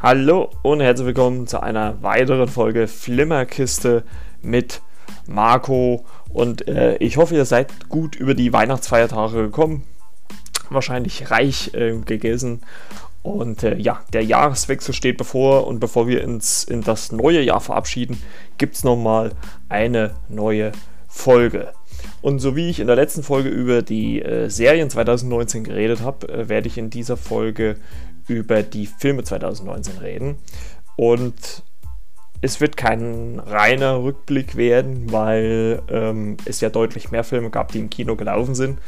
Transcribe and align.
Hallo 0.00 0.50
und 0.62 0.80
herzlich 0.80 1.06
willkommen 1.06 1.46
zu 1.46 1.62
einer 1.62 2.02
weiteren 2.02 2.48
Folge 2.48 2.88
Flimmerkiste 2.88 4.04
mit 4.40 4.80
Marco. 5.26 6.06
Und 6.30 6.66
äh, 6.66 6.96
ich 6.96 7.18
hoffe, 7.18 7.34
ihr 7.34 7.44
seid 7.44 7.90
gut 7.90 8.16
über 8.16 8.32
die 8.32 8.54
Weihnachtsfeiertage 8.54 9.42
gekommen. 9.42 9.84
Wahrscheinlich 10.70 11.30
reich 11.30 11.74
äh, 11.74 11.98
gegessen. 11.98 12.62
Und 13.22 13.62
äh, 13.62 13.76
ja, 13.76 14.02
der 14.12 14.24
Jahreswechsel 14.24 14.94
steht 14.94 15.16
bevor. 15.16 15.66
Und 15.66 15.80
bevor 15.80 16.08
wir 16.08 16.24
uns 16.24 16.64
in 16.64 16.82
das 16.82 17.12
neue 17.12 17.42
Jahr 17.42 17.60
verabschieden, 17.60 18.20
gibt 18.58 18.76
es 18.76 18.84
nochmal 18.84 19.32
eine 19.68 20.14
neue 20.28 20.72
Folge. 21.08 21.72
Und 22.20 22.40
so 22.40 22.56
wie 22.56 22.68
ich 22.70 22.80
in 22.80 22.86
der 22.86 22.96
letzten 22.96 23.22
Folge 23.22 23.48
über 23.48 23.82
die 23.82 24.22
äh, 24.22 24.48
Serien 24.48 24.90
2019 24.90 25.64
geredet 25.64 26.00
habe, 26.00 26.28
äh, 26.28 26.48
werde 26.48 26.68
ich 26.68 26.78
in 26.78 26.90
dieser 26.90 27.16
Folge 27.16 27.76
über 28.28 28.62
die 28.62 28.86
Filme 28.86 29.22
2019 29.22 29.98
reden. 29.98 30.36
Und 30.96 31.62
es 32.40 32.60
wird 32.60 32.76
kein 32.76 33.38
reiner 33.38 34.02
Rückblick 34.02 34.56
werden, 34.56 35.12
weil 35.12 35.82
ähm, 35.88 36.36
es 36.44 36.60
ja 36.60 36.70
deutlich 36.70 37.10
mehr 37.12 37.24
Filme 37.24 37.50
gab, 37.50 37.70
die 37.70 37.78
im 37.78 37.90
Kino 37.90 38.16
gelaufen 38.16 38.54
sind. 38.54 38.78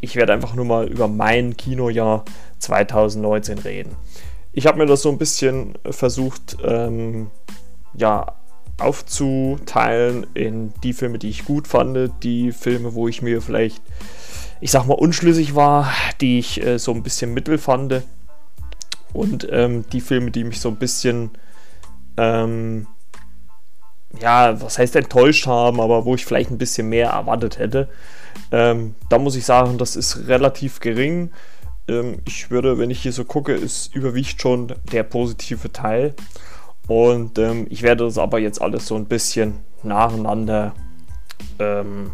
Ich 0.00 0.16
werde 0.16 0.32
einfach 0.32 0.54
nur 0.54 0.64
mal 0.64 0.86
über 0.86 1.08
mein 1.08 1.56
Kinojahr 1.56 2.24
2019 2.58 3.58
reden. 3.58 3.96
Ich 4.52 4.66
habe 4.66 4.78
mir 4.78 4.86
das 4.86 5.02
so 5.02 5.10
ein 5.10 5.18
bisschen 5.18 5.74
versucht, 5.90 6.56
ähm, 6.64 7.30
ja, 7.94 8.34
aufzuteilen 8.78 10.26
in 10.34 10.72
die 10.82 10.92
Filme, 10.92 11.18
die 11.18 11.28
ich 11.28 11.44
gut 11.44 11.66
fand, 11.66 12.12
die 12.22 12.52
Filme, 12.52 12.94
wo 12.94 13.08
ich 13.08 13.22
mir 13.22 13.42
vielleicht, 13.42 13.82
ich 14.60 14.70
sag 14.70 14.86
mal, 14.86 14.94
unschlüssig 14.94 15.54
war, 15.54 15.92
die 16.20 16.38
ich 16.38 16.64
äh, 16.64 16.78
so 16.78 16.92
ein 16.92 17.02
bisschen 17.02 17.34
mittel 17.34 17.58
fand 17.58 18.02
und 19.12 19.48
ähm, 19.50 19.84
die 19.92 20.00
Filme, 20.00 20.30
die 20.30 20.44
mich 20.44 20.60
so 20.60 20.68
ein 20.68 20.76
bisschen, 20.76 21.30
ähm, 22.16 22.86
ja, 24.20 24.60
was 24.60 24.78
heißt 24.78 24.96
enttäuscht 24.96 25.46
haben, 25.46 25.80
aber 25.80 26.04
wo 26.04 26.14
ich 26.14 26.24
vielleicht 26.24 26.50
ein 26.50 26.58
bisschen 26.58 26.88
mehr 26.88 27.10
erwartet 27.10 27.58
hätte. 27.58 27.88
Ähm, 28.50 28.94
da 29.08 29.18
muss 29.18 29.36
ich 29.36 29.44
sagen, 29.44 29.78
das 29.78 29.96
ist 29.96 30.28
relativ 30.28 30.80
gering. 30.80 31.30
Ähm, 31.88 32.18
ich 32.26 32.50
würde, 32.50 32.78
wenn 32.78 32.90
ich 32.90 33.02
hier 33.02 33.12
so 33.12 33.24
gucke, 33.24 33.52
ist 33.52 33.94
überwiegt 33.94 34.40
schon 34.40 34.74
der 34.92 35.02
positive 35.02 35.72
Teil. 35.72 36.14
Und 36.86 37.38
ähm, 37.38 37.66
ich 37.68 37.82
werde 37.82 38.04
das 38.04 38.18
aber 38.18 38.38
jetzt 38.38 38.62
alles 38.62 38.86
so 38.86 38.96
ein 38.96 39.06
bisschen 39.06 39.58
nacheinander 39.82 40.74
ähm, 41.58 42.12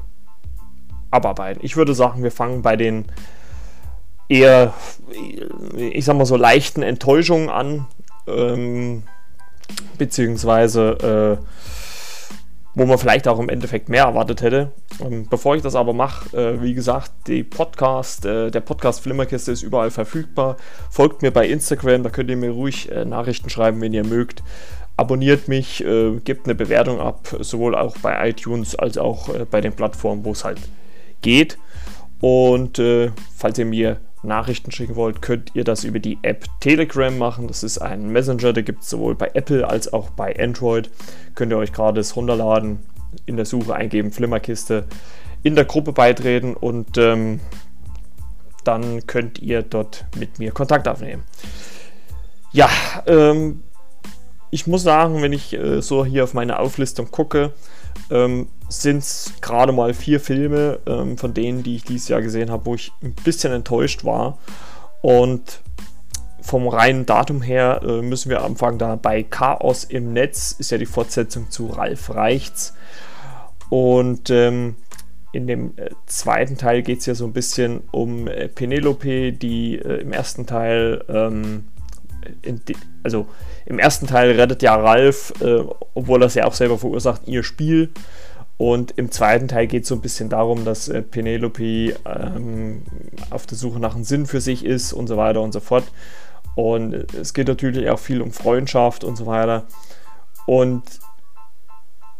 abarbeiten. 1.10 1.60
Ich 1.64 1.76
würde 1.76 1.94
sagen, 1.94 2.22
wir 2.22 2.32
fangen 2.32 2.62
bei 2.62 2.76
den 2.76 3.06
eher, 4.28 4.74
ich 5.76 6.04
sag 6.04 6.16
mal 6.16 6.26
so, 6.26 6.36
leichten 6.36 6.82
Enttäuschungen 6.82 7.50
an, 7.50 7.86
ähm, 8.26 9.04
beziehungsweise 9.96 11.38
äh, 11.40 11.44
wo 12.74 12.84
man 12.86 12.98
vielleicht 12.98 13.28
auch 13.28 13.38
im 13.38 13.48
Endeffekt 13.48 13.88
mehr 13.88 14.04
erwartet 14.04 14.42
hätte. 14.42 14.72
Ähm, 15.00 15.26
bevor 15.28 15.56
ich 15.56 15.62
das 15.62 15.74
aber 15.74 15.92
mache, 15.92 16.36
äh, 16.36 16.62
wie 16.62 16.74
gesagt, 16.74 17.12
Podcast, 17.50 18.26
äh, 18.26 18.50
der 18.50 18.60
Podcast 18.60 19.00
Flimmerkiste 19.00 19.52
ist 19.52 19.62
überall 19.62 19.90
verfügbar. 19.90 20.56
Folgt 20.90 21.22
mir 21.22 21.30
bei 21.30 21.46
Instagram, 21.46 22.02
da 22.02 22.10
könnt 22.10 22.30
ihr 22.30 22.36
mir 22.36 22.50
ruhig 22.50 22.90
äh, 22.90 23.04
Nachrichten 23.04 23.48
schreiben, 23.48 23.80
wenn 23.80 23.92
ihr 23.92 24.04
mögt. 24.04 24.42
Abonniert 24.96 25.48
mich, 25.48 25.84
äh, 25.84 26.18
gebt 26.24 26.46
eine 26.46 26.54
Bewertung 26.54 27.00
ab, 27.00 27.36
sowohl 27.40 27.74
auch 27.74 27.96
bei 27.98 28.28
iTunes 28.28 28.76
als 28.76 28.98
auch 28.98 29.28
äh, 29.28 29.44
bei 29.48 29.60
den 29.60 29.72
Plattformen, 29.72 30.24
wo 30.24 30.32
es 30.32 30.44
halt 30.44 30.60
geht. 31.20 31.58
Und 32.20 32.78
äh, 32.78 33.10
falls 33.36 33.58
ihr 33.58 33.66
mir 33.66 34.00
Nachrichten 34.24 34.70
schicken 34.70 34.96
wollt, 34.96 35.22
könnt 35.22 35.54
ihr 35.54 35.64
das 35.64 35.84
über 35.84 35.98
die 35.98 36.18
App 36.22 36.46
Telegram 36.60 37.16
machen. 37.16 37.48
Das 37.48 37.62
ist 37.62 37.78
ein 37.78 38.10
Messenger, 38.10 38.52
der 38.52 38.62
gibt 38.62 38.82
es 38.82 38.90
sowohl 38.90 39.14
bei 39.14 39.30
Apple 39.34 39.68
als 39.68 39.92
auch 39.92 40.10
bei 40.10 40.38
Android. 40.38 40.90
Könnt 41.34 41.52
ihr 41.52 41.58
euch 41.58 41.72
gratis 41.72 42.16
runterladen, 42.16 42.80
in 43.26 43.36
der 43.36 43.46
Suche 43.46 43.74
eingeben, 43.74 44.10
Flimmerkiste, 44.10 44.86
in 45.42 45.54
der 45.54 45.64
Gruppe 45.64 45.92
beitreten 45.92 46.54
und 46.54 46.98
ähm, 46.98 47.40
dann 48.64 49.06
könnt 49.06 49.38
ihr 49.40 49.62
dort 49.62 50.06
mit 50.16 50.38
mir 50.38 50.52
Kontakt 50.52 50.88
aufnehmen. 50.88 51.22
Ja, 52.52 52.70
ähm, 53.06 53.62
ich 54.50 54.66
muss 54.66 54.82
sagen, 54.82 55.20
wenn 55.22 55.32
ich 55.32 55.52
äh, 55.52 55.82
so 55.82 56.04
hier 56.04 56.24
auf 56.24 56.34
meine 56.34 56.58
Auflistung 56.58 57.10
gucke, 57.10 57.52
ähm, 58.10 58.48
sind 58.82 58.98
es 58.98 59.32
gerade 59.40 59.72
mal 59.72 59.94
vier 59.94 60.20
Filme 60.20 60.80
ähm, 60.86 61.18
von 61.18 61.34
denen, 61.34 61.62
die 61.62 61.76
ich 61.76 61.84
dieses 61.84 62.08
Jahr 62.08 62.22
gesehen 62.22 62.50
habe, 62.50 62.66
wo 62.66 62.74
ich 62.74 62.92
ein 63.02 63.14
bisschen 63.24 63.52
enttäuscht 63.52 64.04
war. 64.04 64.38
Und 65.02 65.60
vom 66.40 66.68
reinen 66.68 67.06
Datum 67.06 67.40
her 67.42 67.80
äh, 67.82 68.02
müssen 68.02 68.30
wir 68.30 68.42
anfangen 68.42 68.78
da 68.78 68.96
bei 68.96 69.22
Chaos 69.22 69.84
im 69.84 70.12
Netz, 70.12 70.54
ist 70.58 70.70
ja 70.70 70.78
die 70.78 70.86
Fortsetzung 70.86 71.50
zu 71.50 71.66
Ralf 71.68 72.14
Reichts. 72.14 72.74
Und 73.70 74.30
ähm, 74.30 74.76
in 75.32 75.46
dem 75.46 75.72
äh, 75.76 75.90
zweiten 76.06 76.56
Teil 76.56 76.82
geht 76.82 77.00
es 77.00 77.06
ja 77.06 77.14
so 77.14 77.24
ein 77.24 77.32
bisschen 77.32 77.82
um 77.90 78.28
äh, 78.28 78.48
Penelope, 78.48 79.32
die 79.32 79.76
äh, 79.76 80.02
im 80.02 80.12
ersten 80.12 80.46
Teil, 80.46 81.02
ähm, 81.08 81.64
die, 82.44 82.76
also 83.02 83.26
im 83.66 83.78
ersten 83.78 84.06
Teil 84.06 84.32
rettet 84.32 84.62
ja 84.62 84.76
Ralf, 84.76 85.32
äh, 85.40 85.64
obwohl 85.94 86.22
er 86.22 86.26
es 86.26 86.34
ja 86.34 86.44
auch 86.44 86.52
selber 86.52 86.78
verursacht, 86.78 87.22
ihr 87.26 87.42
Spiel. 87.42 87.90
Und 88.56 88.92
im 88.92 89.10
zweiten 89.10 89.48
Teil 89.48 89.66
geht 89.66 89.82
es 89.82 89.88
so 89.88 89.96
ein 89.96 90.00
bisschen 90.00 90.28
darum, 90.28 90.64
dass 90.64 90.88
äh, 90.88 91.02
Penelope 91.02 91.96
ähm, 92.04 92.82
auf 93.30 93.46
der 93.46 93.58
Suche 93.58 93.80
nach 93.80 93.94
einem 93.94 94.04
Sinn 94.04 94.26
für 94.26 94.40
sich 94.40 94.64
ist 94.64 94.92
und 94.92 95.08
so 95.08 95.16
weiter 95.16 95.40
und 95.40 95.52
so 95.52 95.60
fort. 95.60 95.84
Und 96.54 96.94
es 97.14 97.34
geht 97.34 97.48
natürlich 97.48 97.88
auch 97.90 97.98
viel 97.98 98.22
um 98.22 98.30
Freundschaft 98.30 99.02
und 99.02 99.16
so 99.16 99.26
weiter. 99.26 99.64
Und 100.46 100.82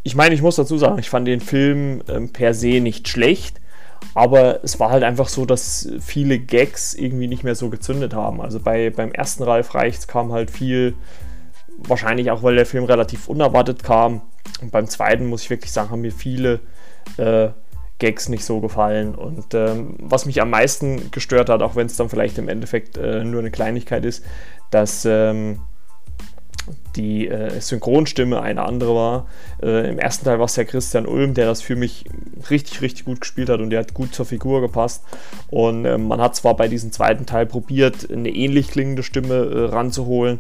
ich 0.03 0.17
meine, 0.17 0.35
ich 0.35 0.43
muss 0.43 0.57
dazu 0.57 0.77
sagen, 0.77 0.99
ich 0.99 1.09
fand 1.09 1.29
den 1.29 1.41
Film 1.41 2.03
ähm, 2.09 2.31
per 2.31 2.53
se 2.53 2.81
nicht 2.81 3.09
schlecht, 3.09 3.61
aber 4.15 4.63
es 4.63 4.79
war 4.81 4.91
halt 4.91 5.03
einfach 5.03 5.29
so, 5.29 5.47
dass 5.47 5.89
viele 6.01 6.39
Gags 6.39 6.95
irgendwie 6.95 7.29
nicht 7.29 7.45
mehr 7.45 7.55
so 7.55 7.71
gezündet 7.71 8.13
haben. 8.13 8.41
Also 8.41 8.61
bei, 8.61 8.91
beim 8.91 9.13
ersten 9.13 9.45
Ralf 9.45 9.75
Reichts 9.75 10.07
kam 10.07 10.33
halt 10.33 10.51
viel, 10.51 10.95
wahrscheinlich 11.79 12.31
auch, 12.31 12.43
weil 12.43 12.57
der 12.57 12.67
Film 12.67 12.85
relativ 12.85 13.29
unerwartet 13.29 13.83
kam 13.83 14.23
und 14.61 14.71
beim 14.71 14.87
zweiten 14.89 15.27
muss 15.27 15.43
ich 15.43 15.51
wirklich 15.51 15.73
sagen, 15.73 15.91
haben 15.91 16.01
mir 16.01 16.13
viele 16.13 16.61
äh, 17.17 17.49
Gags 17.99 18.29
nicht 18.29 18.45
so 18.45 18.61
gefallen. 18.61 19.15
Und 19.15 19.55
ähm, 19.55 19.97
was 20.01 20.27
mich 20.27 20.41
am 20.41 20.51
meisten 20.51 21.11
gestört 21.11 21.49
hat, 21.49 21.63
auch 21.63 21.77
wenn 21.77 21.87
es 21.87 21.97
dann 21.97 22.09
vielleicht 22.09 22.39
im 22.39 22.49
Endeffekt 22.49 22.97
äh, 22.97 23.25
nur 23.25 23.41
eine 23.41 23.51
Kleinigkeit 23.51 24.05
ist, 24.05 24.25
dass 24.71 25.05
ähm, 25.05 25.61
die 26.97 27.29
äh, 27.29 27.61
Synchronstimme 27.61 28.41
eine 28.41 28.63
andere 28.63 28.95
war. 28.95 29.27
Äh, 29.63 29.91
Im 29.91 29.99
ersten 29.99 30.25
Teil 30.25 30.39
war 30.39 30.47
es 30.47 30.57
ja 30.57 30.65
Christian 30.65 31.07
Ulm, 31.07 31.35
der 31.35 31.47
das 31.47 31.61
für 31.61 31.77
mich 31.77 32.07
richtig, 32.51 32.81
richtig 32.81 33.05
gut 33.05 33.21
gespielt 33.21 33.49
hat 33.49 33.61
und 33.61 33.71
der 33.71 33.81
hat 33.81 33.95
gut 33.95 34.15
zur 34.15 34.25
Figur 34.25 34.61
gepasst. 34.61 35.05
Und 35.51 35.85
äh, 35.85 35.99
man 35.99 36.21
hat 36.21 36.37
zwar 36.37 36.57
bei 36.57 36.69
diesem 36.69 36.93
zweiten 36.93 37.27
Teil 37.27 37.47
probiert, 37.47 38.11
eine 38.11 38.31
ähnlich 38.31 38.69
klingende 38.69 39.03
Stimme 39.03 39.35
äh, 39.35 39.65
ranzuholen, 39.67 40.39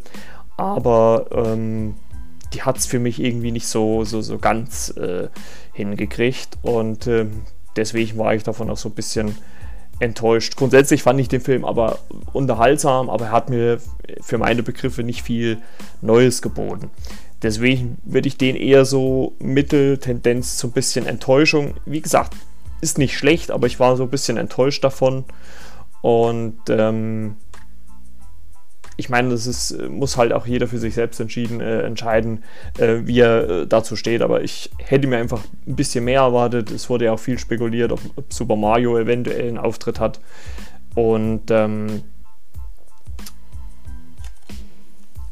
aber 0.56 1.26
ähm, 1.32 1.94
die 2.52 2.62
hat 2.62 2.78
es 2.78 2.86
für 2.86 2.98
mich 2.98 3.20
irgendwie 3.20 3.50
nicht 3.50 3.66
so, 3.66 4.04
so, 4.04 4.20
so 4.22 4.38
ganz 4.38 4.90
äh, 4.96 5.28
hingekriegt. 5.72 6.58
Und 6.62 7.06
äh, 7.06 7.26
deswegen 7.76 8.18
war 8.18 8.34
ich 8.34 8.42
davon 8.42 8.70
auch 8.70 8.76
so 8.76 8.88
ein 8.88 8.94
bisschen 8.94 9.36
enttäuscht. 9.98 10.56
Grundsätzlich 10.56 11.02
fand 11.02 11.20
ich 11.20 11.28
den 11.28 11.40
Film 11.40 11.64
aber 11.64 11.98
unterhaltsam, 12.32 13.10
aber 13.10 13.26
er 13.26 13.32
hat 13.32 13.50
mir 13.50 13.80
für 14.20 14.38
meine 14.38 14.62
Begriffe 14.62 15.02
nicht 15.02 15.22
viel 15.22 15.58
Neues 16.00 16.42
geboten. 16.42 16.90
Deswegen 17.42 17.98
würde 18.04 18.28
ich 18.28 18.38
den 18.38 18.56
eher 18.56 18.84
so 18.84 19.34
Mitteltendenz 19.38 20.56
zu 20.56 20.68
ein 20.68 20.72
bisschen 20.72 21.06
Enttäuschung. 21.06 21.74
Wie 21.84 22.00
gesagt, 22.00 22.34
ist 22.80 22.98
nicht 22.98 23.16
schlecht, 23.16 23.50
aber 23.50 23.66
ich 23.66 23.78
war 23.80 23.96
so 23.96 24.04
ein 24.04 24.10
bisschen 24.10 24.36
enttäuscht 24.36 24.82
davon. 24.82 25.24
Und 26.00 26.58
ähm, 26.68 27.36
ich 28.96 29.08
meine, 29.08 29.30
das 29.30 29.46
ist, 29.46 29.72
äh, 29.72 29.88
muss 29.88 30.16
halt 30.16 30.32
auch 30.32 30.46
jeder 30.46 30.68
für 30.68 30.78
sich 30.78 30.94
selbst 30.94 31.20
entschieden, 31.20 31.60
äh, 31.60 31.82
entscheiden, 31.82 32.44
äh, 32.78 32.98
wie 33.04 33.20
er 33.20 33.48
äh, 33.48 33.66
dazu 33.66 33.96
steht. 33.96 34.22
Aber 34.22 34.42
ich 34.42 34.70
hätte 34.78 35.06
mir 35.08 35.18
einfach 35.18 35.42
ein 35.66 35.76
bisschen 35.76 36.04
mehr 36.04 36.20
erwartet. 36.20 36.70
Es 36.70 36.88
wurde 36.88 37.06
ja 37.06 37.12
auch 37.12 37.18
viel 37.20 37.38
spekuliert, 37.38 37.92
ob, 37.92 38.00
ob 38.16 38.32
Super 38.32 38.56
Mario 38.56 38.98
eventuell 38.98 39.48
einen 39.48 39.58
Auftritt 39.58 40.00
hat. 40.00 40.20
Und 40.94 41.50
ähm, 41.50 42.02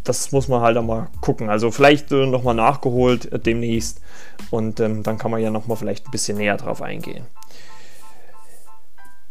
das 0.04 0.32
muss 0.32 0.48
man 0.48 0.60
halt 0.60 0.76
einmal 0.76 1.08
gucken. 1.20 1.48
Also 1.48 1.70
vielleicht 1.70 2.10
äh, 2.12 2.26
nochmal 2.26 2.54
nachgeholt 2.54 3.32
äh, 3.32 3.38
demnächst. 3.38 4.00
Und 4.50 4.80
ähm, 4.80 5.02
dann 5.02 5.18
kann 5.18 5.30
man 5.30 5.40
ja 5.40 5.50
nochmal 5.50 5.76
vielleicht 5.76 6.06
ein 6.06 6.10
bisschen 6.10 6.38
näher 6.38 6.56
drauf 6.56 6.82
eingehen. 6.82 7.24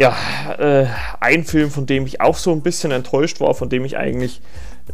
Ja, 0.02 0.16
äh, 0.58 0.88
ein 1.20 1.44
Film, 1.44 1.70
von 1.70 1.86
dem 1.86 2.08
ich 2.08 2.22
auch 2.22 2.36
so 2.36 2.52
ein 2.52 2.64
bisschen 2.64 2.90
enttäuscht 2.90 3.40
war, 3.40 3.54
von 3.54 3.70
dem 3.70 3.86
ich 3.86 3.98
eigentlich 3.98 4.42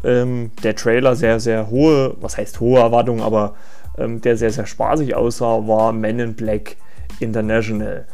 ähm, 0.04 0.52
der 0.64 0.76
Trailer 0.76 1.16
sehr, 1.16 1.40
sehr 1.40 1.70
hohe, 1.70 2.18
was 2.20 2.36
heißt 2.36 2.60
hohe 2.60 2.82
Erwartungen, 2.82 3.22
aber 3.22 3.56
ähm, 3.98 4.20
der 4.20 4.36
sehr, 4.36 4.52
sehr 4.52 4.66
spaßig 4.66 5.16
aussah, 5.16 5.66
war 5.66 5.94
Men 5.94 6.20
in 6.20 6.34
Black 6.34 6.76
International. 7.22 8.06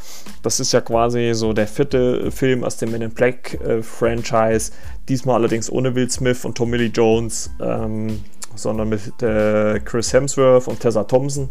Das 0.43 0.59
ist 0.59 0.71
ja 0.71 0.81
quasi 0.81 1.31
so 1.33 1.53
der 1.53 1.65
vierte 1.65 2.29
Film 2.29 2.63
aus 2.63 2.77
dem 2.77 2.91
Men 2.91 3.01
in 3.01 3.11
Black 3.11 3.59
äh, 3.61 3.81
Franchise. 3.81 4.71
Diesmal 5.09 5.37
allerdings 5.37 5.71
ohne 5.71 5.95
Will 5.95 6.11
Smith 6.11 6.45
und 6.45 6.55
Tommy 6.55 6.77
Lee 6.77 6.91
Jones, 6.93 7.49
ähm, 7.59 8.23
sondern 8.55 8.89
mit 8.89 9.21
äh, 9.21 9.79
Chris 9.79 10.13
Hemsworth 10.13 10.67
und 10.67 10.79
Tessa 10.79 11.03
Thompson. 11.03 11.49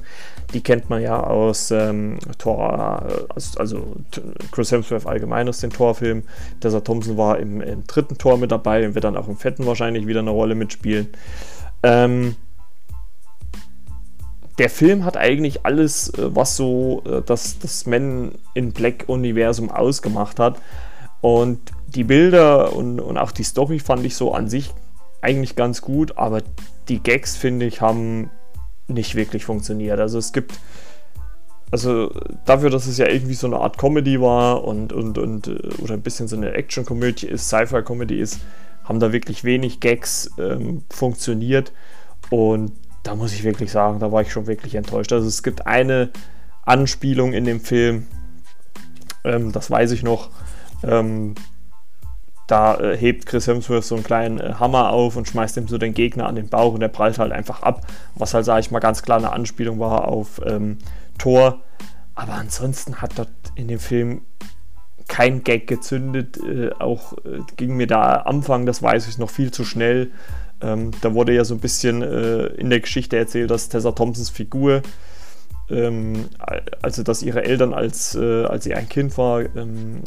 Die 0.54 0.60
kennt 0.60 0.90
man 0.90 1.02
ja 1.02 1.22
aus 1.22 1.70
ähm, 1.70 2.18
Tor, 2.38 3.26
also, 3.34 3.58
also 3.58 3.96
Chris 4.50 4.72
Hemsworth 4.72 5.06
allgemein 5.06 5.48
aus 5.48 5.60
den 5.60 5.70
Torfilmen. 5.70 6.24
Tessa 6.60 6.80
Thompson 6.80 7.16
war 7.16 7.38
im, 7.38 7.60
im, 7.60 7.86
dritten 7.86 8.18
Tor 8.18 8.38
mit 8.38 8.52
dabei 8.52 8.86
und 8.86 8.94
wird 8.94 9.04
dann 9.04 9.16
auch 9.16 9.28
im 9.28 9.36
vierten 9.36 9.66
wahrscheinlich 9.66 10.06
wieder 10.06 10.20
eine 10.20 10.30
Rolle 10.30 10.54
mitspielen. 10.54 11.08
Ähm, 11.82 12.36
der 14.58 14.70
Film 14.70 15.04
hat 15.04 15.16
eigentlich 15.16 15.64
alles, 15.64 16.10
äh, 16.10 16.34
was 16.34 16.56
so 16.56 17.02
äh, 17.06 17.22
das, 17.24 17.58
das 17.58 17.86
Men 17.86 18.32
in 18.54 18.72
Black-Universum 18.72 19.70
ausgemacht 19.70 20.38
hat. 20.38 20.60
Und 21.20 21.60
die 21.86 22.04
Bilder 22.04 22.74
und, 22.74 23.00
und 23.00 23.16
auch 23.16 23.30
die 23.30 23.44
Story 23.44 23.78
fand 23.78 24.04
ich 24.04 24.16
so 24.16 24.34
an 24.34 24.48
sich 24.48 24.72
eigentlich 25.22 25.56
ganz 25.56 25.80
gut, 25.80 26.18
aber 26.18 26.42
die 26.88 27.02
Gags, 27.02 27.36
finde 27.36 27.66
ich, 27.66 27.80
haben 27.80 28.30
nicht 28.88 29.14
wirklich 29.14 29.44
funktioniert. 29.44 29.98
Also 30.00 30.18
es 30.18 30.32
gibt, 30.32 30.58
also 31.70 32.12
dafür, 32.44 32.70
dass 32.70 32.86
es 32.86 32.98
ja 32.98 33.08
irgendwie 33.08 33.34
so 33.34 33.46
eine 33.46 33.58
Art 33.58 33.78
Comedy 33.78 34.20
war 34.20 34.64
und, 34.64 34.92
und, 34.92 35.16
und 35.16 35.46
äh, 35.46 35.58
oder 35.78 35.94
ein 35.94 36.02
bisschen 36.02 36.28
so 36.28 36.36
eine 36.36 36.52
Action-Comedy 36.52 37.26
ist, 37.26 37.48
Sci-Fi-Comedy 37.48 38.18
ist, 38.18 38.40
haben 38.84 39.00
da 39.00 39.12
wirklich 39.12 39.44
wenig 39.44 39.80
Gags 39.80 40.30
ähm, 40.38 40.82
funktioniert. 40.90 41.72
Und 42.30 42.72
da 43.04 43.14
muss 43.14 43.32
ich 43.32 43.44
wirklich 43.44 43.70
sagen, 43.70 44.00
da 44.00 44.12
war 44.12 44.22
ich 44.22 44.32
schon 44.32 44.46
wirklich 44.46 44.74
enttäuscht. 44.74 45.12
Also 45.12 45.28
es 45.28 45.42
gibt 45.42 45.66
eine 45.66 46.10
Anspielung 46.64 47.32
in 47.32 47.44
dem 47.44 47.60
Film, 47.60 48.06
ähm, 49.24 49.52
das 49.52 49.70
weiß 49.70 49.92
ich 49.92 50.02
noch. 50.02 50.30
Ähm, 50.82 51.34
da 52.46 52.78
äh, 52.78 52.96
hebt 52.96 53.26
Chris 53.26 53.46
Hemsworth 53.46 53.84
so 53.84 53.94
einen 53.94 54.04
kleinen 54.04 54.38
äh, 54.38 54.54
Hammer 54.58 54.90
auf 54.90 55.16
und 55.16 55.28
schmeißt 55.28 55.56
ihm 55.56 55.68
so 55.68 55.78
den 55.78 55.94
Gegner 55.94 56.26
an 56.26 56.34
den 56.34 56.48
Bauch 56.48 56.74
und 56.74 56.80
der 56.80 56.88
prallt 56.88 57.18
halt 57.18 57.32
einfach 57.32 57.62
ab. 57.62 57.86
Was 58.14 58.34
halt, 58.34 58.44
sage 58.44 58.60
ich 58.60 58.70
mal, 58.70 58.80
ganz 58.80 59.02
klar 59.02 59.18
eine 59.18 59.32
Anspielung 59.32 59.78
war 59.78 60.08
auf 60.08 60.40
ähm, 60.44 60.78
Thor. 61.18 61.60
Aber 62.14 62.34
ansonsten 62.34 63.00
hat 63.00 63.18
dort 63.18 63.30
in 63.54 63.68
dem 63.68 63.78
Film 63.78 64.22
kein 65.08 65.44
Gag 65.44 65.66
gezündet. 65.66 66.38
Äh, 66.38 66.70
auch 66.78 67.12
äh, 67.18 67.40
ging 67.56 67.76
mir 67.76 67.86
da 67.86 68.22
am 68.22 68.36
Anfang, 68.36 68.66
das 68.66 68.82
weiß 68.82 69.08
ich 69.08 69.18
noch, 69.18 69.30
viel 69.30 69.50
zu 69.50 69.64
schnell. 69.64 70.10
Ähm, 70.60 70.92
da 71.00 71.14
wurde 71.14 71.34
ja 71.34 71.44
so 71.44 71.54
ein 71.54 71.60
bisschen 71.60 72.02
äh, 72.02 72.46
in 72.46 72.70
der 72.70 72.80
Geschichte 72.80 73.16
erzählt, 73.16 73.50
dass 73.50 73.68
Tessa 73.68 73.92
Thompsons 73.92 74.30
Figur, 74.30 74.82
ähm, 75.72 76.26
also 76.82 77.02
dass 77.02 77.22
ihre 77.22 77.44
Eltern, 77.44 77.72
als, 77.72 78.14
äh, 78.14 78.44
als 78.44 78.64
sie 78.64 78.74
ein 78.74 78.88
Kind 78.88 79.16
war, 79.16 79.40
ähm, 79.56 80.02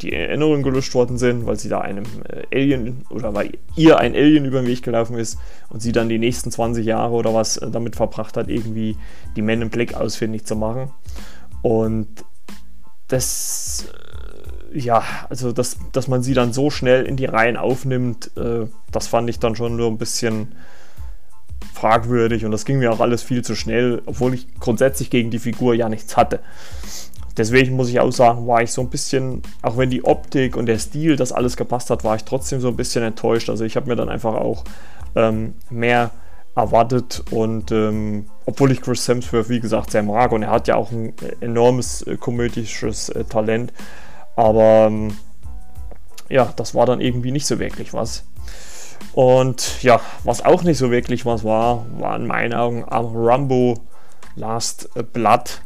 die 0.00 0.12
Erinnerungen 0.12 0.62
gelöscht 0.62 0.94
worden 0.94 1.18
sind, 1.18 1.46
weil 1.46 1.58
sie 1.58 1.68
da 1.68 1.80
einem 1.80 2.04
äh, 2.28 2.56
Alien 2.56 3.04
oder 3.10 3.34
weil 3.34 3.52
ihr 3.76 3.98
ein 3.98 4.14
Alien 4.14 4.44
über 4.44 4.60
den 4.60 4.68
Weg 4.68 4.82
gelaufen 4.82 5.18
ist 5.18 5.38
und 5.68 5.80
sie 5.80 5.92
dann 5.92 6.08
die 6.08 6.18
nächsten 6.18 6.50
20 6.50 6.86
Jahre 6.86 7.12
oder 7.12 7.34
was 7.34 7.56
äh, 7.56 7.70
damit 7.70 7.96
verbracht 7.96 8.36
hat, 8.36 8.48
irgendwie 8.48 8.96
die 9.36 9.42
Men 9.42 9.62
in 9.62 9.70
Black 9.70 9.94
ausfindig 9.94 10.46
zu 10.46 10.56
machen. 10.56 10.90
Und 11.62 12.08
das 13.08 13.88
ja, 14.72 15.02
also 15.28 15.52
dass, 15.52 15.78
dass 15.92 16.08
man 16.08 16.22
sie 16.22 16.34
dann 16.34 16.52
so 16.52 16.70
schnell 16.70 17.04
in 17.04 17.16
die 17.16 17.24
Reihen 17.24 17.56
aufnimmt, 17.56 18.30
äh, 18.36 18.66
das 18.92 19.08
fand 19.08 19.28
ich 19.28 19.40
dann 19.40 19.56
schon 19.56 19.76
nur 19.76 19.88
ein 19.88 19.98
bisschen 19.98 20.54
fragwürdig 21.74 22.44
und 22.44 22.50
das 22.50 22.64
ging 22.64 22.78
mir 22.78 22.92
auch 22.92 23.00
alles 23.00 23.22
viel 23.22 23.42
zu 23.42 23.54
schnell, 23.54 24.02
obwohl 24.06 24.34
ich 24.34 24.46
grundsätzlich 24.58 25.10
gegen 25.10 25.30
die 25.30 25.38
Figur 25.38 25.74
ja 25.74 25.88
nichts 25.88 26.16
hatte. 26.16 26.40
Deswegen 27.36 27.76
muss 27.76 27.88
ich 27.88 28.00
auch 28.00 28.10
sagen, 28.10 28.46
war 28.46 28.62
ich 28.62 28.72
so 28.72 28.82
ein 28.82 28.90
bisschen, 28.90 29.42
auch 29.62 29.76
wenn 29.76 29.88
die 29.88 30.04
Optik 30.04 30.56
und 30.56 30.66
der 30.66 30.78
Stil 30.78 31.16
das 31.16 31.32
alles 31.32 31.56
gepasst 31.56 31.90
hat, 31.90 32.04
war 32.04 32.16
ich 32.16 32.24
trotzdem 32.24 32.60
so 32.60 32.68
ein 32.68 32.76
bisschen 32.76 33.02
enttäuscht. 33.02 33.48
Also 33.48 33.64
ich 33.64 33.76
habe 33.76 33.88
mir 33.88 33.96
dann 33.96 34.08
einfach 34.08 34.34
auch 34.34 34.64
ähm, 35.14 35.54
mehr 35.70 36.10
erwartet 36.54 37.22
und 37.30 37.70
ähm, 37.70 38.26
obwohl 38.44 38.72
ich 38.72 38.82
Chris 38.82 39.06
Hemsworth 39.06 39.48
wie 39.48 39.60
gesagt 39.60 39.92
sehr 39.92 40.02
mag 40.02 40.32
und 40.32 40.42
er 40.42 40.50
hat 40.50 40.68
ja 40.68 40.76
auch 40.76 40.90
ein 40.90 41.14
enormes 41.40 42.02
äh, 42.02 42.16
komödisches 42.16 43.08
äh, 43.10 43.24
Talent, 43.24 43.72
aber 44.36 44.86
ähm, 44.88 45.16
ja, 46.28 46.52
das 46.56 46.74
war 46.74 46.86
dann 46.86 47.00
irgendwie 47.00 47.30
nicht 47.30 47.46
so 47.46 47.58
wirklich 47.58 47.92
was. 47.92 48.24
Und 49.12 49.82
ja, 49.82 50.00
was 50.24 50.44
auch 50.44 50.62
nicht 50.62 50.78
so 50.78 50.90
wirklich 50.90 51.26
was 51.26 51.44
war, 51.44 51.86
war 51.98 52.16
in 52.16 52.26
meinen 52.26 52.54
Augen 52.54 52.84
Rambo 52.88 53.80
Last 54.36 54.88
Blood. 55.12 55.62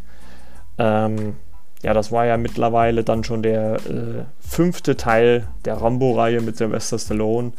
Ähm, 0.78 1.36
ja, 1.82 1.92
das 1.92 2.10
war 2.10 2.24
ja 2.24 2.38
mittlerweile 2.38 3.04
dann 3.04 3.24
schon 3.24 3.42
der 3.42 3.74
äh, 3.74 4.24
fünfte 4.40 4.96
Teil 4.96 5.46
der 5.66 5.74
Rambo-Reihe 5.74 6.40
mit 6.40 6.56
Sylvester 6.56 6.98
Stallone. 6.98 7.52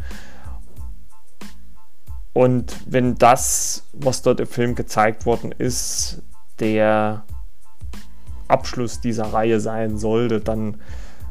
Und 2.33 2.75
wenn 2.85 3.15
das, 3.15 3.83
was 3.93 4.23
dort 4.23 4.39
im 4.39 4.47
Film 4.47 4.75
gezeigt 4.75 5.25
worden 5.25 5.53
ist, 5.57 6.21
der 6.59 7.23
Abschluss 8.47 8.99
dieser 8.99 9.25
Reihe 9.25 9.59
sein 9.59 9.97
sollte, 9.97 10.41
dann 10.41 10.81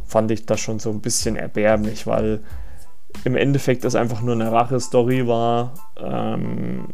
fand 0.06 0.30
ich 0.30 0.46
das 0.46 0.60
schon 0.60 0.78
so 0.78 0.90
ein 0.90 1.00
bisschen 1.00 1.36
erbärmlich, 1.36 2.06
weil 2.06 2.40
im 3.24 3.36
Endeffekt 3.36 3.84
das 3.84 3.94
einfach 3.94 4.20
nur 4.20 4.34
eine 4.34 4.50
Rache-Story 4.50 5.26
war, 5.26 5.74
ähm, 5.96 6.86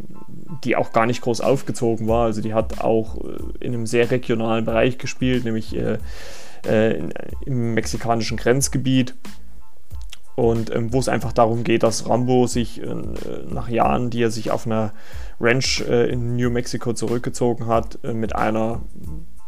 die 0.64 0.76
auch 0.76 0.92
gar 0.92 1.06
nicht 1.06 1.22
groß 1.22 1.40
aufgezogen 1.40 2.06
war. 2.08 2.24
Also 2.24 2.42
die 2.42 2.54
hat 2.54 2.80
auch 2.80 3.16
äh, 3.16 3.64
in 3.64 3.74
einem 3.74 3.86
sehr 3.86 4.10
regionalen 4.10 4.64
Bereich 4.64 4.98
gespielt, 4.98 5.44
nämlich 5.44 5.74
äh, 5.74 5.98
äh, 6.66 6.96
in, 6.96 7.12
im 7.46 7.74
mexikanischen 7.74 8.36
Grenzgebiet. 8.36 9.14
Und 10.36 10.74
ähm, 10.74 10.92
wo 10.92 10.98
es 10.98 11.08
einfach 11.08 11.32
darum 11.32 11.64
geht, 11.64 11.82
dass 11.82 12.08
Rambo 12.08 12.46
sich 12.46 12.80
äh, 12.80 12.94
nach 13.48 13.68
Jahren, 13.68 14.10
die 14.10 14.22
er 14.22 14.30
sich 14.30 14.50
auf 14.50 14.66
einer 14.66 14.92
Ranch 15.40 15.84
äh, 15.88 16.10
in 16.10 16.36
New 16.36 16.50
Mexico 16.50 16.92
zurückgezogen 16.92 17.66
hat, 17.66 17.98
äh, 18.04 18.14
mit 18.14 18.34
einer 18.36 18.80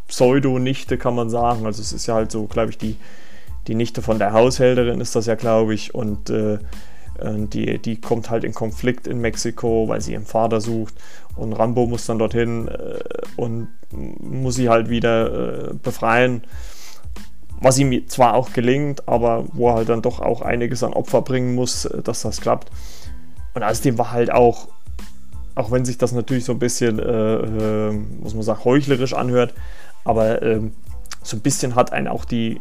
Pseudo-Nichte 0.09 0.99
kann 0.99 1.15
man 1.15 1.31
sagen. 1.31 1.65
Also 1.65 1.81
es 1.81 1.93
ist 1.93 2.07
ja 2.07 2.15
halt 2.15 2.31
so, 2.31 2.45
glaube 2.47 2.71
ich, 2.71 2.79
die 2.79 2.97
die 3.67 3.75
Nichte 3.75 4.03
von 4.03 4.19
der 4.19 4.33
Haushälterin 4.33 5.01
ist 5.01 5.15
das 5.15 5.27
ja, 5.27 5.35
glaube 5.35 5.75
ich, 5.75 5.95
und 5.95 6.31
äh, 6.31 6.59
die, 7.23 7.79
die 7.79 8.01
kommt 8.01 8.31
halt 8.31 8.43
in 8.43 8.53
Konflikt 8.53 9.07
in 9.07 9.21
Mexiko, 9.21 9.87
weil 9.87 10.01
sie 10.01 10.13
ihren 10.13 10.27
Vater 10.27 10.61
sucht 10.61 10.95
und 11.37 11.53
Rambo 11.53 11.87
muss 11.87 12.07
dann 12.07 12.19
dorthin 12.19 12.69
äh, 12.69 12.99
und 13.37 13.69
muss 13.91 14.57
sie 14.57 14.69
halt 14.69 14.89
wieder 14.89 15.71
äh, 15.71 15.75
befreien, 15.75 16.43
was 17.61 17.79
ihm 17.79 18.09
zwar 18.09 18.35
auch 18.35 18.53
gelingt, 18.53 19.09
aber 19.09 19.45
wo 19.53 19.69
er 19.69 19.75
halt 19.75 19.89
dann 19.89 20.03
doch 20.03 20.21
auch 20.21 20.43
einiges 20.43 20.83
an 20.83 20.93
Opfer 20.93 21.23
bringen 21.23 21.55
muss, 21.55 21.85
äh, 21.85 22.03
dass 22.03 22.23
das 22.23 22.41
klappt. 22.41 22.71
Und 23.55 23.63
außerdem 23.63 23.99
war 23.99 24.11
halt 24.13 24.33
auch, 24.33 24.69
auch 25.55 25.71
wenn 25.71 25.85
sich 25.85 25.99
das 25.99 26.13
natürlich 26.13 26.45
so 26.45 26.53
ein 26.53 26.59
bisschen, 26.59 26.99
äh, 26.99 27.35
äh, 27.35 27.93
muss 27.93 28.35
man 28.35 28.43
sagen, 28.43 28.65
heuchlerisch 28.65 29.15
anhört, 29.15 29.55
aber 30.05 30.43
ähm, 30.43 30.73
so 31.23 31.37
ein 31.37 31.41
bisschen 31.41 31.75
hat 31.75 31.93
einen 31.93 32.09
auch 32.09 32.25
die 32.25 32.61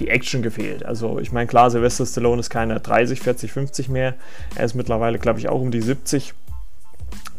die 0.00 0.08
Action 0.08 0.42
gefehlt. 0.42 0.84
Also 0.84 1.18
ich 1.18 1.30
meine, 1.30 1.46
klar, 1.46 1.70
Sylvester 1.70 2.06
Stallone 2.06 2.40
ist 2.40 2.50
keine 2.50 2.80
30, 2.80 3.20
40, 3.20 3.52
50 3.52 3.88
mehr. 3.88 4.14
Er 4.56 4.64
ist 4.64 4.74
mittlerweile, 4.74 5.18
glaube 5.18 5.38
ich, 5.38 5.48
auch 5.48 5.60
um 5.60 5.70
die 5.70 5.82
70. 5.82 6.34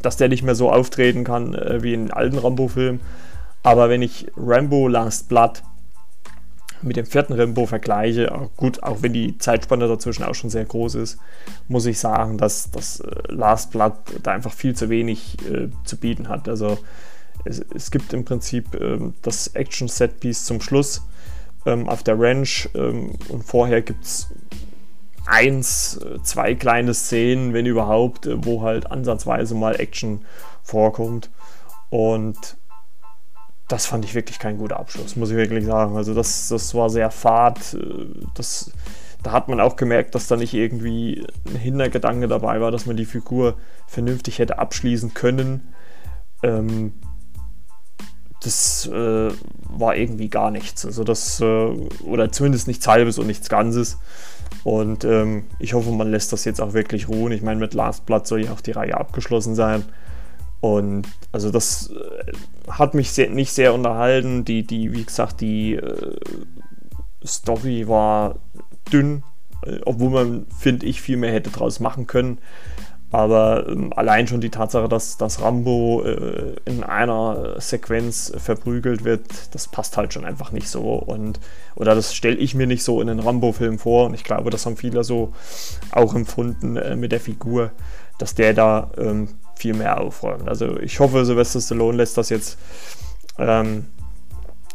Dass 0.01 0.17
der 0.17 0.29
nicht 0.29 0.43
mehr 0.43 0.55
so 0.55 0.71
auftreten 0.71 1.23
kann 1.23 1.53
äh, 1.53 1.83
wie 1.83 1.93
in 1.93 2.11
alten 2.11 2.37
Rambo-Filmen. 2.37 3.01
Aber 3.63 3.89
wenn 3.89 4.01
ich 4.01 4.27
Rambo 4.37 4.87
Last 4.87 5.29
Blood 5.29 5.61
mit 6.81 6.95
dem 6.95 7.05
vierten 7.05 7.33
Rambo 7.33 7.67
vergleiche, 7.67 8.33
auch 8.33 8.49
gut, 8.57 8.81
auch 8.81 9.01
wenn 9.01 9.13
die 9.13 9.37
Zeitspanne 9.37 9.87
dazwischen 9.87 10.23
auch 10.23 10.33
schon 10.33 10.49
sehr 10.49 10.65
groß 10.65 10.95
ist, 10.95 11.19
muss 11.67 11.85
ich 11.85 11.99
sagen, 11.99 12.37
dass 12.37 12.71
das 12.71 12.99
äh, 13.01 13.11
Last 13.27 13.71
Blood 13.71 13.93
da 14.23 14.31
einfach 14.31 14.53
viel 14.53 14.75
zu 14.75 14.89
wenig 14.89 15.37
äh, 15.49 15.69
zu 15.83 15.97
bieten 15.97 16.29
hat. 16.29 16.49
Also 16.49 16.79
es, 17.45 17.63
es 17.73 17.91
gibt 17.91 18.13
im 18.13 18.25
Prinzip 18.25 18.73
äh, 18.75 18.99
das 19.21 19.47
Action-Set-Piece 19.47 20.45
zum 20.45 20.61
Schluss, 20.61 21.01
ähm, 21.65 21.89
auf 21.89 22.03
der 22.03 22.19
Ranch 22.19 22.69
ähm, 22.73 23.11
und 23.29 23.43
vorher 23.43 23.81
gibt 23.81 24.03
es 24.03 24.29
eins, 25.25 25.97
äh, 25.97 26.21
zwei 26.23 26.55
kleine 26.55 26.93
Szenen, 26.93 27.53
wenn 27.53 27.65
überhaupt, 27.65 28.25
äh, 28.25 28.43
wo 28.43 28.61
halt 28.61 28.91
ansatzweise 28.91 29.55
mal 29.55 29.79
Action 29.79 30.25
vorkommt. 30.63 31.29
Und 31.89 32.57
das 33.67 33.85
fand 33.85 34.05
ich 34.05 34.15
wirklich 34.15 34.39
kein 34.39 34.57
guter 34.57 34.79
Abschluss, 34.79 35.15
muss 35.15 35.29
ich 35.29 35.37
wirklich 35.37 35.65
sagen. 35.65 35.95
Also 35.95 36.13
das, 36.13 36.49
das 36.49 36.73
war 36.75 36.89
sehr 36.89 37.11
fad. 37.11 37.73
Äh, 37.73 38.07
das, 38.33 38.71
da 39.23 39.31
hat 39.31 39.47
man 39.47 39.59
auch 39.59 39.75
gemerkt, 39.75 40.15
dass 40.15 40.27
da 40.27 40.35
nicht 40.35 40.53
irgendwie 40.53 41.25
ein 41.47 41.55
Hintergedanke 41.55 42.27
dabei 42.27 42.59
war, 42.59 42.71
dass 42.71 42.85
man 42.85 42.97
die 42.97 43.05
Figur 43.05 43.57
vernünftig 43.87 44.39
hätte 44.39 44.59
abschließen 44.59 45.13
können. 45.13 45.73
Ähm, 46.43 46.93
das 48.43 48.87
äh, 48.87 49.31
war 49.69 49.95
irgendwie 49.95 50.29
gar 50.29 50.51
nichts. 50.51 50.85
Also 50.85 51.03
das, 51.03 51.39
äh, 51.41 51.65
oder 52.03 52.31
zumindest 52.31 52.67
nichts 52.67 52.87
halbes 52.87 53.19
und 53.19 53.27
nichts 53.27 53.49
Ganzes. 53.49 53.97
Und 54.63 55.03
ähm, 55.03 55.45
ich 55.59 55.73
hoffe, 55.73 55.91
man 55.91 56.11
lässt 56.11 56.33
das 56.33 56.45
jetzt 56.45 56.59
auch 56.59 56.73
wirklich 56.73 57.07
ruhen. 57.07 57.31
Ich 57.31 57.41
meine, 57.41 57.59
mit 57.59 57.73
Last 57.73 58.05
Blood 58.05 58.27
soll 58.27 58.43
ja 58.43 58.51
auch 58.51 58.61
die 58.61 58.71
Reihe 58.71 58.97
abgeschlossen 58.97 59.55
sein. 59.55 59.83
Und 60.59 61.07
also 61.31 61.51
das 61.51 61.91
äh, 61.91 62.31
hat 62.69 62.93
mich 62.93 63.11
sehr, 63.11 63.29
nicht 63.29 63.53
sehr 63.53 63.73
unterhalten. 63.73 64.45
Die, 64.45 64.65
die, 64.65 64.91
wie 64.93 65.03
gesagt, 65.03 65.41
die 65.41 65.75
äh, 65.75 66.15
Story 67.25 67.87
war 67.87 68.39
dünn, 68.91 69.23
äh, 69.63 69.79
obwohl 69.85 70.09
man, 70.09 70.45
finde 70.57 70.85
ich, 70.85 71.01
viel 71.01 71.17
mehr 71.17 71.31
hätte 71.31 71.49
draus 71.51 71.79
machen 71.79 72.07
können. 72.07 72.39
Aber 73.11 73.67
ähm, 73.67 73.91
allein 73.93 74.27
schon 74.27 74.39
die 74.39 74.49
Tatsache, 74.49 74.87
dass, 74.87 75.17
dass 75.17 75.41
Rambo 75.41 76.03
äh, 76.03 76.55
in 76.63 76.83
einer 76.83 77.59
Sequenz 77.59 78.31
verprügelt 78.37 79.03
wird, 79.03 79.53
das 79.53 79.67
passt 79.67 79.97
halt 79.97 80.13
schon 80.13 80.23
einfach 80.23 80.53
nicht 80.53 80.69
so. 80.69 80.93
Und, 80.93 81.39
oder 81.75 81.93
das 81.93 82.15
stelle 82.15 82.37
ich 82.37 82.55
mir 82.55 82.67
nicht 82.67 82.83
so 82.83 83.01
in 83.01 83.09
einen 83.09 83.19
Rambo-Film 83.19 83.79
vor. 83.79 84.05
Und 84.05 84.13
ich 84.13 84.23
glaube, 84.23 84.49
das 84.49 84.65
haben 84.65 84.77
viele 84.77 85.03
so 85.03 85.33
auch 85.91 86.15
empfunden 86.15 86.77
äh, 86.77 86.95
mit 86.95 87.11
der 87.11 87.19
Figur, 87.19 87.71
dass 88.17 88.33
der 88.33 88.53
da 88.53 88.91
ähm, 88.97 89.27
viel 89.55 89.73
mehr 89.73 89.99
aufräumen. 89.99 90.47
Also 90.47 90.79
ich 90.79 90.99
hoffe, 91.01 91.25
Sylvester 91.25 91.59
Stallone 91.59 91.97
lässt 91.97 92.17
das 92.17 92.29
jetzt 92.29 92.57
ähm, 93.37 93.87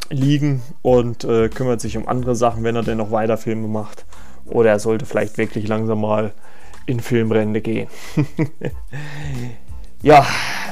liegen 0.09 0.61
und 0.83 1.23
äh, 1.23 1.49
kümmert 1.49 1.81
sich 1.81 1.97
um 1.97 2.07
andere 2.07 2.35
Sachen, 2.35 2.63
wenn 2.63 2.75
er 2.75 2.83
denn 2.83 2.99
noch 2.99 3.11
weiter 3.11 3.37
Filme 3.37 3.67
macht. 3.67 4.05
Oder 4.45 4.69
er 4.69 4.79
sollte 4.79 5.07
vielleicht 5.07 5.37
wirklich 5.39 5.67
langsam 5.67 6.01
mal 6.01 6.33
in 6.87 6.99
Filmrente 6.99 7.61
gehen. 7.61 7.87
ja, 10.01 10.25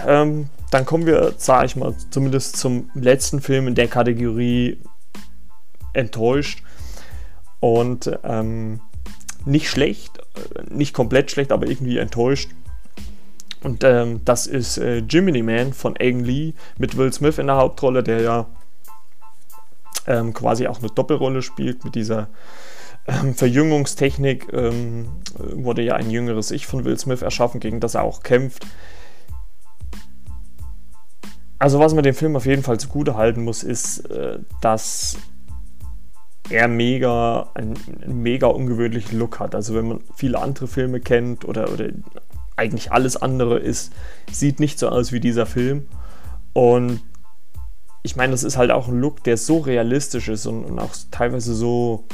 ähm, 0.07 0.50
dann 0.72 0.86
kommen 0.86 1.05
wir, 1.05 1.36
sage 1.38 1.67
ich 1.67 1.75
mal, 1.75 1.93
zumindest 2.10 2.57
zum 2.57 2.89
letzten 2.95 3.41
Film 3.41 3.67
in 3.67 3.75
der 3.75 3.88
Kategorie 3.88 4.79
enttäuscht. 5.93 6.63
Und 7.60 8.12
ähm, 8.24 8.79
nicht 9.45 9.69
schlecht, 9.69 10.17
äh, 10.17 10.74
nicht 10.74 10.93
komplett 10.93 11.31
schlecht, 11.31 11.51
aber 11.51 11.67
irgendwie 11.67 11.98
enttäuscht. 11.98 12.50
Und 13.63 13.84
ähm, 13.84 14.22
das 14.25 14.48
ist 14.48 14.77
äh, 14.77 14.98
Jiminy 14.98 15.41
Man 15.41 15.74
von 15.74 15.95
Ang 16.00 16.24
Lee 16.24 16.53
mit 16.77 16.98
Will 16.98 17.12
Smith 17.12 17.38
in 17.38 17.48
der 17.48 17.55
Hauptrolle, 17.57 18.03
der 18.03 18.22
ja 18.22 18.45
ähm, 20.07 20.34
quasi 20.34 20.67
auch 20.67 20.79
eine 20.79 20.89
Doppelrolle 20.89 21.41
spielt 21.41 21.84
mit 21.84 21.95
dieser 21.95 22.27
ähm, 23.07 23.35
Verjüngungstechnik. 23.35 24.51
Ähm, 24.53 25.09
wurde 25.38 25.83
ja 25.83 25.95
ein 25.95 26.09
jüngeres 26.09 26.51
Ich 26.51 26.65
von 26.65 26.85
Will 26.85 26.97
Smith 26.97 27.21
erschaffen, 27.21 27.59
gegen 27.59 27.79
das 27.79 27.95
er 27.95 28.03
auch 28.03 28.24
kämpft. 28.24 28.65
Also 31.59 31.79
was 31.79 31.93
man 31.93 32.03
dem 32.03 32.15
Film 32.15 32.35
auf 32.35 32.45
jeden 32.45 32.63
Fall 32.63 32.79
zugute 32.79 33.15
halten 33.15 33.43
muss, 33.43 33.63
ist, 33.63 34.09
äh, 34.12 34.39
dass 34.62 35.17
er 36.50 36.67
mega, 36.67 37.50
einen, 37.53 37.75
mega 38.07 38.47
ungewöhnlichen 38.47 39.17
Look 39.17 39.39
hat. 39.39 39.55
Also 39.55 39.74
wenn 39.74 39.88
man 39.88 40.01
viele 40.15 40.39
andere 40.39 40.67
Filme 40.67 41.00
kennt 41.00 41.45
oder, 41.45 41.71
oder 41.71 41.89
eigentlich 42.55 42.91
alles 42.91 43.17
andere 43.17 43.59
ist, 43.59 43.93
sieht 44.31 44.59
nicht 44.59 44.79
so 44.79 44.89
aus 44.89 45.12
wie 45.12 45.19
dieser 45.19 45.45
Film. 45.45 45.88
Und 46.53 47.01
ich 48.03 48.15
meine, 48.15 48.31
das 48.31 48.43
ist 48.43 48.57
halt 48.57 48.71
auch 48.71 48.88
ein 48.88 49.00
Look, 49.00 49.24
der 49.24 49.38
so 49.38 49.57
realistisch 49.57 50.29
ist 50.29 50.45
und, 50.45 50.63
und 50.63 50.79
auch 50.79 50.91
teilweise 51.09 51.55
so 51.55 52.05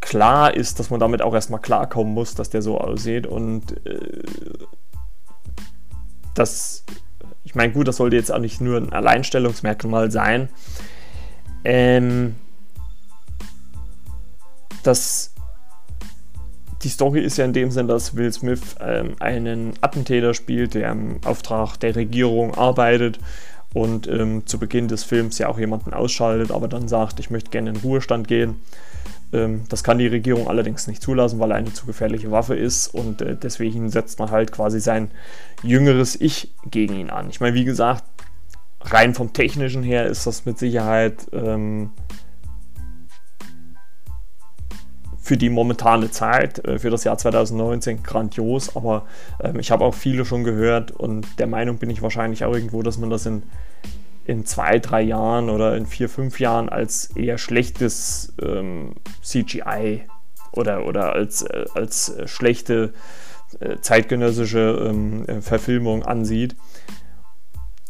klar 0.00 0.54
ist, 0.54 0.78
dass 0.78 0.90
man 0.90 1.00
damit 1.00 1.22
auch 1.22 1.34
erstmal 1.34 1.60
klarkommen 1.60 2.12
muss, 2.12 2.34
dass 2.34 2.50
der 2.50 2.62
so 2.62 2.78
aussieht. 2.78 3.26
Und 3.26 3.84
äh, 3.86 4.22
das, 6.34 6.84
ich 7.44 7.54
meine, 7.54 7.72
gut, 7.72 7.88
das 7.88 7.96
sollte 7.96 8.16
jetzt 8.16 8.32
auch 8.32 8.38
nicht 8.38 8.60
nur 8.60 8.76
ein 8.76 8.92
Alleinstellungsmerkmal 8.92 10.10
sein. 10.10 10.48
Ähm, 11.64 12.36
das 14.82 15.30
die 16.82 16.88
Story 16.88 17.20
ist 17.20 17.36
ja 17.36 17.44
in 17.44 17.52
dem 17.52 17.70
Sinn, 17.70 17.88
dass 17.88 18.16
Will 18.16 18.32
Smith 18.32 18.76
ähm, 18.80 19.16
einen 19.20 19.74
Attentäter 19.80 20.34
spielt, 20.34 20.74
der 20.74 20.90
im 20.90 21.20
Auftrag 21.24 21.76
der 21.76 21.94
Regierung 21.94 22.54
arbeitet 22.54 23.18
und 23.74 24.08
ähm, 24.08 24.46
zu 24.46 24.58
Beginn 24.58 24.88
des 24.88 25.04
Films 25.04 25.38
ja 25.38 25.48
auch 25.48 25.58
jemanden 25.58 25.92
ausschaltet, 25.92 26.50
aber 26.50 26.68
dann 26.68 26.88
sagt, 26.88 27.20
ich 27.20 27.30
möchte 27.30 27.50
gerne 27.50 27.70
in 27.70 27.76
Ruhestand 27.76 28.28
gehen. 28.28 28.56
Ähm, 29.32 29.62
das 29.68 29.84
kann 29.84 29.98
die 29.98 30.06
Regierung 30.06 30.48
allerdings 30.48 30.86
nicht 30.86 31.02
zulassen, 31.02 31.38
weil 31.38 31.52
er 31.52 31.56
eine 31.56 31.72
zu 31.72 31.86
gefährliche 31.86 32.30
Waffe 32.30 32.54
ist 32.54 32.88
und 32.88 33.22
äh, 33.22 33.36
deswegen 33.36 33.90
setzt 33.90 34.18
man 34.18 34.30
halt 34.30 34.52
quasi 34.52 34.80
sein 34.80 35.10
jüngeres 35.62 36.20
Ich 36.20 36.52
gegen 36.70 36.94
ihn 36.94 37.10
an. 37.10 37.30
Ich 37.30 37.40
meine, 37.40 37.54
wie 37.54 37.64
gesagt, 37.64 38.04
rein 38.80 39.14
vom 39.14 39.32
technischen 39.32 39.82
her 39.82 40.06
ist 40.06 40.26
das 40.26 40.46
mit 40.46 40.58
Sicherheit 40.58 41.26
ähm, 41.32 41.90
für 45.20 45.36
die 45.36 45.50
momentane 45.50 46.10
Zeit, 46.10 46.64
äh, 46.64 46.78
für 46.78 46.90
das 46.90 47.04
Jahr 47.04 47.16
2019 47.16 48.02
grandios, 48.02 48.74
aber 48.74 49.06
ähm, 49.40 49.60
ich 49.60 49.70
habe 49.70 49.84
auch 49.84 49.94
viele 49.94 50.24
schon 50.24 50.42
gehört 50.42 50.90
und 50.90 51.38
der 51.38 51.46
Meinung 51.46 51.78
bin 51.78 51.90
ich 51.90 52.02
wahrscheinlich 52.02 52.44
auch 52.44 52.52
irgendwo, 52.52 52.82
dass 52.82 52.98
man 52.98 53.10
das 53.10 53.26
in, 53.26 53.44
in 54.30 54.46
zwei, 54.46 54.78
drei 54.78 55.02
Jahren 55.02 55.50
oder 55.50 55.76
in 55.76 55.86
vier, 55.86 56.08
fünf 56.08 56.38
Jahren 56.38 56.68
als 56.68 57.10
eher 57.16 57.36
schlechtes 57.36 58.32
ähm, 58.40 58.94
CGI 59.22 60.04
oder, 60.52 60.86
oder 60.86 61.12
als, 61.14 61.42
äh, 61.42 61.64
als 61.74 62.14
schlechte 62.26 62.94
äh, 63.58 63.78
zeitgenössische 63.80 64.86
ähm, 64.88 65.24
äh, 65.26 65.40
Verfilmung 65.40 66.04
ansieht. 66.04 66.54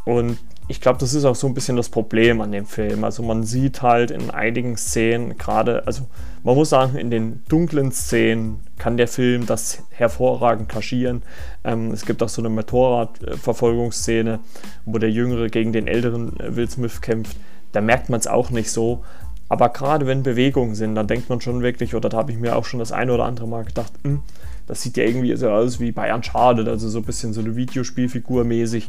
Und 0.07 0.39
ich 0.71 0.81
glaube, 0.81 1.01
das 1.01 1.15
ist 1.15 1.25
auch 1.25 1.35
so 1.35 1.49
ein 1.49 1.55
bisschen 1.55 1.77
das 1.77 1.89
Problem 1.89 2.41
an 2.41 2.53
dem 2.53 2.65
Film. 2.65 3.03
Also 3.03 3.25
man 3.25 3.43
sieht 3.43 3.83
halt 3.83 4.13
in 4.13 4.31
einigen 4.31 4.77
Szenen 4.77 5.37
gerade, 5.37 5.85
also 5.85 6.07
man 6.45 6.55
muss 6.55 6.71
sagen, 6.71 6.97
in 6.97 7.11
den 7.11 7.43
dunklen 7.49 7.91
Szenen 7.91 8.61
kann 8.79 8.97
der 8.97 9.09
Film 9.09 9.47
das 9.47 9.83
hervorragend 9.91 10.69
kaschieren. 10.69 11.23
Ähm, 11.65 11.91
es 11.91 12.07
gibt 12.07 12.23
auch 12.23 12.29
so 12.29 12.41
eine 12.41 12.51
Motorradverfolgungsszene, 12.51 14.39
wo 14.85 14.99
der 14.99 15.11
Jüngere 15.11 15.49
gegen 15.49 15.73
den 15.73 15.89
älteren 15.89 16.39
äh, 16.39 16.55
Will 16.55 16.71
Smith 16.71 17.01
kämpft. 17.01 17.37
Da 17.73 17.81
merkt 17.81 18.09
man 18.09 18.21
es 18.21 18.29
auch 18.29 18.51
nicht 18.51 18.71
so. 18.71 19.03
Aber 19.49 19.71
gerade 19.71 20.07
wenn 20.07 20.23
Bewegungen 20.23 20.77
sind, 20.77 20.95
dann 20.95 21.09
denkt 21.09 21.29
man 21.29 21.41
schon 21.41 21.63
wirklich, 21.63 21.97
oder 21.97 22.09
da 22.09 22.19
habe 22.19 22.31
ich 22.31 22.39
mir 22.39 22.55
auch 22.55 22.65
schon 22.65 22.79
das 22.79 22.93
eine 22.93 23.13
oder 23.13 23.25
andere 23.25 23.49
Mal 23.49 23.65
gedacht, 23.65 23.93
hm, 24.05 24.21
das 24.69 24.83
sieht 24.83 24.97
ja 24.97 25.03
irgendwie 25.03 25.35
so 25.35 25.51
aus 25.51 25.81
wie 25.81 25.91
bei 25.91 26.15
Uncharted, 26.15 26.69
also 26.69 26.89
so 26.89 27.01
ein 27.01 27.05
bisschen 27.05 27.33
so 27.33 27.41
eine 27.41 27.57
Videospielfigur 27.57 28.45
mäßig. 28.45 28.89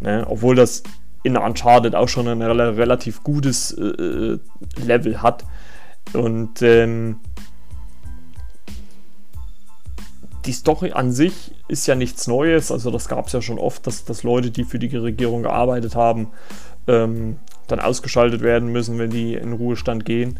Ne? 0.00 0.24
Obwohl 0.28 0.54
das 0.54 0.84
in 1.26 1.36
Uncharted 1.36 1.96
auch 1.96 2.08
schon 2.08 2.28
ein 2.28 2.40
relativ 2.40 3.24
gutes 3.24 3.72
äh, 3.72 3.82
äh, 3.82 4.38
Level 4.76 5.22
hat. 5.22 5.44
Und 6.12 6.62
ähm, 6.62 7.18
die 10.44 10.52
Story 10.52 10.92
an 10.92 11.10
sich 11.10 11.52
ist 11.66 11.88
ja 11.88 11.96
nichts 11.96 12.28
Neues. 12.28 12.70
Also 12.70 12.92
das 12.92 13.08
gab 13.08 13.26
es 13.26 13.32
ja 13.32 13.42
schon 13.42 13.58
oft, 13.58 13.88
dass, 13.88 14.04
dass 14.04 14.22
Leute, 14.22 14.52
die 14.52 14.62
für 14.62 14.78
die 14.78 14.96
Regierung 14.96 15.42
gearbeitet 15.42 15.96
haben, 15.96 16.28
ähm, 16.86 17.38
dann 17.66 17.80
ausgeschaltet 17.80 18.42
werden 18.42 18.70
müssen, 18.70 18.96
wenn 19.00 19.10
die 19.10 19.34
in 19.34 19.52
Ruhestand 19.52 20.04
gehen. 20.04 20.38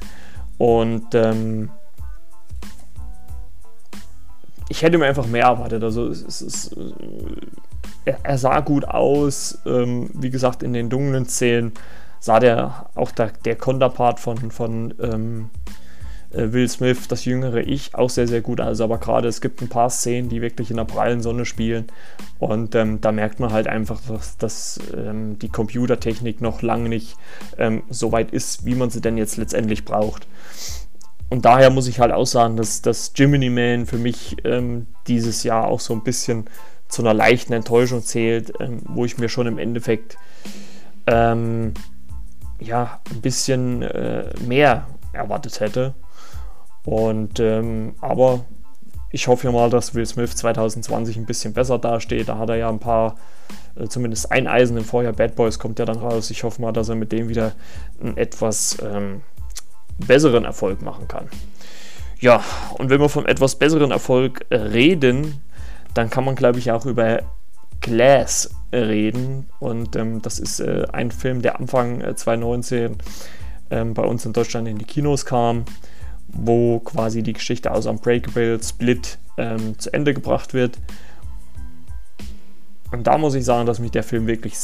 Und 0.57 1.17
ähm, 1.17 1.71
ich 4.69 4.83
hätte 4.83 4.99
mir 4.99 5.07
einfach 5.07 5.27
mehr 5.27 5.47
erwartet. 5.47 5.83
Also 5.83 6.07
es, 6.07 6.41
es, 6.41 6.71
er, 8.07 8.39
sah 8.39 8.61
gut 8.61 8.87
aus. 8.87 9.59
Ähm, 9.67 10.11
wie 10.15 10.31
gesagt, 10.31 10.63
in 10.63 10.73
den 10.73 10.89
dunklen 10.89 11.27
Szenen 11.27 11.73
sah 12.21 12.41
der 12.41 12.91
auch 12.95 13.11
der, 13.11 13.33
der 13.45 13.57
Konterpart 13.57 14.21
von, 14.21 14.51
von 14.51 14.95
ähm, 15.01 15.51
äh, 16.31 16.53
Will 16.53 16.69
Smith, 16.69 17.09
das 17.09 17.25
jüngere 17.25 17.61
Ich, 17.67 17.95
auch 17.95 18.11
sehr, 18.11 18.29
sehr 18.29 18.41
gut 18.41 18.61
aus. 18.61 18.81
Aber 18.81 18.99
gerade 18.99 19.29
es 19.29 19.41
gibt 19.41 19.61
ein 19.61 19.69
paar 19.69 19.91
Szenen, 19.91 20.29
die 20.29 20.41
wirklich 20.41 20.71
in 20.71 20.77
der 20.77 20.85
prallen 20.85 21.21
Sonne 21.21 21.45
spielen. 21.45 21.87
Und 22.39 22.75
ähm, 22.75 23.01
da 23.01 23.13
merkt 23.13 23.41
man 23.41 23.53
halt 23.53 23.67
einfach, 23.67 24.01
dass, 24.09 24.37
dass 24.37 24.81
ähm, 24.97 25.39
die 25.39 25.49
Computertechnik 25.49 26.41
noch 26.41 26.63
lange 26.63 26.89
nicht 26.89 27.17
ähm, 27.59 27.83
so 27.91 28.13
weit 28.13 28.31
ist, 28.31 28.65
wie 28.65 28.75
man 28.75 28.91
sie 28.91 29.01
denn 29.01 29.19
jetzt 29.19 29.37
letztendlich 29.37 29.85
braucht. 29.85 30.27
Und 31.29 31.45
daher 31.45 31.71
muss 31.71 31.89
ich 31.89 31.99
halt 31.99 32.13
auch 32.13 32.27
sagen, 32.27 32.57
dass, 32.57 32.83
dass 32.83 33.13
Jiminy 33.17 33.51
Man 33.51 33.87
für 33.87 33.99
mich 33.99 34.37
ähm, 34.45 34.87
dieses 35.09 35.43
Jahr 35.43 35.67
auch 35.67 35.81
so 35.81 35.93
ein 35.93 36.05
bisschen 36.05 36.45
zu 36.89 37.03
einer 37.03 37.15
leichten 37.15 37.53
Enttäuschung 37.53 38.03
zählt, 38.03 38.53
ähm, 38.61 38.81
wo 38.87 39.05
ich 39.05 39.19
mir 39.19 39.29
schon 39.29 39.47
im 39.47 39.59
Endeffekt 39.59 40.17
ähm, 41.07 41.75
ja 42.61 43.01
ein 43.11 43.21
bisschen 43.21 43.83
äh, 43.83 44.33
mehr 44.47 44.87
erwartet 45.13 45.61
hätte. 45.61 45.95
Und 46.85 47.41
ähm, 47.41 47.95
aber 48.01 48.45
ich 49.11 49.29
hoffe 49.29 49.47
ja 49.47 49.53
mal, 49.53 49.71
dass 49.71 49.95
Will 49.95 50.07
Smith 50.07 50.37
2020 50.37 51.17
ein 51.17 51.27
bisschen 51.27 51.53
besser 51.53 51.79
dasteht. 51.79 52.29
Da 52.29 52.39
hat 52.39 52.49
er 52.49 52.57
ja 52.57 52.69
ein 52.69 52.79
paar, 52.79 53.17
äh, 53.77 53.87
zumindest 53.89 54.31
ein 54.31 54.47
Eisen 54.47 54.77
im 54.77 54.85
Vorjahr. 54.85 55.13
Bad 55.13 55.37
Boys 55.37 55.59
kommt 55.59 55.79
ja 55.79 55.85
dann 55.85 55.99
raus. 55.99 56.31
Ich 56.31 56.45
hoffe 56.45 56.61
mal, 56.61 56.73
dass 56.73 56.89
er 56.89 56.97
mit 56.97 57.13
dem 57.13 57.29
wieder 57.29 57.53
einen 58.01 58.17
etwas 58.17 58.77
ähm, 58.83 59.23
besseren 59.99 60.45
Erfolg 60.45 60.83
machen 60.83 61.09
kann. 61.09 61.29
Ja, 62.19 62.43
und 62.79 62.91
wenn 62.91 63.01
wir 63.01 63.09
vom 63.09 63.27
etwas 63.27 63.57
besseren 63.57 63.91
Erfolg 63.91 64.45
reden, 64.51 65.41
dann 65.97 66.11
kann 66.11 66.25
man, 66.25 66.35
glaube 66.35 66.59
ich, 66.59 66.71
auch 66.71 66.87
über 66.87 67.23
Glass 67.81 68.51
reden. 68.73 69.49
Und 69.61 69.97
ähm, 69.97 70.23
das 70.23 70.39
ist 70.39 70.61
äh, 70.61 70.87
ein 70.93 71.11
Film, 71.11 71.43
der 71.43 71.59
Anfang 71.59 72.01
äh, 72.01 72.15
2019 72.15 72.97
ähm, 73.71 73.95
bei 73.95 74.03
uns 74.03 74.25
in 74.25 74.33
Deutschland 74.33 74.69
in 74.69 74.79
die 74.79 74.85
Kinos 74.85 75.25
kam. 75.25 75.65
wo 76.29 76.81
quasi 76.81 77.23
die 77.23 77.33
Geschichte 77.33 77.71
aus 77.71 77.87
Unbreakable 77.87 78.61
Split 78.63 79.19
ähm, 79.39 79.79
zu 79.79 79.93
Ende 79.93 80.13
gebracht 80.13 80.55
wird. 80.55 80.79
Und 82.91 83.07
da 83.07 83.17
muss 83.17 83.35
ich 83.35 83.45
sagen, 83.45 83.67
dass 83.67 83.79
mich 83.79 83.93
der 83.93 84.03
Film 84.03 84.27
wirklich 84.27 84.57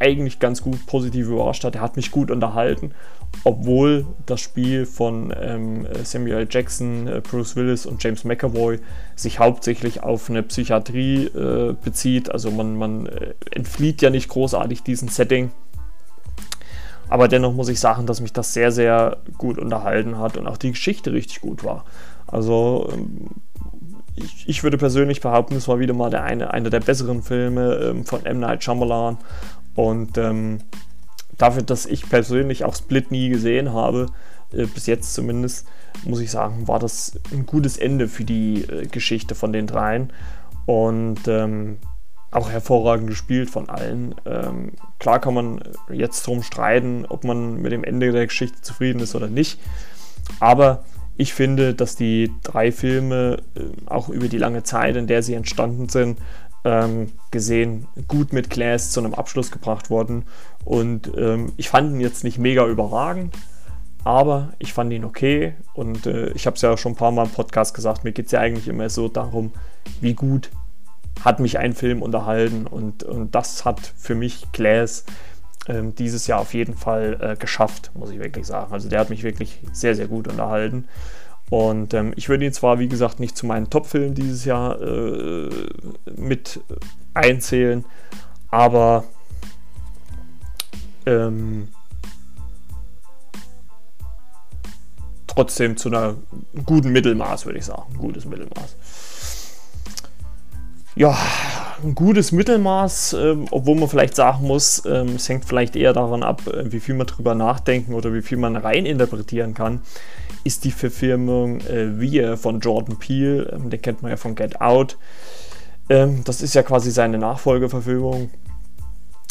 eigentlich 0.00 0.38
ganz 0.38 0.62
gut 0.62 0.86
positiv 0.86 1.28
überrascht 1.28 1.64
hat. 1.64 1.74
Er 1.74 1.80
hat 1.80 1.96
mich 1.96 2.10
gut 2.10 2.30
unterhalten, 2.30 2.92
obwohl 3.44 4.06
das 4.26 4.40
Spiel 4.40 4.86
von 4.86 5.34
ähm, 5.38 5.86
Samuel 6.04 6.46
Jackson, 6.48 7.06
äh, 7.06 7.20
Bruce 7.20 7.56
Willis 7.56 7.86
und 7.86 8.02
James 8.02 8.24
McAvoy 8.24 8.78
sich 9.16 9.38
hauptsächlich 9.38 10.02
auf 10.02 10.30
eine 10.30 10.42
Psychiatrie 10.42 11.26
äh, 11.26 11.74
bezieht. 11.82 12.30
Also 12.30 12.50
man, 12.50 12.76
man 12.76 13.06
äh, 13.06 13.34
entflieht 13.50 14.02
ja 14.02 14.10
nicht 14.10 14.28
großartig 14.28 14.82
diesem 14.82 15.08
Setting. 15.08 15.50
Aber 17.08 17.28
dennoch 17.28 17.54
muss 17.54 17.68
ich 17.68 17.80
sagen, 17.80 18.06
dass 18.06 18.20
mich 18.20 18.32
das 18.32 18.52
sehr, 18.52 18.70
sehr 18.70 19.18
gut 19.38 19.58
unterhalten 19.58 20.18
hat 20.18 20.36
und 20.36 20.46
auch 20.46 20.58
die 20.58 20.70
Geschichte 20.70 21.12
richtig 21.12 21.40
gut 21.40 21.64
war. 21.64 21.84
Also 22.26 22.90
ähm, 22.92 23.28
ich, 24.14 24.48
ich, 24.48 24.62
würde 24.62 24.76
persönlich 24.78 25.20
behaupten, 25.20 25.54
es 25.54 25.68
war 25.68 25.78
wieder 25.78 25.94
mal 25.94 26.10
der 26.10 26.24
eine, 26.24 26.52
einer 26.52 26.70
der 26.70 26.80
besseren 26.80 27.22
Filme 27.22 27.74
ähm, 27.76 28.04
von 28.04 28.26
M. 28.26 28.40
Night 28.40 28.62
Shyamalan. 28.64 29.16
Und 29.78 30.18
ähm, 30.18 30.58
dafür, 31.36 31.62
dass 31.62 31.86
ich 31.86 32.08
persönlich 32.08 32.64
auch 32.64 32.74
Split 32.74 33.12
nie 33.12 33.28
gesehen 33.28 33.72
habe, 33.72 34.06
äh, 34.52 34.66
bis 34.66 34.86
jetzt 34.86 35.14
zumindest, 35.14 35.68
muss 36.02 36.18
ich 36.18 36.32
sagen, 36.32 36.66
war 36.66 36.80
das 36.80 37.12
ein 37.30 37.46
gutes 37.46 37.76
Ende 37.76 38.08
für 38.08 38.24
die 38.24 38.62
äh, 38.62 38.88
Geschichte 38.88 39.36
von 39.36 39.52
den 39.52 39.68
dreien. 39.68 40.12
Und 40.66 41.28
ähm, 41.28 41.78
auch 42.32 42.50
hervorragend 42.50 43.06
gespielt 43.06 43.50
von 43.50 43.68
allen. 43.68 44.16
Ähm, 44.26 44.72
klar 44.98 45.20
kann 45.20 45.34
man 45.34 45.60
jetzt 45.92 46.26
drum 46.26 46.42
streiten, 46.42 47.06
ob 47.08 47.22
man 47.22 47.62
mit 47.62 47.70
dem 47.70 47.84
Ende 47.84 48.10
der 48.10 48.26
Geschichte 48.26 48.60
zufrieden 48.60 48.98
ist 48.98 49.14
oder 49.14 49.28
nicht. 49.28 49.60
Aber 50.40 50.84
ich 51.16 51.34
finde, 51.34 51.74
dass 51.74 51.94
die 51.94 52.32
drei 52.42 52.72
Filme 52.72 53.36
äh, 53.54 53.60
auch 53.86 54.08
über 54.08 54.26
die 54.26 54.38
lange 54.38 54.64
Zeit, 54.64 54.96
in 54.96 55.06
der 55.06 55.22
sie 55.22 55.34
entstanden 55.34 55.88
sind, 55.88 56.18
ähm, 56.68 57.12
gesehen, 57.30 57.86
gut 58.08 58.34
mit 58.34 58.50
Glass 58.50 58.90
zu 58.90 59.00
einem 59.00 59.14
Abschluss 59.14 59.50
gebracht 59.50 59.88
worden. 59.88 60.26
Und 60.64 61.10
ähm, 61.16 61.52
ich 61.56 61.70
fand 61.70 61.92
ihn 61.92 62.00
jetzt 62.00 62.24
nicht 62.24 62.38
mega 62.38 62.66
überragend, 62.66 63.34
aber 64.04 64.52
ich 64.58 64.74
fand 64.74 64.92
ihn 64.92 65.04
okay. 65.04 65.54
Und 65.72 66.06
äh, 66.06 66.28
ich 66.32 66.46
habe 66.46 66.56
es 66.56 66.62
ja 66.62 66.76
schon 66.76 66.92
ein 66.92 66.96
paar 66.96 67.10
Mal 67.10 67.24
im 67.24 67.32
Podcast 67.32 67.74
gesagt, 67.74 68.04
mir 68.04 68.12
geht 68.12 68.26
es 68.26 68.32
ja 68.32 68.40
eigentlich 68.40 68.68
immer 68.68 68.90
so 68.90 69.08
darum, 69.08 69.52
wie 70.02 70.14
gut 70.14 70.50
hat 71.24 71.40
mich 71.40 71.58
ein 71.58 71.72
Film 71.72 72.02
unterhalten. 72.02 72.66
Und, 72.66 73.02
und 73.02 73.34
das 73.34 73.64
hat 73.64 73.80
für 73.96 74.14
mich 74.14 74.52
Glass 74.52 75.04
ähm, 75.68 75.94
dieses 75.94 76.26
Jahr 76.26 76.40
auf 76.40 76.52
jeden 76.52 76.74
Fall 76.74 77.18
äh, 77.20 77.36
geschafft, 77.36 77.92
muss 77.94 78.10
ich 78.10 78.18
wirklich 78.18 78.46
sagen. 78.46 78.72
Also 78.74 78.90
der 78.90 79.00
hat 79.00 79.08
mich 79.08 79.22
wirklich 79.22 79.60
sehr, 79.72 79.94
sehr 79.94 80.06
gut 80.06 80.28
unterhalten. 80.28 80.86
Und 81.50 81.94
ähm, 81.94 82.12
ich 82.16 82.28
würde 82.28 82.44
ihn 82.44 82.52
zwar, 82.52 82.78
wie 82.78 82.88
gesagt, 82.88 83.20
nicht 83.20 83.36
zu 83.36 83.46
meinen 83.46 83.70
Top-Filmen 83.70 84.14
dieses 84.14 84.44
Jahr 84.44 84.80
äh, 84.80 85.48
mit 86.16 86.60
einzählen, 87.14 87.84
aber 88.50 89.04
ähm, 91.06 91.68
trotzdem 95.26 95.76
zu 95.76 95.88
einer 95.88 96.16
guten 96.66 96.90
Mittelmaß, 96.90 97.46
würde 97.46 97.58
ich 97.58 97.64
sagen. 97.64 97.96
Gutes 97.96 98.26
Mittelmaß. 98.26 98.76
Ja, 100.96 101.16
ein 101.82 101.94
gutes 101.94 102.32
Mittelmaß, 102.32 103.12
ähm, 103.14 103.46
obwohl 103.52 103.76
man 103.76 103.88
vielleicht 103.88 104.16
sagen 104.16 104.46
muss, 104.46 104.82
ähm, 104.84 105.14
es 105.14 105.28
hängt 105.28 105.44
vielleicht 105.44 105.76
eher 105.76 105.92
daran 105.92 106.24
ab, 106.24 106.46
äh, 106.48 106.72
wie 106.72 106.80
viel 106.80 106.96
man 106.96 107.06
drüber 107.06 107.36
nachdenken 107.36 107.94
oder 107.94 108.12
wie 108.12 108.22
viel 108.22 108.36
man 108.36 108.56
rein 108.56 108.84
interpretieren 108.84 109.54
kann 109.54 109.80
ist 110.44 110.64
die 110.64 110.70
Verfilmung 110.70 111.60
äh, 111.62 111.98
Wir 112.00 112.36
von 112.36 112.60
Jordan 112.60 112.98
Peele. 112.98 113.50
Ähm, 113.52 113.70
den 113.70 113.82
kennt 113.82 114.02
man 114.02 114.10
ja 114.10 114.16
von 114.16 114.34
Get 114.34 114.60
Out. 114.60 114.96
Ähm, 115.88 116.22
das 116.24 116.42
ist 116.42 116.54
ja 116.54 116.62
quasi 116.62 116.90
seine 116.90 117.18
Nachfolgeverfilmung, 117.18 118.30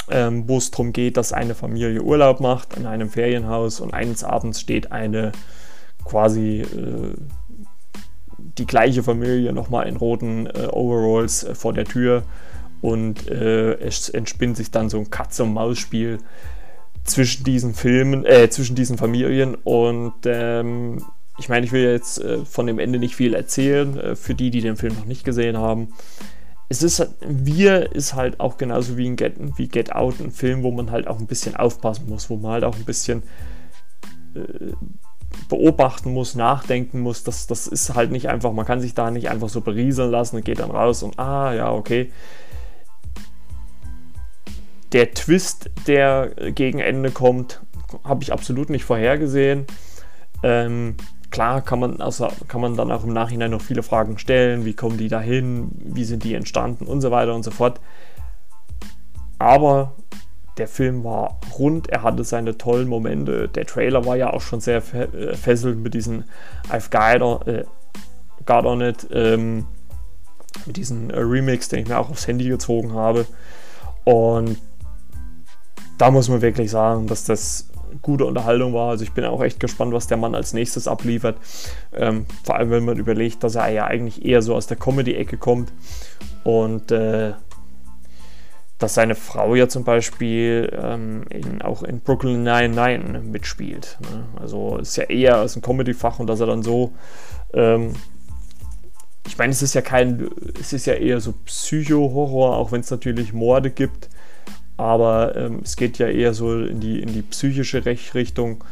ähm, 0.09 0.43
wo 0.47 0.57
es 0.57 0.71
darum 0.71 0.93
geht, 0.93 1.17
dass 1.17 1.33
eine 1.33 1.55
Familie 1.55 2.01
Urlaub 2.01 2.39
macht 2.39 2.75
in 2.77 2.85
einem 2.85 3.09
Ferienhaus 3.09 3.79
und 3.79 3.93
eines 3.93 4.23
Abends 4.23 4.61
steht 4.61 4.91
eine 4.91 5.31
quasi 6.03 6.61
äh, 6.61 7.13
die 8.57 8.65
gleiche 8.65 9.03
Familie 9.03 9.53
nochmal 9.53 9.87
in 9.87 9.97
roten 9.97 10.47
äh, 10.47 10.67
Overalls 10.71 11.43
äh, 11.43 11.55
vor 11.55 11.73
der 11.73 11.85
Tür 11.85 12.23
und 12.81 13.27
äh, 13.27 13.73
es 13.79 14.09
entspinnt 14.09 14.57
sich 14.57 14.71
dann 14.71 14.89
so 14.89 14.97
ein 14.97 15.09
Katz-und-Maus-Spiel 15.09 16.19
zwischen 17.07 17.43
diesen 17.43 17.73
Filmen, 17.73 18.25
äh, 18.25 18.49
zwischen 18.49 18.75
diesen 18.75 18.97
Familien 18.97 19.55
und 19.55 20.13
ähm, 20.25 21.03
ich 21.39 21.49
meine, 21.49 21.65
ich 21.65 21.71
will 21.71 21.83
jetzt 21.83 22.19
äh, 22.19 22.43
von 22.45 22.67
dem 22.67 22.79
Ende 22.79 22.99
nicht 22.99 23.15
viel 23.15 23.33
erzählen, 23.33 23.97
äh, 23.99 24.15
für 24.15 24.35
die, 24.35 24.51
die 24.51 24.61
den 24.61 24.75
Film 24.75 24.95
noch 24.95 25.05
nicht 25.05 25.23
gesehen 25.23 25.57
haben. 25.57 25.93
Es 26.69 26.83
ist, 26.83 27.07
Wir 27.21 27.93
ist 27.93 28.13
halt 28.13 28.39
auch 28.39 28.57
genauso 28.57 28.97
wie, 28.97 29.15
Get, 29.15 29.35
wie 29.57 29.69
Get 29.69 29.93
Out 29.93 30.19
ein 30.19 30.31
Film, 30.31 30.63
wo 30.63 30.71
man 30.71 30.91
halt 30.91 31.07
auch 31.07 31.19
ein 31.19 31.27
bisschen 31.27 31.55
aufpassen 31.55 32.09
muss, 32.09 32.29
wo 32.29 32.35
man 32.35 32.51
halt 32.51 32.63
auch 32.65 32.75
ein 32.75 32.83
bisschen 32.83 33.23
äh, 34.35 34.73
beobachten 35.47 36.11
muss, 36.11 36.35
nachdenken 36.35 36.99
muss. 36.99 37.23
Das, 37.23 37.47
das 37.47 37.67
ist 37.67 37.95
halt 37.95 38.11
nicht 38.11 38.27
einfach, 38.27 38.51
man 38.51 38.65
kann 38.65 38.81
sich 38.81 38.93
da 38.95 39.11
nicht 39.11 39.29
einfach 39.29 39.47
so 39.47 39.61
berieseln 39.61 40.11
lassen 40.11 40.35
und 40.35 40.45
geht 40.45 40.59
dann 40.59 40.71
raus 40.71 41.03
und 41.03 41.17
ah, 41.17 41.53
ja, 41.53 41.71
okay 41.71 42.11
der 44.91 45.11
Twist, 45.13 45.69
der 45.87 46.31
gegen 46.53 46.79
Ende 46.79 47.11
kommt, 47.11 47.61
habe 48.03 48.23
ich 48.23 48.33
absolut 48.33 48.69
nicht 48.69 48.85
vorhergesehen. 48.85 49.65
Ähm, 50.43 50.95
klar 51.29 51.61
kann 51.61 51.79
man, 51.79 52.01
also 52.01 52.27
kann 52.47 52.61
man 52.61 52.75
dann 52.75 52.91
auch 52.91 53.03
im 53.03 53.13
Nachhinein 53.13 53.51
noch 53.51 53.61
viele 53.61 53.83
Fragen 53.83 54.17
stellen. 54.17 54.65
Wie 54.65 54.73
kommen 54.73 54.97
die 54.97 55.09
dahin? 55.09 55.71
Wie 55.73 56.03
sind 56.03 56.23
die 56.23 56.33
entstanden? 56.33 56.85
Und 56.85 57.01
so 57.01 57.11
weiter 57.11 57.33
und 57.33 57.43
so 57.43 57.51
fort. 57.51 57.79
Aber 59.39 59.93
der 60.57 60.67
Film 60.67 61.03
war 61.03 61.39
rund, 61.57 61.89
er 61.89 62.03
hatte 62.03 62.23
seine 62.23 62.57
tollen 62.57 62.87
Momente. 62.87 63.47
Der 63.47 63.65
Trailer 63.65 64.05
war 64.05 64.15
ja 64.15 64.33
auch 64.33 64.41
schon 64.41 64.59
sehr 64.59 64.77
äh, 64.93 65.35
fesselnd 65.35 65.83
mit 65.83 65.93
diesem 65.93 66.23
I've 66.69 66.89
Got 66.89 67.47
äh, 67.47 67.65
got 68.45 68.65
on 68.65 68.81
It, 68.81 69.07
ähm, 69.11 69.65
mit 70.65 70.77
diesem 70.77 71.09
äh, 71.09 71.19
Remix, 71.19 71.69
den 71.69 71.79
ich 71.79 71.87
mir 71.87 71.99
auch 71.99 72.09
aufs 72.09 72.27
Handy 72.27 72.47
gezogen 72.49 72.93
habe. 72.93 73.27
Und 74.03 74.57
da 75.97 76.11
muss 76.11 76.29
man 76.29 76.41
wirklich 76.41 76.71
sagen, 76.71 77.07
dass 77.07 77.23
das 77.23 77.69
gute 78.01 78.25
Unterhaltung 78.25 78.73
war. 78.73 78.89
Also 78.89 79.03
ich 79.03 79.13
bin 79.13 79.25
auch 79.25 79.41
echt 79.41 79.59
gespannt, 79.59 79.93
was 79.93 80.07
der 80.07 80.17
Mann 80.17 80.35
als 80.35 80.53
nächstes 80.53 80.87
abliefert. 80.87 81.37
Ähm, 81.93 82.25
vor 82.43 82.55
allem, 82.55 82.69
wenn 82.69 82.85
man 82.85 82.97
überlegt, 82.97 83.43
dass 83.43 83.55
er 83.55 83.69
ja 83.69 83.85
eigentlich 83.85 84.23
eher 84.25 84.41
so 84.41 84.55
aus 84.55 84.67
der 84.67 84.77
Comedy-Ecke 84.77 85.37
kommt 85.37 85.71
und 86.43 86.91
äh, 86.91 87.33
dass 88.77 88.93
seine 88.93 89.15
Frau 89.15 89.55
ja 89.55 89.67
zum 89.67 89.83
Beispiel 89.83 90.71
ähm, 90.79 91.23
in, 91.29 91.61
auch 91.63 91.81
in 91.81 91.99
Brooklyn 92.01 92.43
99 92.43 93.23
mitspielt. 93.23 93.97
Ne? 94.01 94.25
Also 94.39 94.77
ist 94.77 94.97
ja 94.97 95.05
eher 95.05 95.39
aus 95.39 95.53
dem 95.53 95.63
Comedy-Fach 95.63 96.19
und 96.19 96.27
dass 96.27 96.39
er 96.39 96.47
dann 96.47 96.61
so 96.61 96.93
ähm, 97.53 97.93
ich 99.25 99.37
meine, 99.37 99.51
es 99.51 99.61
ist 99.61 99.73
ja 99.73 99.81
kein, 99.81 100.29
es 100.59 100.71
ist 100.71 100.85
ja 100.85 100.93
eher 100.93 101.19
so 101.19 101.33
Psycho-Horror, 101.33 102.55
auch 102.55 102.71
wenn 102.71 102.79
es 102.79 102.89
natürlich 102.89 103.33
Morde 103.33 103.71
gibt 103.71 104.09
aber 104.77 105.35
ähm, 105.35 105.61
es 105.63 105.75
geht 105.75 105.97
ja 105.97 106.07
eher 106.07 106.33
so 106.33 106.63
in 106.63 106.79
die, 106.79 107.01
in 107.01 107.11
die 107.11 107.23
psychische 107.23 107.85
Richtung 107.85 108.63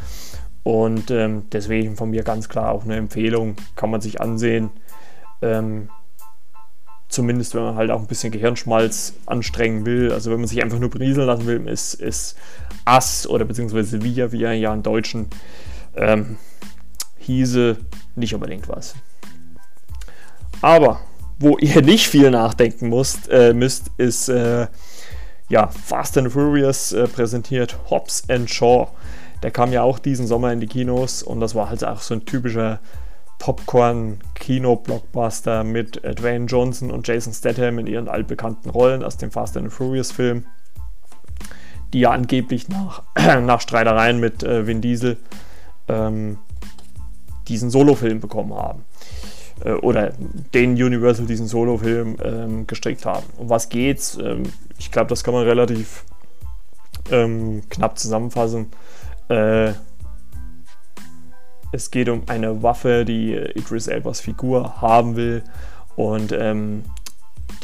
und 0.63 1.11
ähm, 1.11 1.43
deswegen 1.51 1.95
von 1.95 2.09
mir 2.09 2.23
ganz 2.23 2.49
klar 2.49 2.71
auch 2.71 2.85
eine 2.85 2.95
Empfehlung, 2.95 3.55
kann 3.75 3.91
man 3.91 4.01
sich 4.01 4.21
ansehen. 4.21 4.69
Ähm, 5.41 5.89
zumindest 7.07 7.55
wenn 7.55 7.63
man 7.63 7.75
halt 7.75 7.91
auch 7.91 7.99
ein 7.99 8.07
bisschen 8.07 8.31
Gehirnschmalz 8.31 9.13
anstrengen 9.25 9.85
will. 9.85 10.11
Also 10.11 10.31
wenn 10.31 10.39
man 10.39 10.47
sich 10.47 10.63
einfach 10.63 10.79
nur 10.79 10.89
berieseln 10.89 11.27
lassen 11.27 11.45
will, 11.45 11.67
ist, 11.67 11.95
ist 11.95 12.35
Ass 12.83 13.27
oder 13.27 13.45
beziehungsweise 13.45 14.03
Wir, 14.03 14.31
wie 14.31 14.43
er 14.43 14.53
ja 14.53 14.73
im 14.73 14.83
Deutschen 14.83 15.27
ähm, 15.95 16.37
hieße, 17.19 17.77
nicht 18.15 18.33
unbedingt 18.33 18.67
was. 18.67 18.95
Aber 20.61 20.99
wo 21.39 21.57
ihr 21.57 21.81
nicht 21.81 22.07
viel 22.07 22.31
nachdenken 22.31 22.89
müsst, 22.89 23.29
äh, 23.29 23.53
müsst 23.53 23.91
ist 23.97 24.29
äh, 24.29 24.67
ja, 25.49 25.67
Fast 25.67 26.17
and 26.17 26.31
Furious 26.31 26.91
äh, 26.91 27.07
präsentiert 27.07 27.77
Hobbs 27.89 28.23
and 28.29 28.49
Shaw. 28.49 28.87
Der 29.43 29.51
kam 29.51 29.71
ja 29.71 29.83
auch 29.83 29.99
diesen 29.99 30.27
Sommer 30.27 30.51
in 30.51 30.59
die 30.59 30.67
Kinos 30.67 31.21
und 31.21 31.39
das 31.39 31.55
war 31.55 31.69
halt 31.69 31.83
auch 31.83 32.01
so 32.01 32.15
ein 32.15 32.25
typischer 32.25 32.79
Popcorn-Kino-Blockbuster 33.39 35.63
mit 35.63 36.01
Dwayne 36.03 36.45
Johnson 36.45 36.89
und 36.89 37.07
Jason 37.07 37.33
Statham 37.33 37.77
in 37.79 37.87
ihren 37.87 38.07
altbekannten 38.07 38.71
Rollen 38.71 39.03
aus 39.03 39.17
dem 39.17 39.29
Fast 39.29 39.57
and 39.57 39.71
Furious-Film, 39.71 40.45
die 41.93 41.99
ja 41.99 42.09
angeblich 42.11 42.69
nach, 42.69 43.03
nach 43.15 43.61
Streitereien 43.61 44.19
mit 44.19 44.41
äh, 44.43 44.65
Vin 44.65 44.81
Diesel 44.81 45.17
ähm, 45.87 46.39
diesen 47.47 47.69
Solo-Film 47.69 48.19
bekommen 48.19 48.55
haben 48.55 48.83
äh, 49.63 49.73
oder 49.73 50.13
den 50.53 50.71
Universal 50.71 51.25
diesen 51.25 51.47
Solo-Film 51.47 52.17
ähm, 52.23 52.67
gestrickt 52.67 53.05
haben. 53.05 53.25
Um 53.37 53.49
was 53.49 53.69
geht's? 53.69 54.17
Ähm, 54.17 54.43
ich 54.77 54.91
glaube, 54.91 55.07
das 55.07 55.23
kann 55.23 55.33
man 55.33 55.43
relativ 55.43 56.05
ähm, 57.11 57.63
knapp 57.69 57.97
zusammenfassen. 57.99 58.71
Äh, 59.29 59.73
Es 61.71 61.91
geht 61.91 62.07
um 62.07 62.23
eine 62.27 62.63
Waffe, 62.63 63.03
die 63.03 63.33
Idris 63.33 63.87
Elbas 63.87 64.21
Figur 64.21 64.81
haben 64.81 65.17
will 65.17 65.43
und 65.97 66.31
ähm, 66.31 66.83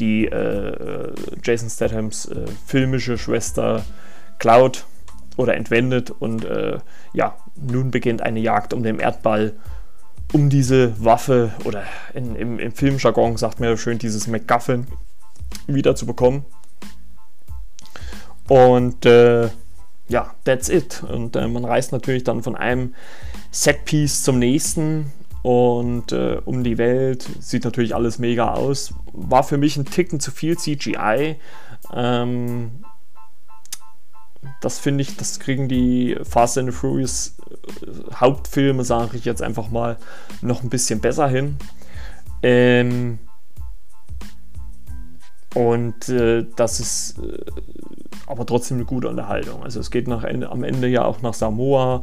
die 0.00 0.26
äh, 0.26 1.12
Jason 1.42 1.70
Stathams 1.70 2.26
äh, 2.26 2.44
filmische 2.66 3.16
Schwester 3.16 3.82
klaut 4.38 4.84
oder 5.38 5.54
entwendet 5.54 6.10
und 6.10 6.44
äh, 6.44 6.78
ja, 7.14 7.36
nun 7.56 7.90
beginnt 7.90 8.20
eine 8.20 8.40
Jagd 8.40 8.74
um 8.74 8.82
den 8.82 8.98
Erdball, 8.98 9.54
um 10.32 10.50
diese 10.50 10.92
Waffe 11.02 11.52
oder 11.64 11.84
in, 12.12 12.36
im, 12.36 12.58
im 12.58 12.72
Filmjargon 12.72 13.38
sagt 13.38 13.60
man 13.60 13.70
ja 13.70 13.76
schön 13.78 13.98
dieses 13.98 14.26
MacGuffin 14.26 14.86
wieder 15.66 15.94
zu 15.94 16.04
bekommen. 16.04 16.44
Und 18.52 19.06
äh, 19.06 19.48
ja, 20.08 20.34
that's 20.44 20.68
it. 20.68 21.02
Und 21.02 21.36
äh, 21.36 21.48
man 21.48 21.64
reist 21.64 21.90
natürlich 21.90 22.22
dann 22.22 22.42
von 22.42 22.54
einem 22.54 22.94
Setpiece 23.50 24.24
zum 24.24 24.38
nächsten 24.38 25.10
und 25.40 26.12
äh, 26.12 26.38
um 26.44 26.62
die 26.62 26.76
Welt. 26.76 27.26
Sieht 27.40 27.64
natürlich 27.64 27.94
alles 27.94 28.18
mega 28.18 28.52
aus. 28.52 28.92
War 29.14 29.42
für 29.42 29.56
mich 29.56 29.78
ein 29.78 29.86
Ticken 29.86 30.20
zu 30.20 30.32
viel 30.32 30.58
CGI. 30.58 31.36
Ähm, 31.94 32.84
das 34.60 34.78
finde 34.78 35.00
ich, 35.00 35.16
das 35.16 35.40
kriegen 35.40 35.66
die 35.70 36.18
Fast 36.22 36.58
and 36.58 36.74
Furious 36.74 37.36
äh, 37.80 38.14
Hauptfilme, 38.16 38.84
sage 38.84 39.16
ich 39.16 39.24
jetzt 39.24 39.40
einfach 39.40 39.70
mal, 39.70 39.96
noch 40.42 40.62
ein 40.62 40.68
bisschen 40.68 41.00
besser 41.00 41.26
hin. 41.26 41.56
Ähm, 42.42 43.18
und 45.54 46.08
äh, 46.08 46.46
das 46.56 46.80
ist 46.80 47.18
äh, 47.18 47.38
aber 48.26 48.46
trotzdem 48.46 48.78
eine 48.78 48.86
gute 48.86 49.08
Unterhaltung. 49.08 49.62
Also 49.62 49.80
es 49.80 49.90
geht 49.90 50.08
nach 50.08 50.24
am 50.24 50.64
Ende 50.64 50.88
ja 50.88 51.04
auch 51.04 51.22
nach 51.22 51.34
Samoa, 51.34 52.02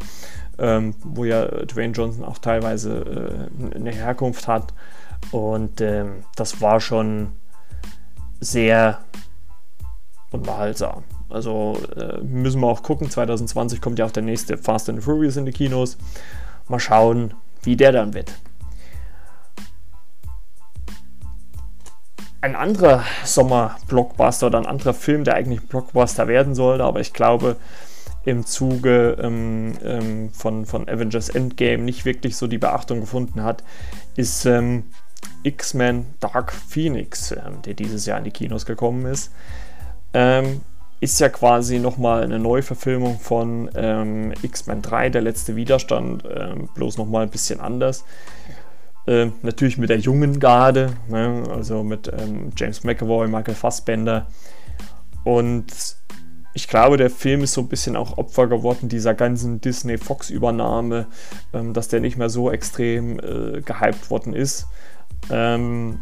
ähm, 0.59 0.93
wo 1.03 1.25
ja 1.25 1.45
Dwayne 1.45 1.93
Johnson 1.93 2.23
auch 2.23 2.37
teilweise 2.37 3.49
äh, 3.71 3.75
eine 3.75 3.91
Herkunft 3.91 4.47
hat. 4.47 4.73
Und 5.31 5.81
ähm, 5.81 6.23
das 6.35 6.61
war 6.61 6.79
schon 6.79 7.31
sehr 8.39 8.99
unterhaltsam. 10.31 11.03
Also 11.29 11.77
äh, 11.95 12.19
müssen 12.21 12.61
wir 12.61 12.67
auch 12.67 12.83
gucken. 12.83 13.09
2020 13.09 13.81
kommt 13.81 13.99
ja 13.99 14.05
auch 14.05 14.11
der 14.11 14.23
nächste 14.23 14.57
Fast 14.57 14.89
and 14.89 15.03
Furious 15.03 15.37
in 15.37 15.45
die 15.45 15.51
Kinos. 15.51 15.97
Mal 16.67 16.79
schauen, 16.79 17.33
wie 17.63 17.75
der 17.75 17.91
dann 17.91 18.13
wird. 18.13 18.31
Ein 22.41 22.55
anderer 22.55 23.03
Sommer-Blockbuster 23.25 24.47
oder 24.47 24.59
ein 24.59 24.65
anderer 24.65 24.93
Film, 24.93 25.25
der 25.25 25.35
eigentlich 25.35 25.61
Blockbuster 25.67 26.27
werden 26.29 26.55
sollte, 26.55 26.85
aber 26.85 27.01
ich 27.01 27.11
glaube, 27.11 27.57
im 28.23 28.45
Zuge 28.45 29.17
ähm, 29.21 29.73
ähm, 29.83 30.29
von, 30.31 30.65
von 30.65 30.87
Avengers 30.87 31.29
Endgame 31.29 31.83
nicht 31.83 32.05
wirklich 32.05 32.37
so 32.37 32.47
die 32.47 32.57
Beachtung 32.57 33.01
gefunden 33.01 33.43
hat, 33.43 33.63
ist 34.15 34.45
ähm, 34.45 34.85
X-Men 35.43 36.05
Dark 36.21 36.53
Phoenix, 36.53 37.31
ähm, 37.31 37.61
der 37.65 37.73
dieses 37.73 38.05
Jahr 38.05 38.17
in 38.17 38.23
die 38.23 38.31
Kinos 38.31 38.65
gekommen 38.65 39.05
ist. 39.05 39.31
Ähm, 40.13 40.61
ist 41.01 41.19
ja 41.19 41.29
quasi 41.29 41.79
nochmal 41.79 42.23
eine 42.23 42.39
Neuverfilmung 42.39 43.19
von 43.19 43.69
ähm, 43.75 44.33
X-Men 44.41 44.81
3, 44.81 45.09
der 45.09 45.21
letzte 45.21 45.55
Widerstand, 45.55 46.23
bloß 46.75 46.97
nochmal 46.97 47.23
ein 47.23 47.29
bisschen 47.29 47.61
anders. 47.61 48.03
Natürlich 49.41 49.77
mit 49.77 49.89
der 49.89 49.97
jungen 49.97 50.39
Garde, 50.39 50.91
ne? 51.07 51.43
also 51.49 51.83
mit 51.83 52.11
James 52.55 52.83
McAvoy, 52.83 53.27
Michael 53.27 53.55
Fassbender 53.55 54.27
und 55.23 55.65
ich 56.53 56.67
glaube, 56.67 56.97
der 56.97 57.09
Film 57.09 57.43
ist 57.43 57.53
so 57.53 57.61
ein 57.61 57.67
bisschen 57.67 57.95
auch 57.95 58.17
Opfer 58.17 58.47
geworden 58.47 58.89
dieser 58.89 59.13
ganzen 59.13 59.61
Disney-Fox-Übernahme, 59.61 61.07
ähm, 61.53 61.73
dass 61.73 61.87
der 61.87 61.99
nicht 61.99 62.17
mehr 62.17 62.29
so 62.29 62.51
extrem 62.51 63.19
äh, 63.19 63.61
gehypt 63.61 64.09
worden 64.09 64.33
ist. 64.33 64.67
Ähm, 65.29 65.99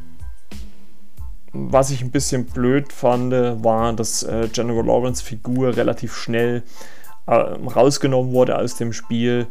was 1.54 1.92
ich 1.92 2.02
ein 2.02 2.12
bisschen 2.12 2.46
blöd 2.46 2.94
fand, 2.94 3.32
war, 3.32 3.94
dass 3.94 4.24
äh, 4.24 4.48
General 4.52 4.86
Lawrence 4.86 5.24
Figur 5.24 5.76
relativ 5.76 6.16
schnell 6.16 6.64
äh, 7.26 7.34
rausgenommen 7.34 8.32
wurde 8.32 8.58
aus 8.58 8.76
dem 8.76 8.94
Spiel. 8.94 9.48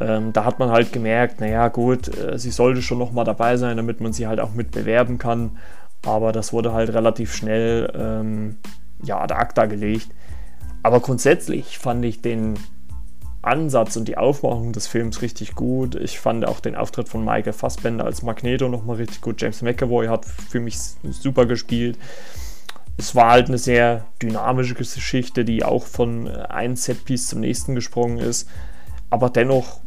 Ähm, 0.00 0.32
da 0.32 0.44
hat 0.44 0.58
man 0.58 0.70
halt 0.70 0.92
gemerkt, 0.92 1.40
naja 1.40 1.68
gut, 1.68 2.16
äh, 2.16 2.38
sie 2.38 2.50
sollte 2.50 2.82
schon 2.82 2.98
nochmal 2.98 3.24
dabei 3.24 3.56
sein, 3.56 3.76
damit 3.76 4.00
man 4.00 4.12
sie 4.12 4.26
halt 4.26 4.40
auch 4.40 4.52
mit 4.52 4.72
bewerben 4.72 5.18
kann. 5.18 5.58
Aber 6.04 6.32
das 6.32 6.52
wurde 6.52 6.72
halt 6.72 6.92
relativ 6.92 7.34
schnell 7.34 7.92
ähm, 7.94 8.58
ja, 9.02 9.20
ad 9.20 9.34
acta 9.34 9.66
gelegt. 9.66 10.08
Aber 10.82 11.00
grundsätzlich 11.00 11.78
fand 11.78 12.04
ich 12.04 12.20
den 12.20 12.58
Ansatz 13.44 13.96
und 13.96 14.08
die 14.08 14.16
Aufmachung 14.16 14.72
des 14.72 14.86
Films 14.86 15.22
richtig 15.22 15.54
gut. 15.54 15.94
Ich 15.94 16.18
fand 16.18 16.46
auch 16.46 16.60
den 16.60 16.74
Auftritt 16.74 17.08
von 17.08 17.24
Michael 17.24 17.52
Fassbender 17.52 18.04
als 18.04 18.22
Magneto 18.22 18.68
nochmal 18.68 18.96
richtig 18.96 19.20
gut. 19.20 19.40
James 19.40 19.62
McAvoy 19.62 20.08
hat 20.08 20.24
für 20.24 20.60
mich 20.60 20.78
super 21.02 21.46
gespielt. 21.46 21.98
Es 22.96 23.14
war 23.14 23.32
halt 23.32 23.48
eine 23.48 23.58
sehr 23.58 24.06
dynamische 24.22 24.74
Geschichte, 24.74 25.44
die 25.44 25.64
auch 25.64 25.84
von 25.84 26.28
einem 26.28 26.76
Setpiece 26.76 27.28
zum 27.28 27.40
nächsten 27.40 27.74
gesprungen 27.74 28.18
ist, 28.18 28.48
aber 29.10 29.30
dennoch 29.30 29.80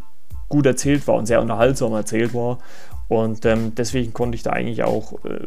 gut 0.49 0.65
erzählt 0.65 1.07
war 1.07 1.15
und 1.15 1.25
sehr 1.25 1.41
unterhaltsam 1.41 1.93
erzählt 1.93 2.33
war. 2.33 2.59
Und 3.07 3.45
ähm, 3.45 3.73
deswegen 3.75 4.13
konnte 4.13 4.35
ich 4.35 4.43
da 4.43 4.51
eigentlich 4.51 4.83
auch 4.83 5.13
äh, 5.23 5.39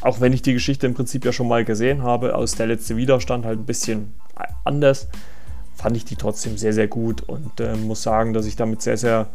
auch 0.00 0.20
wenn 0.20 0.32
ich 0.32 0.42
die 0.42 0.54
Geschichte 0.54 0.86
im 0.86 0.94
Prinzip 0.94 1.24
ja 1.24 1.32
schon 1.32 1.48
mal 1.48 1.64
gesehen 1.64 2.02
habe, 2.02 2.34
aus 2.34 2.54
der 2.54 2.66
letzte 2.66 2.96
Widerstand 2.96 3.44
halt 3.44 3.60
ein 3.60 3.66
bisschen 3.66 4.14
anders, 4.64 5.08
fand 5.74 5.96
ich 5.96 6.04
die 6.04 6.16
trotzdem 6.16 6.56
sehr, 6.56 6.72
sehr 6.72 6.88
gut 6.88 7.22
und 7.22 7.60
äh, 7.60 7.76
muss 7.76 8.02
sagen, 8.02 8.32
dass 8.32 8.46
ich 8.46 8.56
damit 8.56 8.82
sehr, 8.82 8.96
sehr 8.96 9.28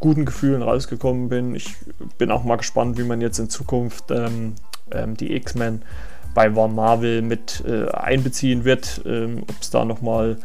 guten 0.00 0.24
Gefühlen 0.24 0.62
rausgekommen 0.62 1.28
bin. 1.28 1.54
Ich 1.54 1.74
bin 2.18 2.30
auch 2.30 2.44
mal 2.44 2.56
gespannt, 2.56 2.98
wie 2.98 3.04
man 3.04 3.20
jetzt 3.20 3.38
in 3.38 3.48
Zukunft 3.48 4.10
ähm, 4.10 4.54
ähm, 4.90 5.16
die 5.16 5.34
X-Men 5.34 5.82
bei 6.34 6.48
Marvel 6.48 7.22
mit 7.22 7.62
äh, 7.66 7.88
einbeziehen 7.88 8.64
wird, 8.64 9.02
ähm, 9.04 9.42
ob 9.42 9.60
es 9.60 9.70
da 9.70 9.84
nochmal 9.84 10.38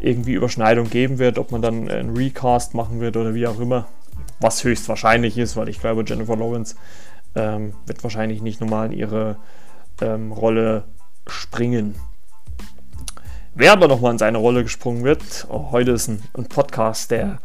irgendwie 0.00 0.34
Überschneidung 0.34 0.88
geben 0.90 1.18
wird, 1.18 1.38
ob 1.38 1.50
man 1.50 1.62
dann 1.62 1.88
einen 1.88 2.16
Recast 2.16 2.74
machen 2.74 3.00
wird 3.00 3.16
oder 3.16 3.34
wie 3.34 3.46
auch 3.46 3.60
immer, 3.60 3.86
was 4.40 4.64
höchstwahrscheinlich 4.64 5.38
ist, 5.38 5.56
weil 5.56 5.68
ich 5.68 5.80
glaube, 5.80 6.04
Jennifer 6.06 6.36
Lawrence 6.36 6.76
ähm, 7.34 7.74
wird 7.86 8.02
wahrscheinlich 8.02 8.42
nicht 8.42 8.60
normal 8.60 8.92
in 8.92 8.98
ihre 8.98 9.36
ähm, 10.00 10.32
Rolle 10.32 10.84
springen. 11.26 11.96
Wer 13.54 13.72
aber 13.72 13.88
nochmal 13.88 14.12
in 14.12 14.18
seine 14.18 14.38
Rolle 14.38 14.62
gesprungen 14.62 15.02
wird, 15.02 15.46
oh, 15.50 15.72
heute 15.72 15.90
ist 15.90 16.08
ein, 16.08 16.22
ein, 16.34 16.46
Podcast, 16.46 17.10
der 17.10 17.38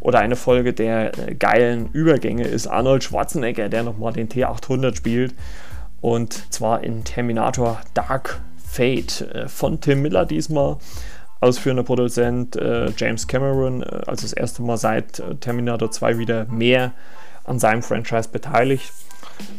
oder 0.00 0.20
eine 0.20 0.36
Folge 0.36 0.72
der 0.72 1.18
äh, 1.18 1.34
geilen 1.34 1.90
Übergänge 1.92 2.44
ist 2.44 2.66
Arnold 2.66 3.04
Schwarzenegger, 3.04 3.68
der 3.68 3.82
nochmal 3.82 4.14
den 4.14 4.28
T800 4.28 4.96
spielt 4.96 5.34
und 6.00 6.52
zwar 6.52 6.82
in 6.82 7.04
Terminator 7.04 7.80
Dark 7.92 8.40
Fate 8.56 9.20
äh, 9.20 9.48
von 9.48 9.80
Tim 9.80 10.02
Miller 10.02 10.24
diesmal. 10.24 10.78
Ausführender 11.40 11.82
Produzent 11.82 12.56
äh, 12.56 12.90
James 12.96 13.26
Cameron, 13.26 13.82
äh, 13.82 14.02
also 14.06 14.22
das 14.22 14.32
erste 14.32 14.62
Mal 14.62 14.76
seit 14.76 15.18
äh, 15.18 15.34
Terminator 15.36 15.90
2 15.90 16.18
wieder 16.18 16.44
mehr 16.46 16.92
an 17.44 17.58
seinem 17.58 17.82
Franchise 17.82 18.28
beteiligt. 18.28 18.92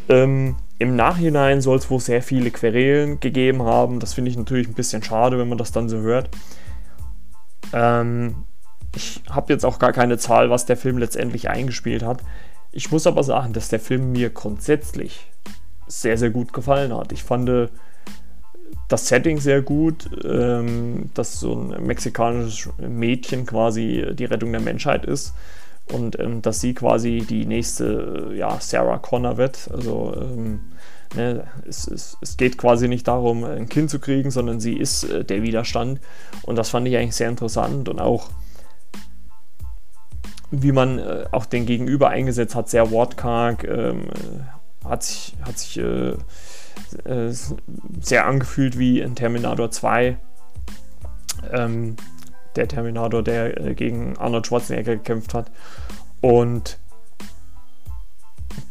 Ähm, 0.08 0.58
Im 0.78 0.96
Nachhinein 0.96 1.62
soll 1.62 1.78
es 1.78 1.89
wohl 1.89 2.00
sehr 2.00 2.22
viele 2.22 2.52
Querelen 2.52 3.20
gegeben 3.20 3.63
haben. 3.63 4.00
Das 4.00 4.13
finde 4.13 4.30
ich 4.30 4.38
natürlich 4.38 4.67
ein 4.67 4.76
bisschen 4.76 5.04
schade, 5.04 5.39
wenn 5.39 5.50
man 5.50 5.58
das 5.58 5.72
dann 5.72 5.89
so 5.89 5.98
hört. 5.98 6.30
Ähm, 7.74 8.46
ich 8.96 9.22
habe 9.30 9.54
jetzt 9.54 9.65
auch 9.65 9.80
gar 9.80 9.94
keine 9.94 10.17
Zahl, 10.17 10.50
was 10.50 10.65
der 10.65 10.78
Film 10.78 10.98
letztendlich 10.98 11.50
eingespielt 11.50 12.04
hat. 12.04 12.22
Ich 12.72 12.91
muss 12.91 13.08
aber 13.08 13.24
sagen, 13.24 13.54
dass 13.54 13.70
der 13.70 13.80
Film 13.80 14.12
mir 14.12 14.30
grundsätzlich 14.30 15.28
sehr, 15.88 16.17
sehr 16.17 16.30
gut 16.30 16.54
gefallen 16.54 16.96
hat. 16.96 17.12
Ich 17.12 17.24
fand 17.24 17.50
äh, 17.50 17.67
das 18.88 19.07
Setting 19.07 19.39
sehr 19.39 19.62
gut, 19.62 20.10
ähm, 20.23 21.10
dass 21.13 21.39
so 21.39 21.53
ein 21.53 21.86
mexikanisches 21.86 22.71
Mädchen 22.77 23.45
quasi 23.45 24.07
die 24.13 24.25
Rettung 24.25 24.51
der 24.51 24.62
Menschheit 24.62 25.05
ist 25.05 25.34
und 25.91 26.19
ähm, 26.19 26.41
dass 26.41 26.62
sie 26.62 26.73
quasi 26.73 27.25
die 27.27 27.45
nächste 27.45 28.31
ja, 28.36 28.60
Sarah 28.60 28.97
Connor 28.97 29.38
wird. 29.38 29.69
Also 29.71 30.13
ähm, 30.15 30.60
ne, 31.15 31.47
es, 31.67 31.88
es, 31.88 32.17
es, 32.21 32.38
geht 32.38 32.57
quasi 32.57 32.88
nicht 32.88 33.07
darum, 33.07 33.43
ein 33.43 33.69
Kind 33.69 33.89
zu 33.89 33.99
kriegen, 33.99 34.31
sondern 34.31 34.60
sie 34.60 34.75
ist 34.75 35.03
äh, 35.03 35.23
der 35.23 35.41
Widerstand. 35.43 35.99
Und 36.43 36.55
das 36.57 36.69
fand 36.69 36.88
ich 36.88 36.97
eigentlich 36.97 37.15
sehr 37.15 37.29
interessant 37.29 37.89
und 37.89 37.99
auch 37.99 38.29
wie 40.51 40.73
man 40.73 40.99
äh, 40.99 41.25
auch 41.31 41.45
den 41.45 41.65
Gegenüber 41.65 42.10
eingesetzt 42.10 42.55
hat, 42.55 42.69
sehr 42.69 42.91
wortkarg, 42.91 43.63
ähm, 43.63 44.07
hat 44.84 45.03
sich, 45.03 45.34
hat 45.43 45.57
sich 45.57 45.77
äh, 45.79 46.13
äh 47.06 47.34
sehr 48.02 48.26
angefühlt 48.26 48.78
wie 48.78 49.00
in 49.00 49.15
Terminator 49.15 49.72
2. 49.72 50.17
Ähm, 51.52 51.96
der 52.56 52.67
Terminator, 52.67 53.24
der 53.24 53.60
äh, 53.60 53.74
gegen 53.74 54.17
Arnold 54.17 54.48
Schwarzenegger 54.48 54.96
gekämpft 54.96 55.34
hat. 55.34 55.52
Und 56.20 56.78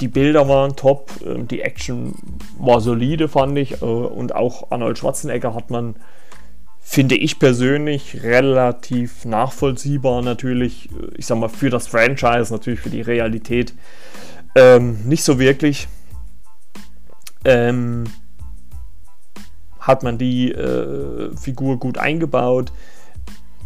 die 0.00 0.08
Bilder 0.08 0.48
waren 0.48 0.76
top, 0.76 1.10
ähm, 1.24 1.48
die 1.48 1.62
Action 1.62 2.14
war 2.58 2.80
solide, 2.80 3.28
fand 3.28 3.56
ich. 3.58 3.82
Äh, 3.82 3.84
und 3.84 4.34
auch 4.34 4.70
Arnold 4.70 4.98
Schwarzenegger 4.98 5.54
hat 5.54 5.70
man 5.70 5.96
finde 6.82 7.14
ich 7.14 7.38
persönlich 7.38 8.22
relativ 8.24 9.24
nachvollziehbar 9.24 10.22
natürlich. 10.22 10.88
Ich 11.16 11.26
sag 11.26 11.38
mal, 11.38 11.48
für 11.48 11.70
das 11.70 11.86
Franchise, 11.86 12.52
natürlich 12.52 12.80
für 12.80 12.90
die 12.90 13.02
Realität 13.02 13.74
ähm, 14.56 14.98
nicht 15.04 15.22
so 15.22 15.38
wirklich. 15.38 15.86
Ähm, 17.44 18.04
hat 19.80 20.02
man 20.02 20.18
die 20.18 20.52
äh, 20.52 21.34
Figur 21.36 21.78
gut 21.78 21.98
eingebaut. 21.98 22.72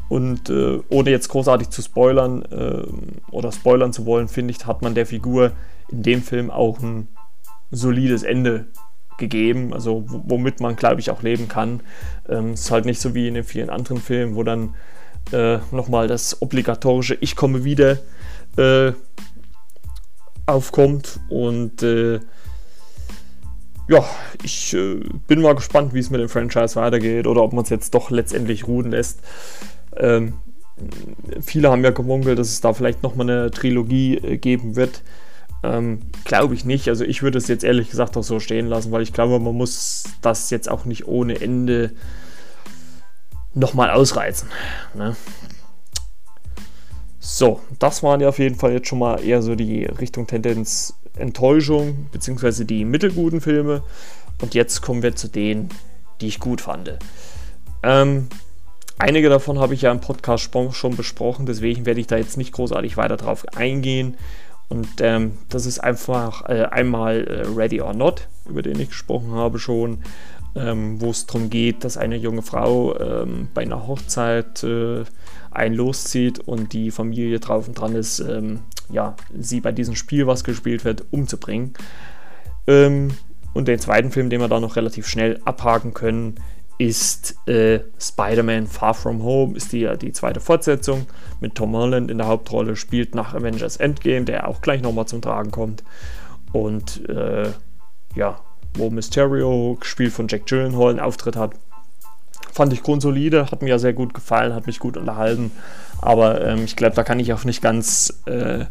Und 0.08 0.50
äh, 0.50 0.80
ohne 0.90 1.10
jetzt 1.10 1.28
großartig 1.28 1.70
zu 1.70 1.82
spoilern 1.82 2.42
äh, 2.42 2.84
oder 3.30 3.50
spoilern 3.52 3.92
zu 3.92 4.06
wollen, 4.06 4.28
finde 4.28 4.52
ich, 4.52 4.66
hat 4.66 4.82
man 4.82 4.94
der 4.94 5.06
Figur 5.06 5.52
in 5.90 6.02
dem 6.02 6.22
Film 6.22 6.50
auch 6.50 6.80
ein 6.80 7.08
solides 7.70 8.22
Ende 8.22 8.66
gegeben, 9.18 9.72
also 9.72 10.04
womit 10.06 10.60
man, 10.60 10.76
glaube 10.76 11.00
ich, 11.00 11.10
auch 11.10 11.22
leben 11.22 11.48
kann. 11.48 11.80
Ähm, 12.28 12.50
es 12.50 12.62
ist 12.62 12.70
halt 12.70 12.84
nicht 12.84 13.00
so 13.00 13.14
wie 13.14 13.28
in 13.28 13.34
den 13.34 13.44
vielen 13.44 13.70
anderen 13.70 13.98
Filmen, 13.98 14.34
wo 14.34 14.42
dann 14.42 14.74
äh, 15.32 15.58
nochmal 15.70 16.06
das 16.08 16.42
obligatorische 16.42 17.16
Ich 17.20 17.34
komme 17.34 17.64
wieder 17.64 17.98
äh, 18.56 18.92
aufkommt. 20.46 21.20
Und 21.28 21.82
äh, 21.82 22.20
ja, 23.88 24.04
ich 24.42 24.74
äh, 24.74 25.00
bin 25.26 25.42
mal 25.42 25.54
gespannt, 25.54 25.94
wie 25.94 25.98
es 25.98 26.10
mit 26.10 26.20
dem 26.20 26.28
Franchise 26.28 26.76
weitergeht 26.76 27.26
oder 27.26 27.42
ob 27.42 27.52
man 27.52 27.64
es 27.64 27.70
jetzt 27.70 27.94
doch 27.94 28.10
letztendlich 28.10 28.66
ruhen 28.66 28.90
lässt. 28.90 29.20
Ähm, 29.96 30.34
viele 31.42 31.70
haben 31.70 31.84
ja 31.84 31.90
gemunkelt, 31.90 32.38
dass 32.38 32.48
es 32.48 32.60
da 32.60 32.72
vielleicht 32.72 33.02
nochmal 33.02 33.28
eine 33.28 33.50
Trilogie 33.50 34.16
äh, 34.16 34.38
geben 34.38 34.76
wird. 34.76 35.02
Ähm, 35.62 36.00
glaube 36.24 36.54
ich 36.54 36.64
nicht. 36.64 36.88
Also 36.88 37.04
ich 37.04 37.22
würde 37.22 37.38
es 37.38 37.48
jetzt 37.48 37.64
ehrlich 37.64 37.90
gesagt 37.90 38.16
auch 38.16 38.22
so 38.22 38.40
stehen 38.40 38.66
lassen, 38.66 38.92
weil 38.92 39.02
ich 39.02 39.12
glaube, 39.12 39.38
man 39.38 39.54
muss 39.54 40.04
das 40.20 40.50
jetzt 40.50 40.70
auch 40.70 40.84
nicht 40.84 41.06
ohne 41.06 41.40
Ende 41.40 41.92
nochmal 43.54 43.90
ausreizen. 43.90 44.48
Ne? 44.94 45.16
So, 47.18 47.60
das 47.78 48.02
waren 48.02 48.20
ja 48.20 48.28
auf 48.28 48.38
jeden 48.38 48.56
Fall 48.56 48.72
jetzt 48.72 48.88
schon 48.88 48.98
mal 48.98 49.24
eher 49.24 49.40
so 49.40 49.54
die 49.54 49.86
Richtung 49.86 50.26
Tendenz 50.26 50.94
Enttäuschung, 51.16 52.06
beziehungsweise 52.12 52.64
die 52.64 52.84
mittelguten 52.84 53.40
Filme. 53.40 53.82
Und 54.40 54.54
jetzt 54.54 54.82
kommen 54.82 55.02
wir 55.02 55.14
zu 55.14 55.28
denen, 55.28 55.68
die 56.20 56.28
ich 56.28 56.40
gut 56.40 56.60
fand. 56.60 56.98
Ähm, 57.82 58.28
einige 58.98 59.28
davon 59.28 59.58
habe 59.58 59.74
ich 59.74 59.82
ja 59.82 59.92
im 59.92 60.00
Podcast 60.00 60.50
schon 60.72 60.96
besprochen, 60.96 61.46
deswegen 61.46 61.86
werde 61.86 62.00
ich 62.00 62.06
da 62.06 62.16
jetzt 62.16 62.36
nicht 62.36 62.52
großartig 62.52 62.96
weiter 62.96 63.16
drauf 63.16 63.46
eingehen. 63.56 64.16
Und 64.68 65.00
ähm, 65.00 65.32
das 65.50 65.66
ist 65.66 65.78
einfach 65.78 66.48
äh, 66.48 66.64
einmal 66.64 67.26
äh, 67.26 67.46
Ready 67.46 67.80
or 67.80 67.94
Not, 67.94 68.28
über 68.48 68.62
den 68.62 68.80
ich 68.80 68.88
gesprochen 68.88 69.32
habe 69.32 69.58
schon, 69.58 70.02
ähm, 70.56 71.00
wo 71.00 71.10
es 71.10 71.26
darum 71.26 71.50
geht, 71.50 71.84
dass 71.84 71.96
eine 71.96 72.16
junge 72.16 72.42
Frau 72.42 72.98
ähm, 72.98 73.48
bei 73.52 73.62
einer 73.62 73.86
Hochzeit 73.86 74.64
äh, 74.64 75.04
ein 75.56 75.74
loszieht 75.74 76.40
und 76.40 76.72
die 76.72 76.90
Familie 76.90 77.40
drauf 77.40 77.68
und 77.68 77.74
dran 77.74 77.94
ist, 77.94 78.20
ähm, 78.20 78.60
ja, 78.90 79.16
sie 79.38 79.60
bei 79.60 79.72
diesem 79.72 79.94
Spiel, 79.94 80.26
was 80.26 80.44
gespielt 80.44 80.84
wird, 80.84 81.04
umzubringen. 81.10 81.74
Ähm, 82.66 83.12
und 83.52 83.68
den 83.68 83.78
zweiten 83.78 84.10
Film, 84.10 84.30
den 84.30 84.40
wir 84.40 84.48
da 84.48 84.60
noch 84.60 84.76
relativ 84.76 85.06
schnell 85.06 85.40
abhaken 85.44 85.94
können, 85.94 86.36
ist 86.76 87.36
äh, 87.48 87.80
Spider-Man 88.00 88.66
Far 88.66 88.94
From 88.94 89.22
Home, 89.22 89.56
ist 89.56 89.72
die, 89.72 89.88
die 89.96 90.12
zweite 90.12 90.40
Fortsetzung 90.40 91.06
mit 91.40 91.54
Tom 91.54 91.74
Holland 91.74 92.10
in 92.10 92.18
der 92.18 92.26
Hauptrolle, 92.26 92.74
spielt 92.74 93.14
nach 93.14 93.32
Avengers 93.32 93.76
Endgame, 93.76 94.24
der 94.24 94.48
auch 94.48 94.60
gleich 94.60 94.82
nochmal 94.82 95.06
zum 95.06 95.22
Tragen 95.22 95.52
kommt. 95.52 95.84
Und 96.52 97.08
äh, 97.08 97.50
ja, 98.16 98.40
wo 98.74 98.90
Mysterio, 98.90 99.76
gespielt 99.78 100.12
von 100.12 100.26
Jack 100.28 100.46
Gyllenhaal, 100.46 100.90
einen 100.90 101.00
Auftritt 101.00 101.36
hat. 101.36 101.52
Fand 102.54 102.72
ich 102.72 102.84
grundsolide, 102.84 103.50
hat 103.50 103.62
mir 103.62 103.70
ja 103.70 103.78
sehr 103.80 103.94
gut 103.94 104.14
gefallen, 104.14 104.54
hat 104.54 104.68
mich 104.68 104.78
gut 104.78 104.96
unterhalten. 104.96 105.50
Aber 106.00 106.46
ähm, 106.46 106.62
ich 106.64 106.76
glaube, 106.76 106.94
da 106.94 107.02
kann 107.02 107.18
ich 107.18 107.32
auch 107.32 107.42
nicht 107.42 107.60
ganz, 107.60 108.22
äh, 108.26 108.66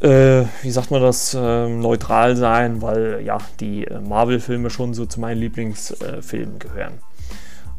äh, 0.00 0.44
wie 0.60 0.70
sagt 0.70 0.90
man 0.90 1.00
das, 1.00 1.32
äh, 1.32 1.66
neutral 1.66 2.36
sein, 2.36 2.82
weil 2.82 3.22
ja, 3.24 3.38
die 3.58 3.86
äh, 3.86 4.00
Marvel-Filme 4.00 4.68
schon 4.68 4.92
so 4.92 5.06
zu 5.06 5.18
meinen 5.18 5.38
Lieblingsfilmen 5.38 6.58
gehören. 6.58 6.98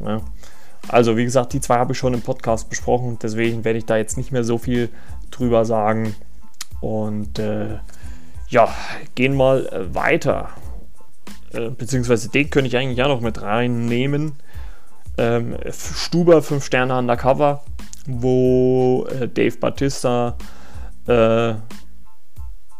Ne? 0.00 0.22
Also, 0.88 1.16
wie 1.16 1.24
gesagt, 1.24 1.52
die 1.52 1.60
zwei 1.60 1.76
habe 1.76 1.92
ich 1.92 1.98
schon 1.98 2.12
im 2.12 2.22
Podcast 2.22 2.68
besprochen, 2.68 3.16
deswegen 3.22 3.64
werde 3.64 3.78
ich 3.78 3.86
da 3.86 3.96
jetzt 3.96 4.16
nicht 4.16 4.32
mehr 4.32 4.42
so 4.42 4.58
viel 4.58 4.88
drüber 5.30 5.64
sagen. 5.64 6.16
Und 6.80 7.38
äh, 7.38 7.78
ja, 8.48 8.74
gehen 9.14 9.36
mal 9.36 9.68
äh, 9.68 9.94
weiter. 9.94 10.48
beziehungsweise 11.78 12.28
den 12.28 12.50
könnte 12.50 12.66
ich 12.66 12.76
eigentlich 12.76 12.98
ja 12.98 13.06
noch 13.06 13.20
mit 13.20 13.40
reinnehmen. 13.40 14.32
Ähm, 15.18 15.56
Stuber 15.70 16.42
5 16.42 16.64
Sterne 16.64 16.98
Undercover 16.98 17.62
wo 18.06 19.06
äh, 19.10 19.28
Dave 19.28 19.56
Batista 19.58 20.36
äh, 21.06 21.54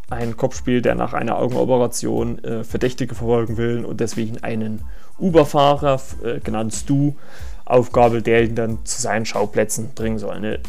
einen 0.09 0.37
Kopf 0.37 0.57
spielt, 0.57 0.85
der 0.85 0.94
nach 0.94 1.12
einer 1.12 1.38
Augenoperation 1.38 2.42
äh, 2.44 2.64
Verdächtige 2.64 3.14
verfolgen 3.14 3.57
will 3.57 3.85
und 3.85 4.01
deswegen 4.01 4.42
einen 4.42 4.83
Uber-Fahrer, 5.18 6.01
äh, 6.22 6.40
genannt 6.40 6.75
Stu, 6.75 7.14
aufgabelt, 7.64 8.27
der 8.27 8.44
ihn 8.44 8.55
dann 8.55 8.85
zu 8.85 9.03
seinen 9.03 9.27
Schauplätzen 9.27 9.90
bringen 9.94 10.18
soll. 10.18 10.35
Eine 10.35 10.61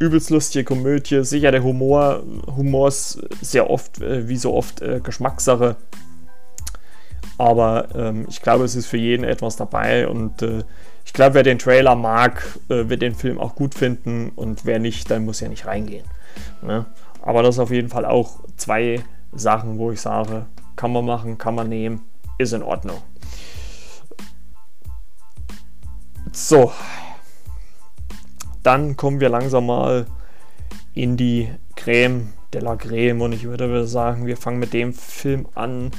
übelst 0.00 0.30
lustige 0.30 0.64
Komödie. 0.64 1.24
Sicher 1.24 1.52
der 1.52 1.62
Humor, 1.62 2.24
Humor 2.56 2.88
ist 2.88 3.22
sehr 3.40 3.70
oft, 3.70 4.00
äh, 4.00 4.28
wie 4.28 4.36
so 4.36 4.52
oft, 4.52 4.82
äh, 4.82 5.00
Geschmackssache. 5.00 5.76
Aber 7.38 7.88
ähm, 7.94 8.26
ich 8.28 8.42
glaube, 8.42 8.64
es 8.64 8.74
ist 8.74 8.86
für 8.86 8.96
jeden 8.96 9.24
etwas 9.24 9.56
dabei 9.56 10.08
und 10.08 10.42
äh, 10.42 10.64
ich 11.12 11.14
glaube, 11.14 11.34
wer 11.34 11.42
den 11.42 11.58
Trailer 11.58 11.94
mag, 11.94 12.58
äh, 12.70 12.88
wird 12.88 13.02
den 13.02 13.14
Film 13.14 13.38
auch 13.38 13.54
gut 13.54 13.74
finden 13.74 14.30
und 14.34 14.64
wer 14.64 14.78
nicht, 14.78 15.10
dann 15.10 15.26
muss 15.26 15.40
ja 15.40 15.48
nicht 15.50 15.66
reingehen. 15.66 16.06
Ne? 16.62 16.86
Aber 17.20 17.42
das 17.42 17.56
ist 17.56 17.58
auf 17.58 17.70
jeden 17.70 17.90
Fall 17.90 18.06
auch 18.06 18.40
zwei 18.56 19.04
Sachen, 19.30 19.76
wo 19.76 19.92
ich 19.92 20.00
sage, 20.00 20.46
kann 20.74 20.90
man 20.90 21.04
machen, 21.04 21.36
kann 21.36 21.54
man 21.54 21.68
nehmen, 21.68 22.00
ist 22.38 22.54
in 22.54 22.62
Ordnung. 22.62 22.96
So, 26.32 26.72
dann 28.62 28.96
kommen 28.96 29.20
wir 29.20 29.28
langsam 29.28 29.66
mal 29.66 30.06
in 30.94 31.18
die 31.18 31.50
Creme 31.76 32.32
de 32.54 32.62
la 32.62 32.74
Creme 32.76 33.20
und 33.20 33.32
ich 33.32 33.44
würde 33.44 33.86
sagen, 33.86 34.24
wir 34.24 34.38
fangen 34.38 34.60
mit 34.60 34.72
dem 34.72 34.94
Film 34.94 35.46
an, 35.54 35.90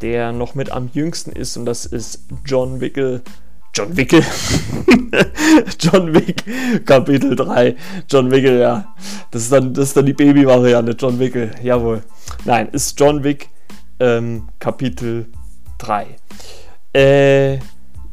der 0.00 0.30
noch 0.30 0.54
mit 0.54 0.70
am 0.70 0.90
jüngsten 0.92 1.32
ist 1.32 1.56
und 1.56 1.66
das 1.66 1.86
ist 1.86 2.22
John 2.46 2.80
Wickel 2.80 3.24
John 3.74 3.96
Wickel. 3.96 4.22
John 5.80 6.14
Wick, 6.14 6.44
Kapitel 6.86 7.34
3. 7.34 7.76
John 8.08 8.30
Wickel, 8.30 8.60
ja. 8.60 8.94
Das 9.32 9.42
ist 9.42 9.52
dann, 9.52 9.74
das 9.74 9.88
ist 9.88 9.96
dann 9.96 10.06
die 10.06 10.12
Baby-Variante. 10.12 10.92
John 10.92 11.18
Wickel, 11.18 11.50
jawohl. 11.60 12.02
Nein, 12.44 12.68
ist 12.70 12.98
John 12.98 13.24
Wick, 13.24 13.50
ähm, 13.98 14.48
Kapitel 14.60 15.26
3. 15.78 16.06
Äh, 16.94 17.58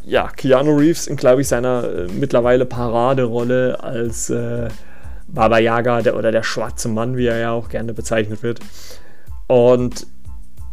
ja, 0.03 0.29
Keanu 0.35 0.75
Reeves 0.75 1.05
in, 1.05 1.15
glaube 1.15 1.41
ich, 1.41 1.47
seiner 1.47 1.83
äh, 1.83 2.07
mittlerweile 2.07 2.65
Paraderolle 2.65 3.77
als 3.83 4.31
äh, 4.31 4.67
Baba 5.27 5.59
Yaga 5.59 6.01
der, 6.01 6.17
oder 6.17 6.31
der 6.31 6.43
schwarze 6.43 6.89
Mann, 6.89 7.17
wie 7.17 7.27
er 7.27 7.37
ja 7.37 7.51
auch 7.51 7.69
gerne 7.69 7.93
bezeichnet 7.93 8.41
wird. 8.41 8.59
Und 9.47 10.07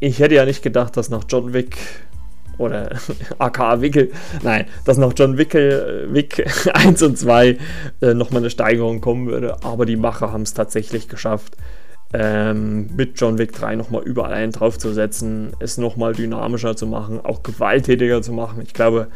ich 0.01 0.19
hätte 0.19 0.37
ja 0.37 0.47
nicht 0.47 0.63
gedacht, 0.63 0.97
dass 0.97 1.11
nach 1.11 1.25
John 1.29 1.53
Wick 1.53 1.77
oder 2.59 2.91
aka 3.39 3.81
Wickel, 3.81 4.11
nein, 4.43 4.67
dass 4.85 4.99
noch 4.99 5.13
John 5.17 5.39
Wickel, 5.39 6.09
äh, 6.11 6.15
Wick 6.15 6.45
1 6.75 7.03
und 7.03 7.19
2 7.19 7.59
äh, 8.01 8.15
nochmal 8.15 8.43
eine 8.43 8.51
Steigerung 8.51 9.01
kommen 9.01 9.27
würde, 9.29 9.63
aber 9.63 9.87
die 9.87 9.97
Macher 9.97 10.33
haben 10.33 10.43
es 10.43 10.55
tatsächlich 10.55 11.09
geschafft, 11.09 11.57
ähm, 12.13 12.89
mit 12.97 13.21
John 13.21 13.39
Wick 13.39 13.53
3 13.53 13.77
nochmal 13.77 14.03
überall 14.03 14.33
einen 14.33 14.53
draufzusetzen, 14.53 15.53
es 15.59 15.79
nochmal 15.79 16.15
dynamischer 16.15 16.77
zu 16.77 16.87
machen, 16.87 17.21
auch 17.23 17.43
gewalttätiger 17.43 18.23
zu 18.23 18.33
machen. 18.33 18.63
Ich 18.63 18.73
glaube, 18.73 19.09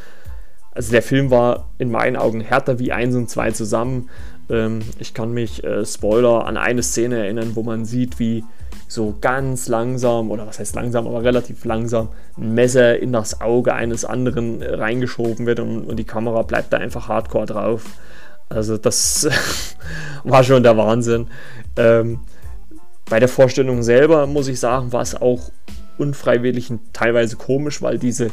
also 0.75 0.91
der 0.91 1.03
Film 1.03 1.31
war 1.31 1.71
in 1.79 1.91
meinen 1.91 2.17
Augen 2.17 2.41
härter 2.41 2.79
wie 2.79 2.93
1 2.93 3.15
und 3.15 3.31
2 3.31 3.53
zusammen. 3.53 4.09
Ähm, 4.51 4.81
ich 4.99 5.15
kann 5.15 5.33
mich, 5.33 5.63
äh, 5.65 5.85
Spoiler, 5.85 6.47
an 6.47 6.57
eine 6.57 6.83
Szene 6.83 7.19
erinnern, 7.19 7.53
wo 7.55 7.63
man 7.63 7.85
sieht, 7.85 8.19
wie 8.19 8.45
so 8.89 9.17
ganz 9.21 9.69
langsam, 9.69 10.31
oder 10.31 10.47
was 10.47 10.59
heißt 10.59 10.75
langsam, 10.75 11.07
aber 11.07 11.25
relativ 11.25 11.65
langsam, 11.65 12.09
ein 12.37 12.55
Messer 12.55 12.99
in 12.99 13.13
das 13.13 13.41
Auge 13.41 13.75
eines 13.75 14.05
anderen 14.05 14.61
äh, 14.61 14.75
reingeschoben 14.75 15.47
wird 15.47 15.61
und, 15.61 15.85
und 15.85 15.97
die 15.97 16.05
Kamera 16.05 16.43
bleibt 16.43 16.73
da 16.73 16.77
einfach 16.77 17.09
hardcore 17.09 17.47
drauf. 17.47 17.85
Also 18.49 18.77
das 18.77 19.29
war 20.25 20.45
schon 20.45 20.63
der 20.63 20.77
Wahnsinn. 20.77 21.29
Ähm, 21.77 22.21
bei 23.09 23.19
der 23.19 23.29
Vorstellung 23.29 23.83
selber, 23.83 24.27
muss 24.27 24.49
ich 24.49 24.61
sagen, 24.61 24.93
war 24.93 25.03
es 25.03 25.21
auch 25.21 25.51
unfreiwillig 25.99 26.71
und 26.71 26.81
teilweise 26.93 27.37
komisch, 27.37 27.83
weil 27.83 27.99
diese 27.99 28.31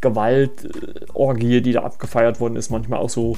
Gewaltorgie, 0.00 1.60
die 1.60 1.72
da 1.72 1.82
abgefeiert 1.82 2.40
worden 2.40 2.56
ist, 2.56 2.70
manchmal 2.70 3.00
auch 3.00 3.10
so 3.10 3.36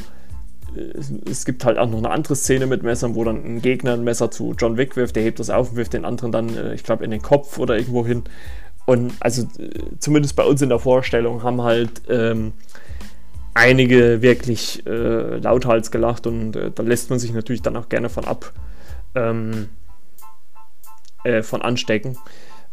es 1.29 1.45
gibt 1.45 1.65
halt 1.65 1.79
auch 1.79 1.89
noch 1.89 1.99
eine 1.99 2.11
andere 2.11 2.37
Szene 2.37 2.67
mit 2.67 2.83
Messern, 2.83 3.15
wo 3.15 3.25
dann 3.25 3.45
ein 3.45 3.63
Gegner 3.63 3.95
ein 3.95 4.05
Messer 4.05 4.31
zu 4.31 4.55
John 4.59 4.77
Wick 4.77 4.97
wirft, 4.97 5.17
der 5.17 5.23
hebt 5.23 5.41
das 5.41 5.51
auf 5.51 5.71
und 5.71 5.77
wirft 5.77 5.93
den 5.93 6.05
anderen 6.05 6.33
dann, 6.33 6.57
äh, 6.57 6.75
ich 6.75 6.85
glaube, 6.85 7.05
in 7.05 7.11
den 7.11 7.23
Kopf 7.23 7.59
oder 7.59 7.77
irgendwo 7.77 8.07
hin. 8.07 8.25
Und 8.87 9.13
also 9.21 9.43
äh, 9.59 9.71
zumindest 9.99 10.37
bei 10.37 10.45
uns 10.45 10.63
in 10.63 10.69
der 10.69 10.79
Vorstellung 10.79 11.43
haben 11.43 11.63
halt 11.63 12.03
ähm, 12.09 12.53
einige 13.55 14.23
wirklich 14.23 14.87
äh, 14.87 15.39
lauthals 15.39 15.91
gelacht 15.91 16.27
und 16.27 16.57
äh, 16.57 16.71
da 16.71 16.83
lässt 16.83 17.11
man 17.11 17.19
sich 17.19 17.33
natürlich 17.33 17.63
dann 17.63 17.77
auch 17.77 17.89
gerne 17.89 18.09
von 18.09 18.25
ab, 18.25 18.53
ähm, 19.15 19.69
äh, 21.25 21.43
von 21.43 21.63
anstecken. 21.63 22.17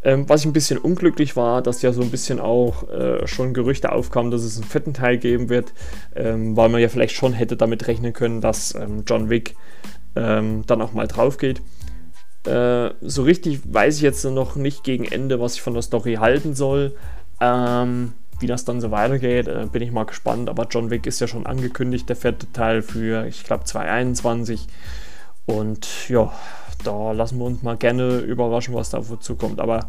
Ähm, 0.06 0.30
was 0.30 0.41
ich 0.41 0.46
ein 0.46 0.54
bisschen 0.54 0.78
unglücklich 0.78 1.36
war, 1.36 1.63
dass 1.63 1.82
ja 1.82 1.91
so 1.91 2.04
ein 2.04 2.12
bisschen 2.12 2.39
auch 2.39 2.88
äh, 2.89 3.26
schon 3.28 3.56
Gerüchte 3.56 3.91
aufkamen, 3.91 4.30
dass 4.30 4.44
es 4.44 4.56
einen 4.56 4.70
vierten 4.70 4.94
Teil 4.94 5.18
geben 5.18 5.50
wird, 5.50 5.74
ähm, 6.15 6.56
weil 6.56 6.70
man 6.70 6.80
ja 6.80 6.89
vielleicht 6.89 7.15
schon 7.15 7.34
hätte 7.34 7.58
damit 7.58 7.88
rechnen 7.88 8.13
können, 8.13 8.39
dass 8.39 8.76
ähm, 8.76 9.04
John 9.08 9.32
Wick 9.32 9.56
ähm, 10.15 10.63
dann 10.68 10.84
auch 10.84 10.94
mal 10.94 11.08
drauf 11.08 11.38
geht. 11.38 11.63
Äh, 12.46 12.91
so 13.02 13.24
richtig 13.24 13.62
weiß 13.65 13.96
ich 13.96 14.04
jetzt 14.04 14.24
noch 14.24 14.56
nicht 14.56 14.84
gegen 14.84 15.06
Ende, 15.06 15.39
was 15.39 15.56
ich 15.56 15.63
von 15.63 15.74
der 15.74 15.82
Story 15.82 16.15
halten 16.15 16.54
soll. 16.54 16.96
Ähm, 17.41 18.13
wie 18.39 18.48
das 18.48 18.63
dann 18.63 18.82
so 18.82 18.91
weitergeht, 18.91 19.48
äh, 19.48 19.68
bin 19.72 19.82
ich 19.82 19.91
mal 19.91 20.06
gespannt. 20.06 20.50
Aber 20.50 20.68
John 20.70 20.91
Wick 20.91 21.08
ist 21.08 21.20
ja 21.20 21.28
schon 21.28 21.48
angekündigt, 21.48 22.08
der 22.10 22.15
vierte 22.15 22.52
Teil 22.54 22.84
für, 22.84 23.26
ich 23.26 23.44
glaube, 23.44 23.63
2021. 23.63 24.68
Und 25.48 26.10
ja, 26.10 26.32
da 26.86 27.12
lassen 27.12 27.39
wir 27.39 27.45
uns 27.45 27.63
mal 27.63 27.78
gerne 27.78 28.19
überraschen, 28.19 28.74
was 28.74 28.89
da 28.89 29.02
zukommt. 29.19 29.60
Aber 29.60 29.88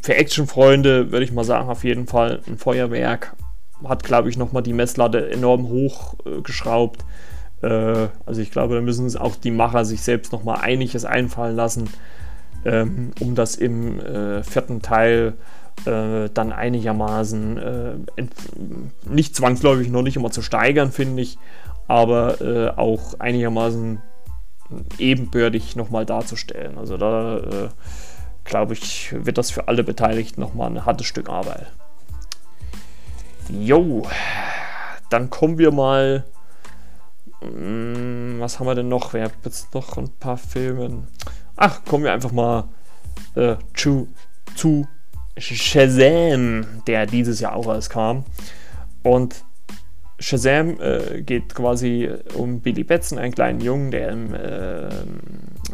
für 0.00 0.14
Actionfreunde 0.14 1.10
würde 1.12 1.24
ich 1.24 1.32
mal 1.32 1.44
sagen, 1.44 1.68
auf 1.68 1.84
jeden 1.84 2.06
Fall 2.06 2.40
ein 2.46 2.58
Feuerwerk. 2.58 3.34
Hat, 3.84 4.04
glaube 4.04 4.30
ich, 4.30 4.36
nochmal 4.36 4.62
die 4.62 4.72
Messlatte 4.72 5.30
enorm 5.30 5.68
hoch 5.68 6.14
äh. 6.42 7.04
Äh, 7.62 8.08
also 8.24 8.40
ich 8.40 8.50
glaube, 8.50 8.74
da 8.74 8.80
müssen 8.80 9.06
auch 9.16 9.36
die 9.36 9.50
Macher 9.50 9.84
sich 9.84 10.02
selbst 10.02 10.32
nochmal 10.32 10.60
einiges 10.62 11.04
einfallen 11.04 11.56
lassen, 11.56 11.90
ähm, 12.64 13.12
um 13.20 13.34
das 13.34 13.56
im 13.56 14.00
äh, 14.00 14.42
vierten 14.42 14.82
Teil 14.82 15.34
äh, 15.84 16.30
dann 16.32 16.52
einigermaßen 16.52 17.58
äh, 17.58 17.94
nicht 19.08 19.36
zwangsläufig 19.36 19.90
noch 19.90 20.02
nicht 20.02 20.16
immer 20.16 20.30
zu 20.30 20.42
steigern, 20.42 20.90
finde 20.90 21.22
ich, 21.22 21.38
aber 21.86 22.40
äh, 22.40 22.68
auch 22.70 23.20
einigermaßen 23.20 24.00
ebenbürtig 24.98 25.76
nochmal 25.76 26.06
darzustellen. 26.06 26.78
Also 26.78 26.96
da 26.96 27.38
äh, 27.38 27.68
glaube 28.44 28.74
ich, 28.74 29.12
wird 29.12 29.38
das 29.38 29.50
für 29.50 29.68
alle 29.68 29.84
Beteiligten 29.84 30.40
nochmal 30.40 30.70
ein 30.70 30.84
hartes 30.84 31.06
Stück 31.06 31.28
Arbeit. 31.28 31.72
Jo, 33.48 34.06
dann 35.10 35.30
kommen 35.30 35.58
wir 35.58 35.72
mal. 35.72 36.24
Mh, 37.40 37.48
hm, 37.48 38.36
was 38.40 38.58
haben 38.58 38.66
wir 38.66 38.74
denn 38.74 38.88
noch? 38.88 39.12
Wer 39.12 39.24
hat 39.24 39.32
jetzt 39.44 39.72
noch 39.74 39.96
ein 39.96 40.10
paar 40.18 40.36
Filme? 40.36 41.06
Ach, 41.56 41.84
kommen 41.84 42.04
wir 42.04 42.12
einfach 42.12 42.32
mal 42.32 42.64
äh, 43.34 43.56
zu, 43.74 44.08
zu 44.56 44.86
Shazam, 45.38 46.82
der 46.86 47.06
dieses 47.06 47.40
Jahr 47.40 47.54
auch 47.54 47.66
rauskam. 47.66 48.24
Und 49.02 49.44
Shazam 50.18 50.80
äh, 50.80 51.22
geht 51.22 51.54
quasi 51.54 52.10
um 52.34 52.60
Billy 52.60 52.84
Batson, 52.84 53.18
einen 53.18 53.34
kleinen 53.34 53.60
Jungen, 53.60 53.90
der 53.90 54.08
im, 54.08 54.34
äh, 54.34 54.88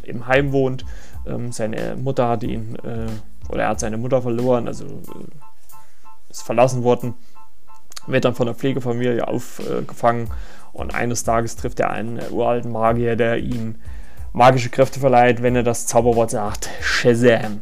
im 0.03 0.27
Heim 0.27 0.53
wohnt. 0.53 0.85
Ähm, 1.27 1.53
seine 1.53 1.97
Mutter 1.97 2.29
hat 2.29 2.43
ihn, 2.43 2.77
äh, 2.77 3.07
oder 3.49 3.63
er 3.63 3.69
hat 3.71 3.81
seine 3.81 3.97
Mutter 3.97 4.21
verloren, 4.21 4.67
also 4.67 4.85
äh, 4.85 6.31
ist 6.31 6.43
verlassen 6.43 6.83
worden, 6.83 7.15
wird 8.07 8.25
dann 8.25 8.35
von 8.35 8.47
der 8.47 8.57
Pflegefamilie 8.57 9.27
aufgefangen 9.29 10.29
und 10.73 10.95
eines 10.95 11.23
Tages 11.23 11.55
trifft 11.55 11.79
er 11.79 11.91
einen 11.91 12.21
uralten 12.31 12.73
Magier, 12.73 13.15
der 13.15 13.39
ihm 13.39 13.77
magische 14.33 14.71
Kräfte 14.71 14.99
verleiht, 14.99 15.43
wenn 15.43 15.55
er 15.55 15.63
das 15.63 15.87
Zauberwort 15.87 16.31
sagt, 16.31 16.69
Shazam. 16.81 17.61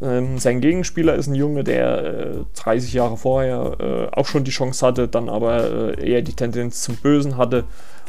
Ähm, 0.00 0.38
sein 0.38 0.60
Gegenspieler 0.60 1.14
ist 1.14 1.26
ein 1.26 1.34
Junge, 1.34 1.64
der 1.64 2.04
äh, 2.04 2.44
30 2.54 2.92
Jahre 2.92 3.16
vorher 3.16 3.76
äh, 3.80 4.16
auch 4.16 4.26
schon 4.26 4.44
die 4.44 4.50
Chance 4.50 4.84
hatte, 4.86 5.08
dann 5.08 5.28
aber 5.28 5.96
äh, 5.98 6.10
eher 6.10 6.22
die 6.22 6.34
Tendenz 6.34 6.82
zum 6.82 6.96
Bösen 6.96 7.36
hatte 7.38 7.64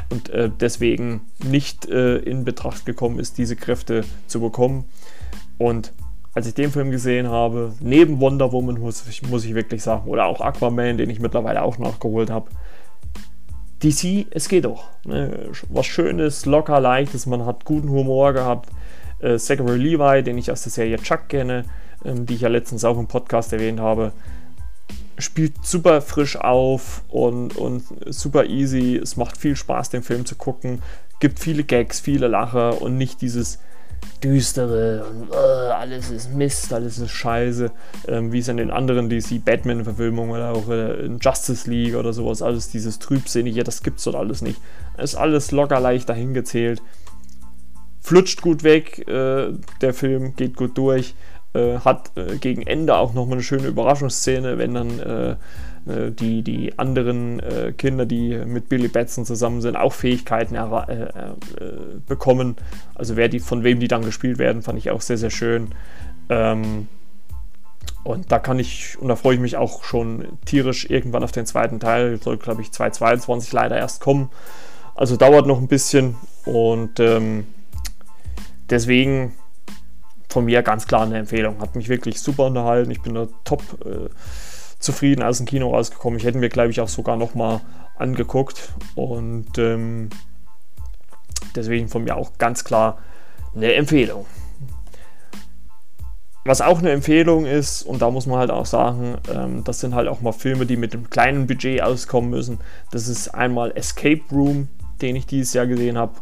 und 0.10 0.30
äh, 0.30 0.50
deswegen 0.60 1.22
nicht 1.44 1.88
äh, 1.90 2.18
in 2.18 2.44
Betracht 2.44 2.86
gekommen 2.86 3.20
ist, 3.20 3.38
diese 3.38 3.56
Kräfte 3.56 4.04
zu 4.28 4.42
bekommen. 4.42 4.86
Und 5.58 5.94
als 6.34 6.48
ich 6.48 6.54
den 6.54 6.72
Film 6.72 6.92
gesehen 6.92 7.30
habe, 7.30 7.74
neben 7.80 8.20
Wonder 8.20 8.52
Woman 8.52 8.80
muss 8.80 9.08
ich, 9.08 9.28
muss 9.28 9.46
ich 9.46 9.56
wirklich 9.56 9.82
sagen, 9.82 10.08
oder 10.08 10.26
auch 10.26 10.42
Aquaman, 10.42 10.98
den 10.98 11.10
ich 11.10 11.20
mittlerweile 11.20 11.62
auch 11.62 11.78
nachgeholt 11.78 12.30
habe, 12.30 12.50
DC, 13.82 14.28
es 14.32 14.50
geht 14.50 14.66
doch. 14.66 14.90
Ne? 15.06 15.50
Was 15.70 15.86
Schönes, 15.86 16.46
locker, 16.46 16.80
leichtes, 16.82 17.28
man 17.28 17.46
hat 17.46 17.64
guten 17.64 17.90
Humor 17.90 18.34
gehabt 18.34 18.70
äh, 19.20 19.38
Zachary 19.38 19.78
Levi, 19.78 20.24
den 20.24 20.38
ich 20.38 20.52
aus 20.52 20.64
der 20.64 20.72
Serie 20.72 20.98
Chuck 20.98 21.30
kenne, 21.30 21.66
ähm, 22.06 22.26
die 22.26 22.36
ich 22.36 22.42
ja 22.42 22.50
letztens 22.50 22.84
auch 22.84 22.98
im 22.98 23.08
Podcast 23.08 23.54
erwähnt 23.54 23.80
habe, 23.80 24.12
spielt 25.18 25.66
super 25.66 26.02
frisch 26.02 26.36
auf 26.36 27.04
und, 27.10 27.58
und 27.58 27.84
super 28.06 28.46
easy. 28.46 28.96
Es 28.96 29.18
macht 29.18 29.38
viel 29.38 29.56
Spaß, 29.56 29.90
den 29.90 30.04
Film 30.04 30.26
zu 30.26 30.36
gucken. 30.36 30.82
Gibt 31.20 31.40
viele 31.40 31.64
Gags, 31.64 32.00
viele 32.00 32.28
Lacher 32.28 32.82
und 32.82 32.98
nicht 32.98 33.22
dieses 33.22 33.60
düstere 34.24 35.06
und 35.06 35.30
uh, 35.30 35.34
alles 35.34 36.12
ist 36.12 36.34
Mist, 36.34 36.72
alles 36.74 36.98
ist 36.98 37.12
Scheiße, 37.12 37.72
ähm, 38.08 38.32
wie 38.32 38.40
es 38.40 38.48
in 38.48 38.58
den 38.58 38.72
anderen 38.72 39.10
DC 39.10 39.44
Batman-Verfilmungen 39.44 40.32
oder 40.32 40.52
auch 40.52 40.70
äh, 40.70 41.06
in 41.06 41.20
Justice 41.20 41.70
League 41.70 41.96
oder 41.96 42.14
sowas, 42.14 42.42
alles 42.42 42.70
dieses 42.70 43.00
Trübsinnige, 43.00 43.64
das 43.64 43.84
gibt's 43.84 44.04
dort 44.04 44.16
alles 44.16 44.42
nicht. 44.42 44.60
Ist 44.98 45.16
alles 45.16 45.52
locker 45.52 45.80
leicht 45.80 46.10
dahingezählt 46.10 46.82
flutscht 48.08 48.42
gut 48.42 48.64
weg, 48.64 49.06
äh, 49.08 49.52
der 49.82 49.94
Film 49.94 50.34
geht 50.38 50.56
gut 50.56 50.78
durch, 50.78 51.14
äh, 51.54 51.80
hat 51.80 52.12
äh, 52.16 52.38
gegen 52.38 52.62
Ende 52.62 52.96
auch 52.96 53.14
nochmal 53.14 53.34
eine 53.34 53.44
schöne 53.44 53.68
Überraschungsszene, 53.68 54.58
wenn 54.58 54.74
dann 54.74 55.00
äh, 55.00 55.32
äh, 55.92 56.12
die, 56.12 56.42
die 56.42 56.80
anderen 56.80 57.42
Kinder, 57.78 58.06
die 58.06 58.38
mit 58.46 58.70
Billy 58.70 58.88
Batson 58.88 59.26
zusammen 59.26 59.62
sind, 59.62 59.76
auch 59.76 59.94
Fähigkeiten 59.94 60.58
bekommen. 62.08 62.56
Also 62.96 63.16
wer 63.18 63.28
die, 63.28 63.40
von 63.40 63.64
wem 63.64 63.80
die 63.80 63.88
dann 63.88 64.04
gespielt 64.04 64.38
werden, 64.38 64.62
fand 64.62 64.78
ich 64.78 64.90
auch 64.90 65.02
sehr, 65.02 65.18
sehr 65.18 65.30
schön. 65.30 65.70
Ähm, 66.30 66.88
und 68.04 68.32
da 68.32 68.40
kann 68.40 68.58
ich, 68.58 68.98
und 69.00 69.10
da 69.10 69.18
freue 69.18 69.36
ich 69.36 69.42
mich 69.42 69.58
auch 69.58 69.84
schon 69.84 70.26
tierisch 70.46 70.90
irgendwann 70.90 71.24
auf 71.24 71.34
den 71.34 71.46
zweiten 71.46 71.82
Teil. 71.82 72.22
Soll, 72.22 72.38
glaube 72.38 72.62
ich, 72.62 72.72
2022 72.72 73.52
leider 73.52 73.78
erst 73.78 74.00
kommen. 74.00 74.30
Also 74.96 75.18
dauert 75.18 75.46
noch 75.46 75.60
ein 75.60 75.68
bisschen. 75.68 76.16
Und 76.46 77.00
ähm, 77.02 77.48
deswegen 78.70 79.34
von 80.30 80.46
mir 80.46 80.62
ganz 80.62 80.88
klar 80.88 81.04
eine 81.04 81.18
Empfehlung. 81.18 81.60
Hat 81.62 81.76
mich 81.76 81.90
wirklich 81.90 82.22
super 82.22 82.46
unterhalten. 82.46 82.92
Ich 82.92 83.02
bin 83.02 83.14
da 83.14 83.28
top 83.44 83.62
äh, 83.86 84.10
zufrieden 84.80 85.24
aus 85.24 85.38
dem 85.38 85.46
Kino 85.46 85.70
rausgekommen. 85.72 86.20
Ich 86.20 86.26
hätte 86.26 86.38
mir, 86.38 86.50
glaube 86.50 86.70
ich, 86.70 86.82
auch 86.82 86.90
sogar 86.90 87.18
nochmal 87.18 87.62
angeguckt. 87.98 88.74
Und 88.96 89.58
ähm, 89.58 90.10
deswegen 91.56 91.88
von 91.88 92.04
mir 92.04 92.16
auch 92.16 92.38
ganz 92.38 92.64
klar 92.64 93.00
eine 93.56 93.74
Empfehlung. 93.74 94.26
Was 96.46 96.62
auch 96.62 96.80
eine 96.80 96.92
Empfehlung 96.92 97.46
ist, 97.46 97.84
und 97.84 98.02
da 98.02 98.10
muss 98.10 98.26
man 98.26 98.40
halt 98.40 98.52
auch 98.52 98.66
sagen, 98.66 99.18
ähm, 99.34 99.66
das 99.66 99.82
sind 99.82 99.94
halt 99.94 100.08
auch 100.08 100.22
mal 100.22 100.32
Filme, 100.32 100.66
die 100.66 100.78
mit 100.78 100.94
einem 100.94 101.10
kleinen 101.10 101.46
Budget 101.46 101.82
auskommen 101.82 102.30
müssen. 102.30 102.60
Das 102.92 103.10
ist 103.10 103.30
einmal 103.30 103.76
Escape 103.76 104.22
Room, 104.32 104.70
den 105.02 105.18
ich 105.18 105.26
dieses 105.26 105.54
Jahr 105.54 105.68
gesehen 105.68 105.98
habe 105.98 106.14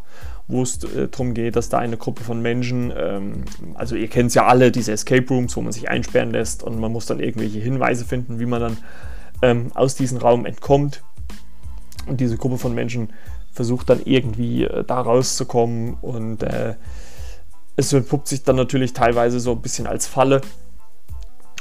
wo 0.48 0.62
es 0.62 0.82
äh, 0.84 1.08
darum 1.08 1.34
geht, 1.34 1.56
dass 1.56 1.68
da 1.68 1.78
eine 1.78 1.96
Gruppe 1.96 2.22
von 2.22 2.40
Menschen, 2.40 2.92
ähm, 2.96 3.44
also 3.74 3.96
ihr 3.96 4.08
kennt 4.08 4.28
es 4.28 4.34
ja 4.34 4.46
alle, 4.46 4.70
diese 4.70 4.92
Escape 4.92 5.26
Rooms, 5.28 5.56
wo 5.56 5.60
man 5.60 5.72
sich 5.72 5.88
einsperren 5.88 6.30
lässt 6.30 6.62
und 6.62 6.78
man 6.78 6.92
muss 6.92 7.06
dann 7.06 7.20
irgendwelche 7.20 7.58
Hinweise 7.58 8.04
finden, 8.04 8.38
wie 8.38 8.46
man 8.46 8.60
dann 8.60 8.76
ähm, 9.42 9.70
aus 9.74 9.96
diesem 9.96 10.18
Raum 10.18 10.46
entkommt. 10.46 11.02
Und 12.06 12.20
diese 12.20 12.36
Gruppe 12.36 12.58
von 12.58 12.74
Menschen 12.74 13.10
versucht 13.50 13.90
dann 13.90 14.00
irgendwie 14.04 14.64
äh, 14.64 14.84
da 14.84 15.00
rauszukommen 15.00 15.94
und 15.94 16.42
äh, 16.42 16.74
es 17.74 17.92
entpuppt 17.92 18.28
sich 18.28 18.42
dann 18.42 18.56
natürlich 18.56 18.92
teilweise 18.92 19.40
so 19.40 19.52
ein 19.52 19.62
bisschen 19.62 19.86
als 19.86 20.06
Falle 20.06 20.40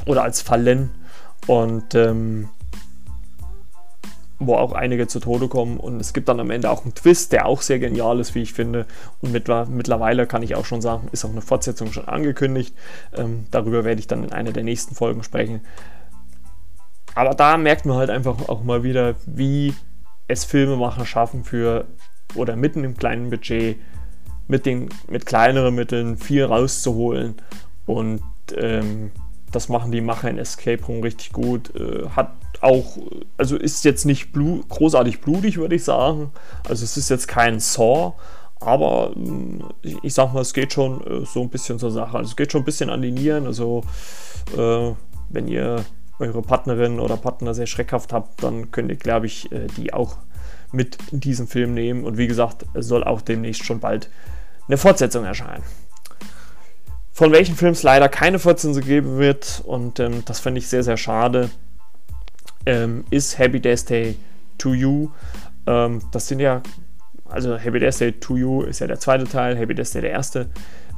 oder 0.06 0.24
als 0.24 0.42
Fallen 0.42 0.92
und 1.48 1.96
ähm, 1.96 2.50
wo 4.40 4.56
auch 4.56 4.74
einige 4.74 5.08
zu 5.08 5.20
Tode 5.20 5.48
kommen. 5.48 5.78
Und 5.78 6.00
es 6.00 6.14
gibt 6.14 6.30
dann 6.30 6.40
am 6.40 6.52
Ende 6.52 6.70
auch 6.70 6.84
einen 6.84 6.94
Twist, 6.94 7.32
der 7.32 7.46
auch 7.46 7.62
sehr 7.62 7.80
genial 7.80 8.20
ist, 8.20 8.36
wie 8.36 8.42
ich 8.42 8.54
finde. 8.54 8.86
Und 9.22 9.32
mittlerweile 9.32 10.28
kann 10.28 10.44
ich 10.44 10.56
auch 10.56 10.66
schon 10.66 10.82
sagen, 10.82 11.08
ist 11.12 11.26
auch 11.26 11.32
eine 11.32 11.42
Fortsetzung 11.42 11.92
schon 11.92 12.08
angekündigt. 12.08 12.76
Ähm, 13.16 13.46
darüber 13.52 13.84
werde 13.86 14.00
ich 14.00 14.08
dann 14.08 14.24
in 14.24 14.32
einer 14.32 14.52
der 14.52 14.64
nächsten 14.64 14.96
Folgen 14.96 15.24
sprechen. 15.24 15.62
Aber 17.14 17.34
da 17.34 17.58
merkt 17.58 17.86
man 17.86 17.98
halt 17.98 18.10
einfach 18.10 18.50
auch 18.50 18.64
mal 18.64 18.84
wieder, 18.84 19.16
wie 19.26 19.74
es 20.28 20.44
Filmemacher 20.44 21.06
schaffen 21.06 21.44
für 21.44 21.86
oder 22.36 22.56
mitten 22.56 22.84
im 22.84 22.98
kleinen 22.98 23.30
Budget 23.30 23.78
mit, 24.48 24.66
den, 24.66 24.90
mit 25.08 25.26
kleineren 25.26 25.76
Mitteln 25.76 26.18
viel 26.18 26.44
rauszuholen. 26.44 27.36
Und 27.86 28.22
ähm, 28.56 29.12
das 29.52 29.70
machen 29.70 29.92
die 29.92 30.02
Macher 30.02 30.30
in 30.30 30.38
Escape 30.38 30.84
Room 30.86 31.02
richtig 31.02 31.32
gut. 31.32 31.74
Äh, 31.76 32.10
hat 32.10 32.34
auch, 32.66 32.98
also 33.38 33.56
ist 33.56 33.86
jetzt 33.86 34.06
nicht 34.06 34.32
blu 34.32 34.62
großartig 34.68 35.22
blutig, 35.22 35.58
würde 35.58 35.76
ich 35.76 35.84
sagen. 35.84 36.32
Also 36.68 36.84
es 36.84 36.98
ist 36.98 37.10
jetzt 37.10 37.28
kein 37.28 37.60
Saw, 37.60 38.14
aber 38.60 39.14
ich, 39.82 40.04
ich 40.04 40.14
sag 40.14 40.34
mal, 40.34 40.42
es 40.42 40.54
geht 40.54 40.74
schon 40.74 41.06
äh, 41.06 41.26
so 41.26 41.42
ein 41.42 41.50
bisschen 41.50 41.80
zur 41.80 41.92
Sache. 41.92 42.18
Also 42.18 42.30
es 42.30 42.36
geht 42.36 42.52
schon 42.52 42.62
ein 42.62 42.66
bisschen 42.66 42.90
an 42.90 43.02
die 43.02 43.12
Nieren. 43.12 43.46
Also 43.46 43.84
äh, 44.58 44.92
wenn 45.30 45.48
ihr 45.48 45.86
eure 46.20 46.42
Partnerin 46.42 47.00
oder 47.00 47.18
Partner 47.18 47.54
sehr 47.54 47.68
schreckhaft 47.68 48.14
habt, 48.14 48.44
dann 48.44 48.72
könnt 48.72 48.90
ihr, 48.90 48.98
glaube 48.98 49.28
ich, 49.28 49.52
äh, 49.52 49.68
die 49.78 49.94
auch 49.94 50.18
mit 50.72 50.98
in 51.12 51.20
diesen 51.20 51.48
Film 51.48 51.74
nehmen. 51.74 52.04
Und 52.04 52.18
wie 52.18 52.28
gesagt, 52.28 52.66
es 52.74 52.88
soll 52.88 53.04
auch 53.04 53.22
demnächst 53.22 53.64
schon 53.64 53.80
bald 53.80 54.10
eine 54.68 54.78
Fortsetzung 54.78 55.24
erscheinen. 55.24 55.64
Von 57.12 57.32
welchen 57.32 57.56
Films 57.56 57.84
leider 57.84 58.10
keine 58.10 58.40
Fortsetzung 58.40 58.84
geben 58.84 59.18
wird, 59.18 59.62
und 59.66 60.00
ähm, 60.00 60.24
das 60.26 60.40
finde 60.40 60.60
ich 60.60 60.68
sehr, 60.68 60.84
sehr 60.84 60.98
schade, 60.98 61.50
ähm, 62.66 63.04
ist 63.10 63.38
Happy 63.38 63.60
Death 63.60 63.90
Day 63.90 64.18
to 64.58 64.74
You. 64.74 65.10
Ähm, 65.68 66.02
das 66.12 66.28
sind 66.28 66.40
ja, 66.40 66.62
also 67.26 67.58
Happy 67.58 67.80
Death 67.80 68.00
Day 68.00 68.12
to 68.14 68.38
You 68.38 68.62
ist 68.64 68.80
ja 68.80 68.88
der 68.88 69.00
zweite 69.00 69.26
Teil, 69.26 69.58
Happy 69.58 69.76
Death 69.76 69.94
Day 69.94 70.02
der 70.02 70.12
erste. 70.12 70.48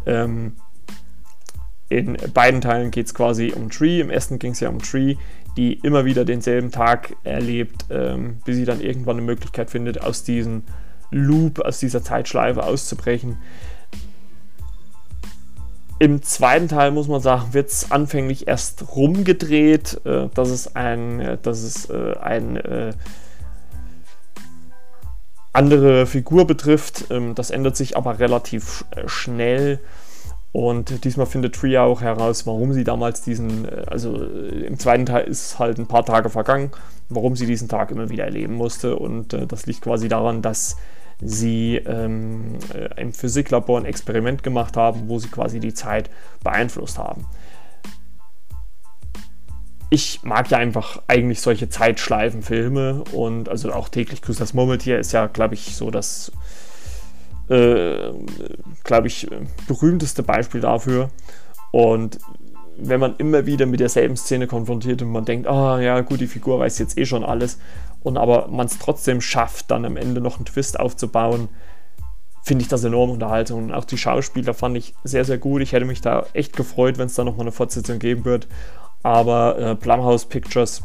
Ähm, 0.05 0.53
in 1.89 2.17
beiden 2.33 2.61
Teilen 2.61 2.91
geht 2.91 3.05
es 3.05 3.13
quasi 3.13 3.53
um 3.55 3.69
Tree. 3.69 4.01
Im 4.01 4.09
ersten 4.09 4.39
ging 4.39 4.51
es 4.51 4.59
ja 4.59 4.69
um 4.69 4.79
Tree, 4.79 5.15
die 5.55 5.73
immer 5.73 6.05
wieder 6.05 6.25
denselben 6.25 6.71
Tag 6.71 7.15
erlebt, 7.23 7.85
ähm, 7.89 8.39
bis 8.45 8.57
sie 8.57 8.65
dann 8.65 8.81
irgendwann 8.81 9.17
eine 9.17 9.25
Möglichkeit 9.25 9.69
findet, 9.69 10.01
aus 10.01 10.23
diesem 10.23 10.63
Loop, 11.11 11.59
aus 11.59 11.79
dieser 11.79 12.03
Zeitschleife 12.03 12.63
auszubrechen. 12.63 13.37
Im 15.99 16.21
zweiten 16.21 16.67
Teil 16.67 16.91
muss 16.91 17.07
man 17.07 17.21
sagen, 17.21 17.53
wird 17.53 17.69
es 17.69 17.91
anfänglich 17.91 18.47
erst 18.47 18.95
rumgedreht, 18.95 19.99
äh, 20.05 20.29
dass 20.33 20.49
es 20.49 20.75
ein, 20.75 21.19
äh, 21.19 21.37
dass 21.41 21.63
es, 21.63 21.89
äh, 21.89 22.15
ein 22.21 22.57
äh, 22.57 22.93
andere 25.53 26.05
Figur 26.05 26.45
betrifft. 26.45 27.05
Ähm, 27.09 27.33
das 27.33 27.49
ändert 27.49 27.75
sich 27.75 27.97
aber 27.97 28.19
relativ 28.19 28.85
äh, 28.91 29.07
schnell. 29.07 29.79
Und 30.51 31.03
diesmal 31.03 31.25
findet 31.25 31.55
Tria 31.55 31.83
auch 31.83 32.01
heraus, 32.01 32.45
warum 32.45 32.73
sie 32.73 32.83
damals 32.83 33.23
diesen, 33.23 33.65
äh, 33.65 33.85
also 33.87 34.23
im 34.23 34.77
zweiten 34.77 35.07
Teil 35.07 35.25
ist 35.25 35.57
halt 35.57 35.79
ein 35.79 35.87
paar 35.87 36.05
Tage 36.05 36.29
vergangen, 36.29 36.69
warum 37.09 37.35
sie 37.35 37.47
diesen 37.47 37.69
Tag 37.69 37.89
immer 37.89 38.09
wieder 38.09 38.25
erleben 38.25 38.53
musste. 38.53 38.97
Und 38.97 39.35
das 39.47 39.65
liegt 39.65 39.81
quasi 39.81 40.07
daran, 40.07 40.43
dass 40.43 40.77
sie 41.21 41.77
ähm, 41.77 42.59
äh, 42.73 43.01
im 43.01 43.13
Physiklabor 43.13 43.79
ein 43.79 43.85
Experiment 43.85 44.43
gemacht 44.43 44.77
haben, 44.77 45.09
wo 45.09 45.19
sie 45.19 45.29
quasi 45.29 45.59
die 45.59 45.73
Zeit 45.73 46.09
beeinflusst 46.43 46.97
haben. 46.97 47.25
Ich 49.89 50.21
mag 50.23 50.51
ja 50.51 50.57
einfach 50.57 51.01
eigentlich 51.07 51.41
solche 51.41 51.69
Zeitschleifenfilme 51.69 53.05
und 53.13 53.47
also 53.47 53.71
auch 53.71 53.87
täglich 53.89 54.21
grüßt 54.21 54.41
das 54.41 54.53
Murmeltier 54.53 54.99
ist 54.99 55.13
ja, 55.13 55.27
glaube 55.27 55.53
ich, 55.53 55.75
so 55.75 55.91
das 55.91 56.31
äh, 57.49 58.11
glaube 58.83 59.07
ich, 59.07 59.27
berühmteste 59.67 60.23
Beispiel 60.23 60.61
dafür. 60.61 61.09
Und 61.71 62.19
wenn 62.77 62.99
man 62.99 63.15
immer 63.17 63.45
wieder 63.45 63.65
mit 63.65 63.79
derselben 63.79 64.17
Szene 64.17 64.47
konfrontiert 64.47 65.01
und 65.01 65.11
man 65.11 65.25
denkt, 65.25 65.47
ah 65.47 65.79
ja, 65.79 66.01
gut, 66.01 66.19
die 66.19 66.27
Figur 66.27 66.59
weiß 66.59 66.77
jetzt 66.79 66.97
eh 66.97 67.05
schon 67.05 67.23
alles, 67.23 67.57
und 68.07 68.17
aber 68.17 68.47
man 68.47 68.65
es 68.65 68.79
trotzdem 68.79 69.21
schafft, 69.21 69.69
dann 69.69 69.85
am 69.85 69.97
Ende 69.97 70.21
noch 70.21 70.37
einen 70.37 70.45
Twist 70.45 70.79
aufzubauen, 70.79 71.49
finde 72.41 72.63
ich 72.63 72.69
das 72.69 72.83
enorm 72.83 73.11
unterhaltsam. 73.11 73.57
Und 73.57 73.73
auch 73.73 73.83
die 73.83 73.97
Schauspieler 73.97 74.53
fand 74.53 74.77
ich 74.77 74.95
sehr, 75.03 75.25
sehr 75.25 75.37
gut. 75.37 75.61
Ich 75.61 75.73
hätte 75.73 75.85
mich 75.85 76.01
da 76.01 76.25
echt 76.33 76.55
gefreut, 76.55 76.97
wenn 76.97 77.07
es 77.07 77.15
da 77.15 77.25
nochmal 77.25 77.41
eine 77.41 77.51
Fortsetzung 77.51 77.99
geben 77.99 78.23
wird. 78.23 78.47
Aber 79.03 79.59
äh, 79.59 79.75
Blumhouse 79.75 80.25
Pictures, 80.25 80.81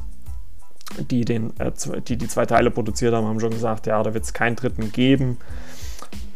die, 0.99 1.25
den, 1.25 1.59
äh, 1.61 1.70
die 2.07 2.16
die 2.16 2.29
zwei 2.29 2.47
Teile 2.47 2.70
produziert 2.70 3.14
haben, 3.14 3.27
haben 3.27 3.41
schon 3.41 3.51
gesagt, 3.51 3.87
ja, 3.87 4.03
da 4.03 4.12
wird 4.12 4.25
es 4.25 4.33
keinen 4.33 4.57
dritten 4.57 4.91
geben. 4.91 5.39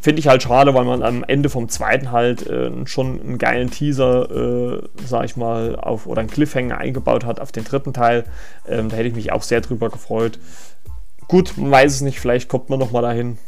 Finde 0.00 0.20
ich 0.20 0.28
halt 0.28 0.44
schade, 0.44 0.72
weil 0.72 0.84
man 0.84 1.02
am 1.02 1.24
Ende 1.24 1.48
vom 1.48 1.68
zweiten 1.68 2.12
halt 2.12 2.46
äh, 2.46 2.70
schon 2.86 3.20
einen 3.20 3.38
geilen 3.38 3.72
Teaser, 3.72 4.30
äh, 4.30 4.82
sag 5.04 5.24
ich 5.24 5.36
mal, 5.36 5.74
auf 5.74 6.06
oder 6.06 6.20
einen 6.20 6.30
Cliffhanger 6.30 6.78
eingebaut 6.78 7.24
hat 7.24 7.40
auf 7.40 7.50
den 7.50 7.64
dritten 7.64 7.92
Teil. 7.92 8.24
Ähm, 8.68 8.88
da 8.88 8.96
hätte 8.96 9.08
ich 9.08 9.16
mich 9.16 9.32
auch 9.32 9.42
sehr 9.42 9.60
drüber 9.60 9.90
gefreut. 9.90 10.38
Gut, 11.28 11.56
man 11.56 11.70
weiß 11.70 11.94
es 11.94 12.00
nicht, 12.02 12.20
vielleicht 12.20 12.48
kommt 12.48 12.70
man 12.70 12.78
nochmal 12.78 13.02
dahin, 13.02 13.38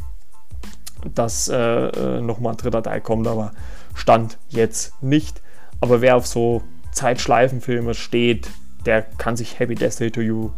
dass 1.14 1.49
äh, 1.49 1.57
äh 1.57 2.20
nochmal 2.20 2.55
ein 2.55 2.57
dritter 2.57 2.83
Teil 2.83 3.01
kommt, 3.01 3.26
aber 3.26 3.53
Stand 3.95 4.39
jetzt 4.49 5.01
nicht. 5.03 5.41
Aber 5.81 6.01
wer 6.01 6.16
auf 6.16 6.26
so 6.26 6.62
Zeitschleifenfilme 6.93 7.95
steht, 7.95 8.49
der 8.85 9.03
kann 9.03 9.37
sich 9.37 9.59
Happy 9.59 9.74
Death 9.74 10.01
Day 10.01 10.11
to 10.11 10.20
You 10.20 10.51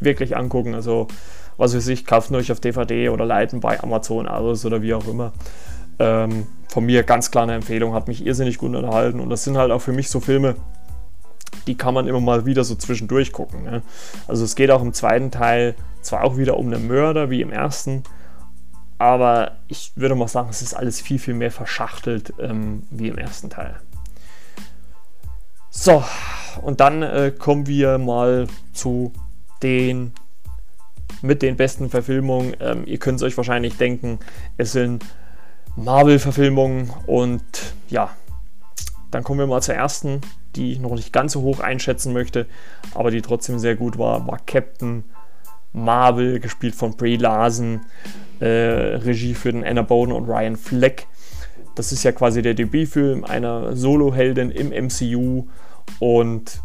wirklich 0.00 0.36
angucken. 0.36 0.74
Also 0.74 1.08
was 1.56 1.76
weiß 1.76 1.88
ich, 1.88 2.06
kauft 2.06 2.32
euch 2.32 2.50
auf 2.50 2.60
DVD 2.60 3.10
oder 3.10 3.26
leiten 3.26 3.60
bei 3.60 3.80
Amazon 3.82 4.26
aus 4.26 4.64
oder 4.64 4.82
wie 4.82 4.94
auch 4.94 5.06
immer. 5.06 5.32
Ähm, 5.98 6.46
von 6.68 6.86
mir 6.86 7.02
ganz 7.02 7.30
klar 7.30 7.44
eine 7.44 7.54
Empfehlung, 7.54 7.92
hat 7.92 8.08
mich 8.08 8.24
irrsinnig 8.24 8.56
gut 8.56 8.74
unterhalten 8.74 9.20
und 9.20 9.28
das 9.28 9.44
sind 9.44 9.58
halt 9.58 9.70
auch 9.70 9.80
für 9.80 9.92
mich 9.92 10.08
so 10.08 10.20
Filme, 10.20 10.56
die 11.66 11.76
kann 11.76 11.92
man 11.92 12.06
immer 12.06 12.20
mal 12.20 12.46
wieder 12.46 12.64
so 12.64 12.76
zwischendurch 12.76 13.32
gucken. 13.32 13.64
Ne? 13.64 13.82
Also 14.26 14.44
es 14.44 14.54
geht 14.54 14.70
auch 14.70 14.80
im 14.80 14.94
zweiten 14.94 15.30
Teil 15.30 15.74
zwar 16.02 16.24
auch 16.24 16.36
wieder 16.36 16.56
um 16.56 16.72
einen 16.72 16.86
Mörder 16.86 17.30
wie 17.30 17.42
im 17.42 17.52
ersten, 17.52 18.02
aber 18.98 19.52
ich 19.68 19.92
würde 19.96 20.14
mal 20.14 20.28
sagen, 20.28 20.48
es 20.50 20.62
ist 20.62 20.74
alles 20.74 21.00
viel, 21.00 21.18
viel 21.18 21.34
mehr 21.34 21.50
verschachtelt 21.50 22.34
ähm, 22.38 22.82
wie 22.90 23.08
im 23.08 23.18
ersten 23.18 23.48
Teil. 23.48 23.76
So, 25.70 26.04
und 26.62 26.80
dann 26.80 27.02
äh, 27.02 27.32
kommen 27.36 27.66
wir 27.66 27.98
mal 27.98 28.46
zu 28.72 29.12
den 29.62 30.12
mit 31.22 31.42
den 31.42 31.56
besten 31.56 31.90
Verfilmungen. 31.90 32.56
Ähm, 32.60 32.84
ihr 32.86 32.98
könnt 32.98 33.16
es 33.16 33.22
euch 33.22 33.36
wahrscheinlich 33.36 33.76
denken, 33.76 34.18
es 34.56 34.72
sind 34.72 35.04
Marvel-Verfilmungen 35.76 36.90
und 37.06 37.42
ja, 37.88 38.10
dann 39.10 39.24
kommen 39.24 39.38
wir 39.38 39.46
mal 39.46 39.62
zur 39.62 39.74
ersten, 39.74 40.20
die 40.56 40.72
ich 40.72 40.78
noch 40.78 40.94
nicht 40.94 41.12
ganz 41.12 41.32
so 41.32 41.42
hoch 41.42 41.60
einschätzen 41.60 42.12
möchte, 42.12 42.46
aber 42.94 43.10
die 43.10 43.22
trotzdem 43.22 43.58
sehr 43.58 43.76
gut 43.76 43.98
war, 43.98 44.26
war 44.26 44.38
Captain 44.46 45.04
Marvel, 45.72 46.40
gespielt 46.40 46.74
von 46.74 46.96
Brie 46.96 47.16
Larson, 47.16 47.80
äh, 48.40 48.46
Regie 48.46 49.34
für 49.34 49.52
den 49.52 49.64
Anna 49.64 49.82
Bowden 49.82 50.12
und 50.12 50.28
Ryan 50.28 50.56
Fleck. 50.56 51.06
Das 51.74 51.92
ist 51.92 52.02
ja 52.02 52.12
quasi 52.12 52.42
der 52.42 52.54
Debütfilm 52.54 53.24
einer 53.24 53.76
Solo-Heldin 53.76 54.50
im 54.50 54.70
MCU 54.70 55.46
und 55.98 56.60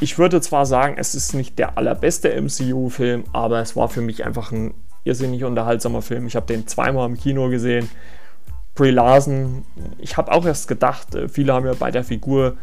ich 0.00 0.18
würde 0.18 0.40
zwar 0.40 0.64
sagen, 0.64 0.94
es 0.96 1.14
ist 1.14 1.34
nicht 1.34 1.58
der 1.58 1.76
allerbeste 1.76 2.30
MCU-Film, 2.40 3.24
aber 3.32 3.60
es 3.60 3.76
war 3.76 3.88
für 3.90 4.00
mich 4.00 4.24
einfach 4.24 4.50
ein 4.50 4.72
irrsinnig 5.04 5.44
unterhaltsamer 5.44 6.00
Film. 6.00 6.26
Ich 6.26 6.36
habe 6.36 6.46
den 6.46 6.66
zweimal 6.66 7.06
im 7.06 7.18
Kino 7.18 7.50
gesehen. 7.50 7.90
Brie 8.74 8.90
Larson, 8.90 9.64
ich 9.98 10.16
habe 10.16 10.32
auch 10.32 10.46
erst 10.46 10.68
gedacht, 10.68 11.14
äh, 11.14 11.28
viele 11.28 11.52
haben 11.52 11.66
ja 11.66 11.74
bei 11.74 11.90
der 11.90 12.04
Figur 12.04 12.56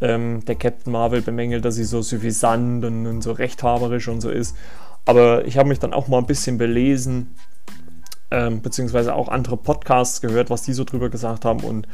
ähm, 0.00 0.44
der 0.44 0.56
Captain 0.56 0.92
Marvel 0.92 1.22
bemängelt, 1.22 1.64
dass 1.64 1.76
sie 1.76 1.84
so 1.84 2.02
suffisant 2.02 2.84
und, 2.84 3.06
und 3.06 3.22
so 3.22 3.32
rechthaberisch 3.32 4.08
und 4.08 4.20
so 4.20 4.30
ist. 4.30 4.56
Aber 5.04 5.44
ich 5.46 5.58
habe 5.58 5.68
mich 5.68 5.78
dann 5.78 5.92
auch 5.92 6.08
mal 6.08 6.18
ein 6.18 6.26
bisschen 6.26 6.58
belesen, 6.58 7.34
ähm, 8.30 8.62
beziehungsweise 8.62 9.14
auch 9.14 9.28
andere 9.28 9.56
Podcasts 9.56 10.20
gehört, 10.20 10.50
was 10.50 10.62
die 10.62 10.72
so 10.72 10.84
drüber 10.84 11.08
gesagt 11.08 11.44
haben. 11.44 11.60
Und 11.60 11.86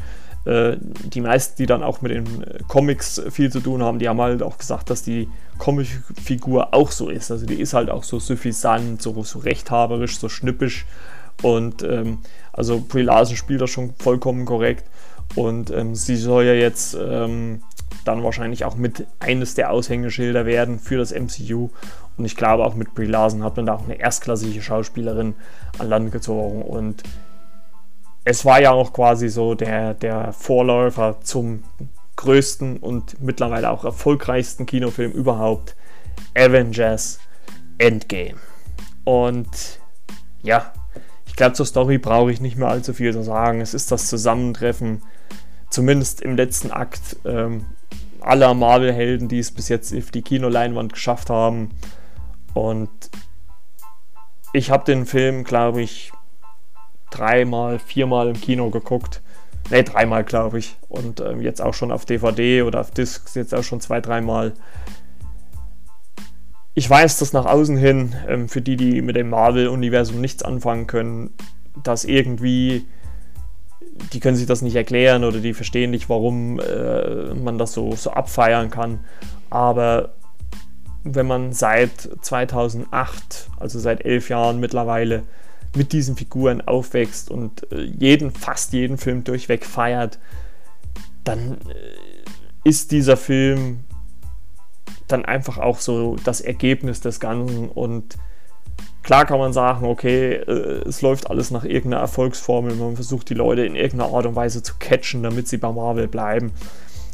äh, 0.45 0.77
die 0.81 1.21
meisten, 1.21 1.57
die 1.59 1.67
dann 1.67 1.83
auch 1.83 2.01
mit 2.01 2.13
den 2.13 2.43
äh, 2.43 2.61
Comics 2.69 3.21
viel 3.31 3.51
zu 3.51 3.61
tun 3.61 3.83
haben, 3.83 3.99
die 3.99 4.09
haben 4.09 4.21
halt 4.21 4.43
auch 4.43 4.59
gesagt, 4.59 4.91
dass 4.91 5.03
die 5.03 5.29
Comicfigur 5.59 6.75
auch 6.75 6.91
so 6.91 7.09
ist. 7.09 7.31
Also 7.31 7.47
die 7.47 7.61
ist 7.61 7.75
halt 7.75 7.91
auch 7.91 8.05
so 8.05 8.19
suffisant, 8.19 9.03
so, 9.03 9.23
so 9.25 9.41
rechthaberisch, 9.41 10.19
so 10.19 10.29
schnippisch. 10.29 10.87
Und 11.43 11.83
ähm, 11.83 12.19
also 12.53 12.81
Brie 12.81 13.03
Larson 13.03 13.37
spielt 13.37 13.61
das 13.61 13.71
schon 13.71 13.95
vollkommen 13.99 14.45
korrekt. 14.45 14.89
Und 15.35 15.71
ähm, 15.71 15.95
sie 15.95 16.17
soll 16.17 16.45
ja 16.45 16.55
jetzt 16.55 16.97
ähm, 17.01 17.63
dann 18.05 18.25
wahrscheinlich 18.25 18.65
auch 18.65 18.77
mit 18.77 19.07
eines 19.21 19.55
der 19.55 19.71
Aushängeschilder 19.71 20.47
werden 20.47 20.79
für 20.79 20.97
das 20.97 21.13
MCU. 21.13 21.71
Und 22.17 22.25
ich 22.25 22.37
glaube, 22.37 22.65
auch 22.65 22.75
mit 22.75 22.95
Brie 22.95 23.07
Larson 23.07 23.45
hat 23.45 23.57
man 23.57 23.67
da 23.67 23.75
auch 23.75 23.85
eine 23.85 24.01
erstklassige 24.01 24.63
Schauspielerin 24.63 25.35
an 25.79 25.89
Land 25.89 26.13
gezogen. 26.13 26.63
Und 26.63 27.03
es 28.25 28.45
war 28.45 28.61
ja 28.61 28.73
auch 28.73 28.93
quasi 28.93 29.29
so 29.29 29.55
der, 29.55 29.95
der 29.95 30.33
Vorläufer 30.33 31.19
zum 31.23 31.65
größten 32.17 32.79
und 32.79 33.23
mittlerweile 33.23 33.71
auch 33.71 33.85
erfolgreichsten 33.85 34.67
Kinofilm 34.67 35.13
überhaupt, 35.13 35.77
Avengers 36.35 37.21
Endgame. 37.79 38.35
Und 39.05 39.79
ja, 40.43 40.73
glaube, 41.39 41.55
zur 41.55 41.65
Story 41.65 41.97
brauche 41.97 42.31
ich 42.31 42.41
nicht 42.41 42.59
mehr 42.59 42.69
allzu 42.69 42.93
viel 42.93 43.13
zu 43.15 43.23
sagen. 43.23 43.63
Es 43.63 43.73
ist 43.73 43.91
das 43.91 44.09
Zusammentreffen, 44.09 45.03
zumindest 45.71 46.21
im 46.21 46.37
letzten 46.37 46.71
Akt, 46.71 47.17
ähm, 47.25 47.65
aller 48.21 48.53
Marvel-Helden, 48.53 49.29
die 49.29 49.39
es 49.39 49.53
bis 49.53 49.69
jetzt 49.69 49.95
auf 49.97 50.11
die 50.11 50.23
Kinoleinwand 50.23 50.93
geschafft 50.93 51.31
haben. 51.31 51.71
Und 52.53 52.91
ich 54.53 54.71
habe 54.71 54.85
den 54.85 55.07
Film, 55.07 55.45
glaube 55.45 55.81
ich, 55.81 56.13
dreimal, 57.11 57.79
viermal 57.79 58.29
im 58.29 58.41
Kino 58.41 58.71
geguckt. 58.71 59.23
Ne, 59.71 59.85
dreimal 59.85 60.25
glaube 60.25 60.59
ich. 60.59 60.77
Und 60.89 61.21
ähm, 61.21 61.41
jetzt 61.41 61.63
auch 61.63 61.75
schon 61.75 61.93
auf 61.93 62.05
DVD 62.05 62.63
oder 62.63 62.81
auf 62.81 62.91
Discs 62.91 63.35
jetzt 63.37 63.55
auch 63.55 63.63
schon 63.63 63.81
zwei, 63.81 64.01
dreimal. 64.01 64.55
Ich 66.79 66.89
weiß, 66.89 67.19
dass 67.19 67.33
nach 67.33 67.45
außen 67.45 67.77
hin, 67.77 68.15
ähm, 68.29 68.49
für 68.49 68.61
die, 68.61 68.77
die 68.77 69.03
mit 69.03 69.17
dem 69.17 69.31
Marvel-Universum 69.31 70.21
nichts 70.21 70.45
anfangen 70.45 70.87
können, 70.87 71.35
dass 71.83 72.05
irgendwie 72.05 72.87
die 74.13 74.21
können 74.21 74.37
sich 74.37 74.47
das 74.47 74.63
nicht 74.63 74.77
erklären 74.77 75.25
oder 75.25 75.41
die 75.41 75.55
verstehen 75.55 75.91
nicht, 75.91 76.09
warum 76.09 76.61
äh, 76.61 77.35
man 77.35 77.59
das 77.59 77.73
so, 77.73 77.97
so 77.97 78.13
abfeiern 78.13 78.71
kann. 78.71 79.01
Aber 79.51 80.15
wenn 81.03 81.27
man 81.27 81.53
seit 81.53 82.11
2008, 82.23 83.51
also 83.57 83.81
seit 83.81 84.05
elf 84.05 84.29
Jahren 84.29 84.61
mittlerweile, 84.61 85.25
mit 85.75 85.93
diesen 85.93 86.15
Figuren 86.15 86.61
aufwächst 86.61 87.29
und 87.29 87.73
äh, 87.73 87.83
jeden, 87.83 88.31
fast 88.31 88.73
jeden 88.73 88.99
Film 88.99 89.25
durchweg 89.25 89.67
feiert, 89.67 90.21
dann 91.25 91.55
äh, 91.55 92.69
ist 92.69 92.93
dieser 92.93 93.17
Film 93.17 93.81
dann 95.09 95.25
einfach 95.25 95.59
auch 95.59 95.79
so 95.79 96.17
das 96.25 96.41
Ergebnis 96.41 97.01
des 97.01 97.21
Ganzen 97.21 97.69
und 97.69 98.17
klar 99.03 99.25
kann 99.25 99.39
man 99.39 99.53
sagen, 99.53 99.87
okay, 99.87 100.35
äh, 100.35 100.87
es 100.87 101.03
läuft 101.03 101.31
alles 101.31 101.51
nach 101.51 101.65
irgendeiner 101.65 102.03
Erfolgsformel, 102.03 102.75
man 102.75 102.95
versucht 102.95 103.31
die 103.31 103.35
Leute 103.35 103.65
in 103.65 103.75
irgendeiner 103.75 104.13
Art 104.15 104.27
und 104.27 104.37
Weise 104.37 104.63
zu 104.63 104.75
catchen, 104.79 105.23
damit 105.23 105.49
sie 105.49 105.59
bei 105.59 105.73
Marvel 105.73 106.09
bleiben. 106.09 106.53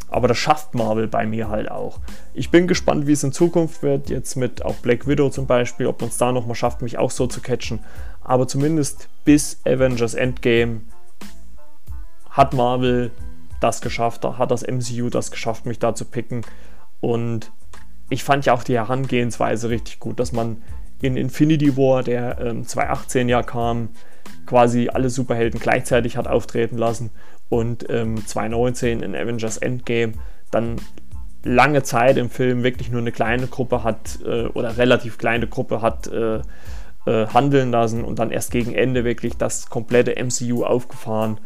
Aber 0.09 0.28
das 0.28 0.38
schafft 0.38 0.74
Marvel 0.74 1.09
bei 1.09 1.26
mir 1.26 1.49
halt 1.49 1.70
auch. 1.70 1.99
Ich 2.34 2.51
bin 2.51 2.68
gespannt, 2.68 3.07
wie 3.07 3.12
es 3.12 3.24
in 3.24 3.32
Zukunft 3.32 3.82
wird, 3.82 4.11
jetzt 4.11 4.36
mit 4.36 4.64
auch 4.64 4.76
Black 4.76 5.09
Widow 5.09 5.28
zum 5.30 5.47
Beispiel, 5.47 5.86
ob 5.86 6.01
man 6.01 6.11
es 6.11 6.18
da 6.18 6.30
nochmal 6.30 6.55
schafft, 6.55 6.82
mich 6.82 6.99
auch 6.99 7.11
so 7.11 7.26
zu 7.26 7.40
catchen. 7.40 7.80
Aber 8.22 8.47
zumindest 8.47 9.09
bis 9.24 9.59
Avengers 9.64 10.14
Endgame 10.14 10.82
hat 12.30 12.55
Marvel 12.55 13.11
das 13.61 13.80
geschafft, 13.80 14.24
hat 14.24 14.51
das 14.51 14.62
MCU 14.62 15.11
das 15.11 15.30
geschafft, 15.30 15.66
mich 15.66 15.78
da 15.78 15.95
zu 15.95 16.05
picken. 16.05 16.42
Und 17.01 17.51
ich 18.15 18.25
fand 18.25 18.47
ja 18.47 18.55
auch 18.55 18.62
die 18.62 18.77
Herangehensweise 18.77 19.69
richtig 19.69 20.01
gut, 20.01 20.19
dass 20.21 20.33
man 20.33 20.62
in 21.03 21.17
Infinity 21.17 21.77
War, 21.77 22.03
der 22.03 22.41
ähm, 22.41 22.67
2018 22.67 23.29
ja 23.29 23.43
kam, 23.43 23.91
quasi 24.47 24.89
alle 24.89 25.11
Superhelden 25.11 25.61
gleichzeitig 25.61 26.17
hat 26.17 26.29
auftreten 26.29 26.79
lassen 26.79 27.11
und 27.49 27.89
ähm, 27.91 28.27
2019 28.27 29.01
in 29.01 29.15
Avengers 29.15 29.59
Endgame 29.59 30.15
dann 30.51 30.77
lange 31.43 31.83
Zeit 31.83 32.17
im 32.17 32.31
Film 32.31 32.62
wirklich 32.62 32.91
nur 32.91 33.01
eine 33.01 33.12
kleine 33.12 33.49
Gruppe 33.49 33.83
hat 33.83 34.19
äh, 34.25 34.47
oder 34.47 34.79
relativ 34.79 35.19
kleine 35.19 35.47
Gruppe 35.47 35.83
hat 35.83 36.07
äh, 36.07 36.37
äh, 37.07 37.27
handeln 37.27 37.71
lassen 37.71 38.05
und 38.05 38.19
dann 38.19 38.31
erst 38.31 38.51
gegen 38.51 38.75
Ende 38.75 39.05
wirklich 39.05 39.37
das 39.37 39.69
komplette 39.69 40.15
MCU 40.23 40.65
aufgefahren. 40.65 41.39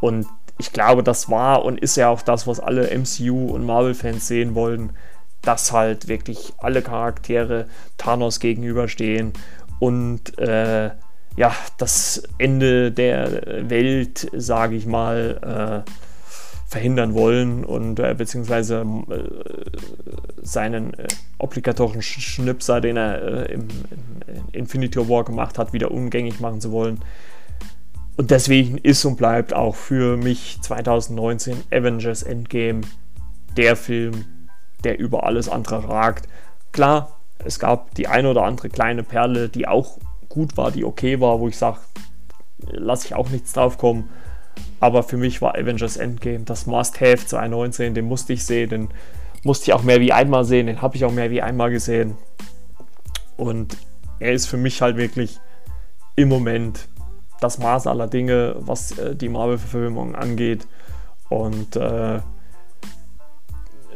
Und 0.00 0.26
ich 0.58 0.72
glaube, 0.72 1.02
das 1.02 1.30
war 1.30 1.64
und 1.64 1.80
ist 1.80 1.96
ja 1.96 2.08
auch 2.08 2.22
das, 2.22 2.46
was 2.46 2.58
alle 2.58 2.90
MCU 2.96 3.52
und 3.52 3.64
Marvel-Fans 3.64 4.26
sehen 4.26 4.54
wollten, 4.54 4.90
dass 5.44 5.72
halt 5.72 6.08
wirklich 6.08 6.52
alle 6.58 6.82
Charaktere 6.82 7.66
Thanos 7.98 8.40
gegenüberstehen 8.40 9.32
und 9.78 10.38
äh, 10.38 10.90
ja, 11.36 11.54
das 11.78 12.22
Ende 12.38 12.92
der 12.92 13.68
Welt, 13.68 14.30
sage 14.32 14.76
ich 14.76 14.86
mal, 14.86 15.84
äh, 15.86 15.90
verhindern 16.74 17.14
wollen 17.14 17.64
und 17.64 18.00
äh, 18.00 18.14
beziehungsweise 18.16 18.84
äh, 19.10 19.24
seinen 20.42 20.94
äh, 20.94 21.06
obligatorischen 21.38 22.02
Schnipser, 22.02 22.80
den 22.80 22.96
er 22.96 23.22
äh, 23.48 23.52
im, 23.52 23.68
im, 24.26 24.44
Infinity 24.52 25.08
War 25.08 25.24
gemacht 25.24 25.58
hat, 25.58 25.72
wieder 25.72 25.90
umgängig 25.90 26.40
machen 26.40 26.60
zu 26.60 26.72
wollen. 26.72 27.00
Und 28.16 28.30
deswegen 28.30 28.78
ist 28.78 29.04
und 29.04 29.16
bleibt 29.16 29.52
auch 29.52 29.74
für 29.76 30.16
mich 30.16 30.58
2019 30.62 31.64
Avengers 31.70 32.22
Endgame 32.22 32.82
der 33.56 33.76
Film, 33.76 34.24
der 34.84 34.98
über 34.98 35.24
alles 35.24 35.48
andere 35.48 35.88
ragt. 35.88 36.28
Klar, 36.72 37.20
es 37.38 37.58
gab 37.58 37.94
die 37.94 38.08
eine 38.08 38.30
oder 38.30 38.44
andere 38.44 38.68
kleine 38.68 39.02
Perle, 39.02 39.48
die 39.48 39.66
auch 39.66 39.98
gut 40.28 40.56
war, 40.56 40.70
die 40.70 40.84
okay 40.84 41.20
war, 41.20 41.40
wo 41.40 41.48
ich 41.48 41.56
sage, 41.56 41.78
lasse 42.58 43.06
ich 43.06 43.14
auch 43.14 43.30
nichts 43.30 43.52
drauf 43.52 43.78
kommen. 43.78 44.10
Aber 44.80 45.02
für 45.02 45.16
mich 45.16 45.42
war 45.42 45.54
Avengers 45.54 45.96
Endgame 45.96 46.44
das 46.44 46.66
Must-Have 46.66 47.26
2019, 47.26 47.94
den 47.94 48.04
musste 48.06 48.32
ich 48.32 48.44
sehen, 48.44 48.70
den 48.70 48.88
musste 49.42 49.66
ich 49.66 49.72
auch 49.72 49.82
mehr 49.82 50.00
wie 50.00 50.12
einmal 50.12 50.44
sehen, 50.44 50.66
den 50.66 50.82
habe 50.82 50.96
ich 50.96 51.04
auch 51.04 51.12
mehr 51.12 51.30
wie 51.30 51.42
einmal 51.42 51.70
gesehen. 51.70 52.16
Und 53.36 53.76
er 54.20 54.32
ist 54.32 54.46
für 54.46 54.56
mich 54.56 54.80
halt 54.80 54.96
wirklich 54.96 55.40
im 56.16 56.28
Moment 56.28 56.88
das 57.40 57.58
Maß 57.58 57.86
aller 57.86 58.06
Dinge, 58.06 58.56
was 58.60 58.98
äh, 58.98 59.14
die 59.14 59.28
Marvel-Verfilmung 59.28 60.14
angeht. 60.14 60.66
Und 61.28 61.76
äh, 61.76 62.20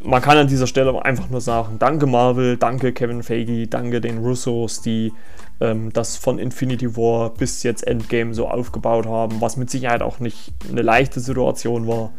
man 0.02 0.22
kann 0.22 0.38
an 0.38 0.48
dieser 0.48 0.66
Stelle 0.66 1.04
einfach 1.04 1.28
nur 1.30 1.40
sagen, 1.40 1.78
danke 1.78 2.06
Marvel, 2.06 2.56
danke 2.56 2.92
Kevin 2.92 3.22
Feige, 3.22 3.66
danke 3.66 4.00
den 4.00 4.18
Russos, 4.18 4.80
die 4.80 5.12
ähm, 5.60 5.92
das 5.92 6.16
von 6.16 6.38
Infinity 6.38 6.96
War 6.96 7.30
bis 7.30 7.62
jetzt 7.62 7.86
Endgame 7.86 8.34
so 8.34 8.48
aufgebaut 8.48 9.06
haben, 9.06 9.40
was 9.40 9.56
mit 9.56 9.70
Sicherheit 9.70 10.02
auch 10.02 10.20
nicht 10.20 10.52
eine 10.70 10.82
leichte 10.82 11.20
Situation 11.20 11.86
war, 11.86 12.10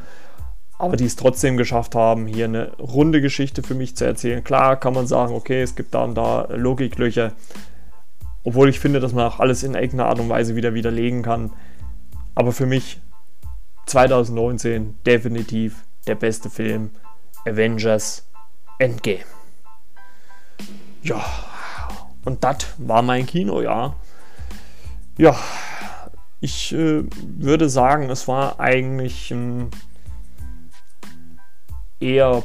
aber 0.77 0.97
die 0.97 1.05
es 1.05 1.15
trotzdem 1.15 1.57
geschafft 1.57 1.95
haben, 1.95 2.27
hier 2.27 2.45
eine 2.45 2.71
runde 2.77 3.21
Geschichte 3.21 3.63
für 3.63 3.75
mich 3.75 3.95
zu 3.95 4.05
erzählen. 4.05 4.43
Klar 4.43 4.77
kann 4.77 4.93
man 4.93 5.07
sagen, 5.07 5.33
okay, 5.33 5.61
es 5.61 5.75
gibt 5.75 5.93
da 5.93 6.03
und 6.03 6.15
da 6.15 6.47
Logiklöcher, 6.53 7.33
obwohl 8.43 8.69
ich 8.69 8.79
finde, 8.79 8.99
dass 8.99 9.13
man 9.13 9.25
auch 9.25 9.39
alles 9.39 9.63
in 9.63 9.73
irgendeiner 9.73 10.07
Art 10.07 10.19
und 10.19 10.29
Weise 10.29 10.55
wieder 10.55 10.73
widerlegen 10.73 11.21
kann. 11.21 11.51
Aber 12.35 12.51
für 12.51 12.65
mich 12.65 13.01
2019 13.85 14.95
definitiv 15.05 15.83
der 16.07 16.15
beste 16.15 16.49
Film 16.49 16.91
Avengers 17.49 18.25
Endgame. 18.77 19.25
Ja, 21.01 21.23
und 22.25 22.43
das 22.43 22.67
war 22.77 23.01
mein 23.01 23.25
Kinojahr. 23.25 23.95
Ja, 25.17 25.35
ich 26.41 26.73
äh, 26.73 27.03
würde 27.37 27.69
sagen, 27.69 28.09
es 28.09 28.27
war 28.27 28.59
eigentlich 28.59 29.31
ein 29.31 29.71
eher, 31.99 32.43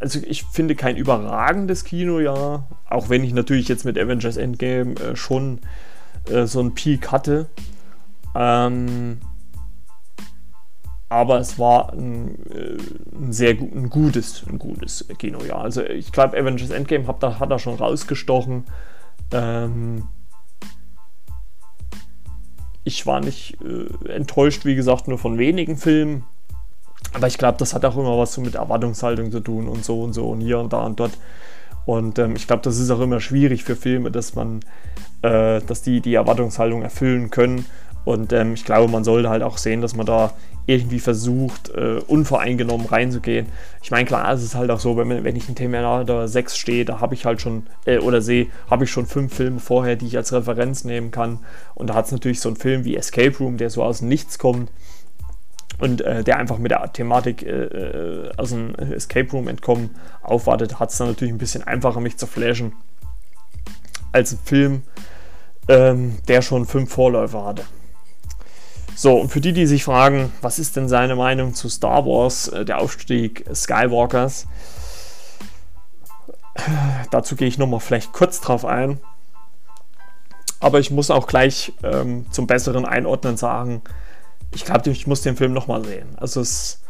also 0.00 0.18
ich 0.26 0.44
finde 0.44 0.74
kein 0.74 0.96
überragendes 0.96 1.84
Kinojahr, 1.84 2.68
auch 2.88 3.08
wenn 3.08 3.22
ich 3.22 3.32
natürlich 3.32 3.68
jetzt 3.68 3.84
mit 3.84 3.98
Avengers 3.98 4.36
Endgame 4.36 4.94
äh, 4.94 5.16
schon 5.16 5.60
äh, 6.28 6.46
so 6.46 6.60
einen 6.60 6.74
Peak 6.74 7.12
hatte. 7.12 7.48
Ähm, 8.34 9.18
aber 11.10 11.40
es 11.40 11.58
war 11.58 11.92
ein, 11.92 12.36
äh, 12.50 12.78
ein 13.14 13.32
sehr 13.32 13.50
ein 13.50 13.90
gutes, 13.90 14.44
ein 14.48 14.58
gutes 14.58 15.06
Kinojahr. 15.18 15.60
Also 15.60 15.82
ich 15.82 16.12
glaube, 16.12 16.38
Avengers 16.38 16.70
Endgame 16.70 17.06
hat 17.08 17.22
da, 17.22 17.40
hat 17.40 17.50
da 17.50 17.58
schon 17.58 17.74
rausgestochen. 17.74 18.64
Ähm, 19.32 20.04
ich 22.84 23.06
war 23.06 23.20
nicht 23.20 23.58
äh, 23.60 24.08
enttäuscht, 24.08 24.64
wie 24.64 24.76
gesagt, 24.76 25.08
nur 25.08 25.18
von 25.18 25.36
wenigen 25.36 25.76
Filmen. 25.76 26.24
Aber 27.12 27.26
ich 27.26 27.38
glaube, 27.38 27.58
das 27.58 27.74
hat 27.74 27.84
auch 27.84 27.96
immer 27.96 28.16
was 28.16 28.34
so 28.34 28.40
mit 28.40 28.54
Erwartungshaltung 28.54 29.32
zu 29.32 29.40
tun 29.40 29.66
und 29.66 29.84
so 29.84 30.02
und 30.02 30.12
so 30.12 30.30
und 30.30 30.40
hier 30.40 30.60
und 30.60 30.72
da 30.72 30.86
und 30.86 31.00
dort. 31.00 31.18
Und 31.86 32.20
ähm, 32.20 32.36
ich 32.36 32.46
glaube, 32.46 32.62
das 32.62 32.78
ist 32.78 32.88
auch 32.88 33.00
immer 33.00 33.20
schwierig 33.20 33.64
für 33.64 33.74
Filme, 33.74 34.12
dass 34.12 34.36
man, 34.36 34.60
äh, 35.22 35.60
dass 35.60 35.82
die 35.82 36.00
die 36.00 36.14
Erwartungshaltung 36.14 36.82
erfüllen 36.82 37.30
können. 37.30 37.66
Und 38.04 38.32
ähm, 38.32 38.54
ich 38.54 38.64
glaube, 38.64 38.90
man 38.90 39.04
sollte 39.04 39.28
halt 39.28 39.42
auch 39.42 39.58
sehen, 39.58 39.82
dass 39.82 39.94
man 39.94 40.06
da 40.06 40.32
irgendwie 40.66 41.00
versucht, 41.00 41.70
äh, 41.70 42.00
unvoreingenommen 42.06 42.86
reinzugehen. 42.86 43.46
Ich 43.82 43.90
meine, 43.90 44.04
klar, 44.04 44.32
es 44.32 44.42
ist 44.42 44.54
halt 44.54 44.70
auch 44.70 44.78
so, 44.78 44.96
wenn, 44.96 45.24
wenn 45.24 45.36
ich 45.36 45.48
in 45.48 45.54
Terminator 45.54 46.28
6 46.28 46.56
stehe, 46.56 46.84
da 46.84 47.00
habe 47.00 47.14
ich 47.14 47.24
halt 47.24 47.40
schon, 47.40 47.66
äh, 47.86 47.98
oder 47.98 48.22
sehe, 48.22 48.46
habe 48.70 48.84
ich 48.84 48.90
schon 48.90 49.06
fünf 49.06 49.34
Filme 49.34 49.58
vorher, 49.58 49.96
die 49.96 50.06
ich 50.06 50.16
als 50.16 50.32
Referenz 50.32 50.84
nehmen 50.84 51.10
kann. 51.10 51.40
Und 51.74 51.88
da 51.88 51.94
hat 51.94 52.06
es 52.06 52.12
natürlich 52.12 52.40
so 52.40 52.48
einen 52.48 52.56
Film 52.56 52.84
wie 52.84 52.96
Escape 52.96 53.36
Room, 53.38 53.56
der 53.56 53.70
so 53.70 53.82
aus 53.82 54.00
Nichts 54.00 54.38
kommt 54.38 54.70
und 55.78 56.02
äh, 56.02 56.22
der 56.22 56.38
einfach 56.38 56.58
mit 56.58 56.70
der 56.70 56.92
Thematik 56.92 57.42
äh, 57.42 57.64
äh 57.64 58.30
aus 58.36 58.50
dem 58.50 58.74
Escape 58.74 59.30
Room 59.32 59.48
entkommen 59.48 59.90
aufwartet, 60.22 60.78
hat 60.78 60.90
es 60.90 60.98
dann 60.98 61.08
natürlich 61.08 61.32
ein 61.34 61.38
bisschen 61.38 61.64
einfacher, 61.64 62.00
mich 62.00 62.16
zu 62.16 62.26
flashen, 62.26 62.74
als 64.12 64.32
ein 64.32 64.38
Film, 64.44 64.82
ähm, 65.68 66.18
der 66.28 66.42
schon 66.42 66.66
fünf 66.66 66.92
Vorläufer 66.92 67.44
hatte. 67.44 67.64
So, 69.00 69.14
und 69.14 69.30
für 69.30 69.40
die, 69.40 69.54
die 69.54 69.64
sich 69.64 69.84
fragen, 69.84 70.30
was 70.42 70.58
ist 70.58 70.76
denn 70.76 70.86
seine 70.86 71.16
Meinung 71.16 71.54
zu 71.54 71.70
Star 71.70 72.04
Wars, 72.04 72.48
äh, 72.48 72.66
der 72.66 72.80
Aufstieg 72.82 73.46
Skywalkers, 73.50 74.46
dazu 77.10 77.34
gehe 77.34 77.48
ich 77.48 77.56
nochmal 77.56 77.80
vielleicht 77.80 78.12
kurz 78.12 78.42
drauf 78.42 78.66
ein. 78.66 79.00
Aber 80.60 80.80
ich 80.80 80.90
muss 80.90 81.10
auch 81.10 81.26
gleich 81.26 81.72
ähm, 81.82 82.26
zum 82.30 82.46
besseren 82.46 82.84
Einordnen 82.84 83.38
sagen, 83.38 83.80
ich 84.54 84.66
glaube, 84.66 84.90
ich 84.90 85.06
muss 85.06 85.22
den 85.22 85.34
Film 85.34 85.54
nochmal 85.54 85.82
sehen. 85.82 86.08
Also 86.18 86.42
es, 86.42 86.82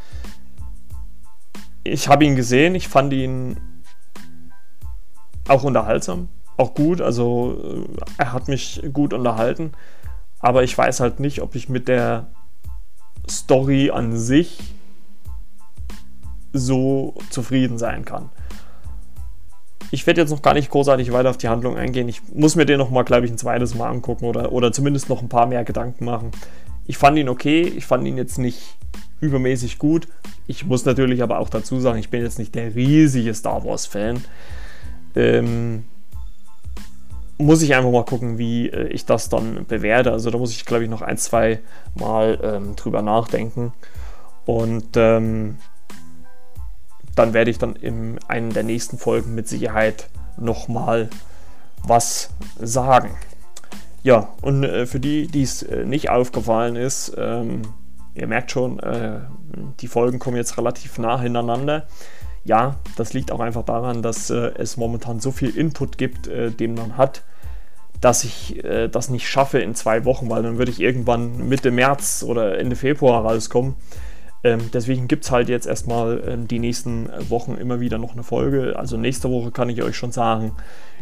ich 1.85 2.09
habe 2.09 2.25
ihn 2.25 2.35
gesehen, 2.35 2.75
ich 2.75 2.89
fand 2.89 3.13
ihn 3.13 3.57
auch 5.47 5.63
unterhaltsam, 5.63 6.29
auch 6.57 6.75
gut, 6.75 7.01
also 7.01 7.87
äh, 7.87 8.01
er 8.19 8.33
hat 8.33 8.49
mich 8.49 8.83
gut 8.93 9.13
unterhalten. 9.13 9.75
Aber 10.41 10.65
ich 10.65 10.77
weiß 10.77 11.01
halt 11.01 11.21
nicht, 11.21 11.43
ob 11.43 11.55
ich 11.55 11.69
mit 11.69 11.87
der 11.89 12.29
Story 13.29 13.91
an 13.91 14.17
sich 14.17 14.59
so 16.53 17.15
zufrieden 17.31 17.79
sein 17.79 18.05
kann. 18.05 18.31
Ich 19.93 20.07
werde 20.07 20.21
jetzt 20.21 20.31
noch 20.31 20.43
gar 20.43 20.55
nicht 20.55 20.71
großartig 20.71 21.13
weiter 21.13 21.31
auf 21.31 21.37
die 21.37 21.49
Handlung 21.49 21.77
eingehen. 21.77 22.09
Ich 22.09 22.23
muss 22.33 22.57
mir 22.57 22.65
den 22.65 22.79
noch 22.79 22.91
mal, 22.91 23.03
glaube 23.03 23.27
ich, 23.27 23.33
ein 23.33 23.39
zweites 23.39 23.75
Mal 23.75 23.89
angucken 23.89 24.25
oder, 24.25 24.53
oder 24.53 24.73
zumindest 24.73 25.09
noch 25.09 25.21
ein 25.21 25.29
paar 25.29 25.47
mehr 25.47 25.65
Gedanken 25.65 26.05
machen. 26.05 26.31
Ich 26.87 26.97
fand 26.97 27.19
ihn 27.19 27.29
okay, 27.29 27.63
ich 27.63 27.87
fand 27.87 28.07
ihn 28.07 28.17
jetzt 28.17 28.39
nicht 28.39 28.77
übermäßig 29.21 29.79
gut. 29.79 30.09
Ich 30.47 30.65
muss 30.65 30.85
natürlich 30.85 31.23
aber 31.23 31.39
auch 31.39 31.49
dazu 31.49 31.81
sagen, 31.81 31.99
ich 31.99 32.11
bin 32.11 32.23
jetzt 32.23 32.39
nicht 32.39 32.55
der 32.55 32.75
riesige 32.75 33.35
Star 33.35 33.65
Wars-Fan. 33.65 34.25
Ähm, 35.17 35.85
muss 37.41 37.63
ich 37.63 37.75
einfach 37.75 37.91
mal 37.91 38.05
gucken, 38.05 38.39
wie 38.39 38.69
äh, 38.69 38.89
ich 38.89 39.07
das 39.07 39.29
dann 39.29 39.67
bewerte. 39.67 40.13
Also 40.13 40.31
da 40.31 40.39
muss 40.39 40.53
ich, 40.53 40.65
glaube 40.65 40.85
ich, 40.85 40.91
noch 40.91 41.03
ein, 41.03 41.17
zwei 41.17 41.61
Mal 41.95 42.39
ähm, 42.43 42.77
drüber 42.77 43.03
nachdenken. 43.03 43.73
Und 44.47 44.97
ähm, 44.97 45.59
dann 47.15 47.35
werde 47.35 47.51
ich 47.51 47.59
dann 47.59 47.77
in 47.77 48.19
einer 48.29 48.53
der 48.53 48.63
nächsten 48.63 48.99
Folgen 48.99 49.35
mit 49.35 49.49
Sicherheit 49.49 50.09
nochmal 50.37 51.09
was 51.87 52.31
sagen. 52.59 53.11
Ja, 54.03 54.29
und 54.41 54.65
äh, 54.65 54.87
für 54.87 55.01
die, 55.01 55.27
die 55.27 55.43
es 55.43 55.63
äh, 55.63 55.85
nicht 55.85 56.09
aufgefallen 56.09 56.77
ist, 56.77 57.13
ähm, 57.19 57.63
ihr 58.15 58.27
merkt 58.27 58.51
schon, 58.51 58.79
äh, 58.79 59.21
die 59.81 59.89
Folgen 59.89 60.19
kommen 60.19 60.37
jetzt 60.37 60.57
relativ 60.57 60.99
nah 60.99 61.21
hintereinander. 61.21 61.87
Ja, 62.45 62.77
das 62.97 63.13
liegt 63.13 63.33
auch 63.33 63.41
einfach 63.41 63.65
daran, 63.65 64.03
dass 64.03 64.31
äh, 64.31 64.53
es 64.57 64.79
momentan 64.79 65.21
so 65.21 65.31
viel 65.31 65.55
Input 65.55 65.99
gibt, 65.99 66.27
äh, 66.27 66.51
den 66.51 66.75
man 66.75 66.97
hat, 66.97 67.23
dass 68.01 68.25
ich 68.25 68.65
äh, 68.65 68.89
das 68.89 69.11
nicht 69.11 69.29
schaffe 69.29 69.59
in 69.59 69.75
zwei 69.75 70.05
Wochen, 70.05 70.31
weil 70.31 70.43
dann 70.43 70.59
würde 70.59 70.71
ich 70.71 70.81
irgendwann 70.81 71.49
Mitte 71.49 71.71
März 71.71 72.25
oder 72.27 72.59
Ende 72.59 72.77
Februar 72.77 73.25
rauskommen. 73.25 73.75
Ähm, 74.43 74.71
deswegen 74.73 75.07
gibt 75.07 75.25
es 75.25 75.31
halt 75.31 75.49
jetzt 75.49 75.67
erstmal 75.67 76.23
ähm, 76.27 76.49
die 76.49 76.59
nächsten 76.59 77.11
Wochen 77.29 77.57
immer 77.57 77.81
wieder 77.81 77.99
noch 77.99 78.13
eine 78.13 78.23
Folge. 78.23 78.75
Also 78.77 78.97
nächste 78.97 79.31
Woche 79.31 79.51
kann 79.51 79.69
ich 79.69 79.83
euch 79.83 79.97
schon 79.97 80.13
sagen, 80.13 80.53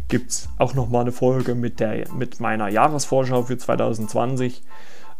gibt 0.08 0.30
es 0.30 0.48
auch 0.58 0.74
nochmal 0.74 1.02
eine 1.02 1.12
Folge 1.12 1.54
mit, 1.54 1.80
der, 1.80 2.10
mit 2.12 2.40
meiner 2.40 2.68
Jahresvorschau 2.68 3.42
für 3.44 3.56
2020. 3.56 4.62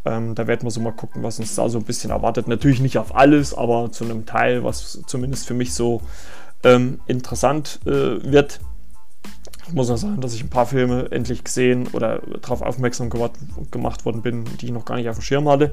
Ähm, 0.05 0.35
da 0.35 0.47
werden 0.47 0.63
wir 0.63 0.71
so 0.71 0.81
mal 0.81 0.93
gucken, 0.93 1.23
was 1.23 1.39
uns 1.39 1.55
da 1.55 1.69
so 1.69 1.79
ein 1.79 1.85
bisschen 1.85 2.11
erwartet. 2.11 2.49
Natürlich 2.49 2.81
nicht 2.81 2.99
auf 2.99 3.15
alles, 3.15 3.55
aber 3.55 3.93
zu 3.93 4.05
einem 4.05 4.27
Teil, 4.27 4.65
was 4.65 5.03
zumindest 5.07 5.47
für 5.47 5.55
mich 5.55 5.75
so 5.75 6.03
ähm, 6.65 7.01
interessant 7.07 7.81
äh, 7.87 7.91
wird. 8.23 8.61
Muss 9.73 9.89
noch 9.89 9.97
sagen, 9.97 10.21
dass 10.21 10.35
ich 10.35 10.43
ein 10.43 10.51
paar 10.51 10.67
Filme 10.67 11.11
endlich 11.11 11.45
gesehen 11.45 11.89
oder 11.93 12.21
darauf 12.41 12.63
aufmerksam 12.63 13.11
gemacht 13.11 14.05
worden 14.05 14.23
bin, 14.23 14.45
die 14.61 14.67
ich 14.67 14.73
noch 14.73 14.85
gar 14.85 14.97
nicht 14.97 15.09
auf 15.09 15.17
dem 15.17 15.23
Schirm 15.23 15.49
hatte. 15.49 15.73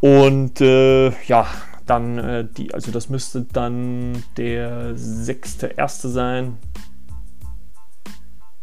Und 0.00 0.60
äh, 0.60 1.10
ja, 1.26 1.46
dann 1.86 2.18
äh, 2.18 2.44
die, 2.44 2.74
also 2.74 2.90
das 2.90 3.08
müsste 3.08 3.42
dann 3.42 4.22
der 4.36 4.96
sechste 4.96 5.66
erste 5.66 6.08
sein. 6.08 6.58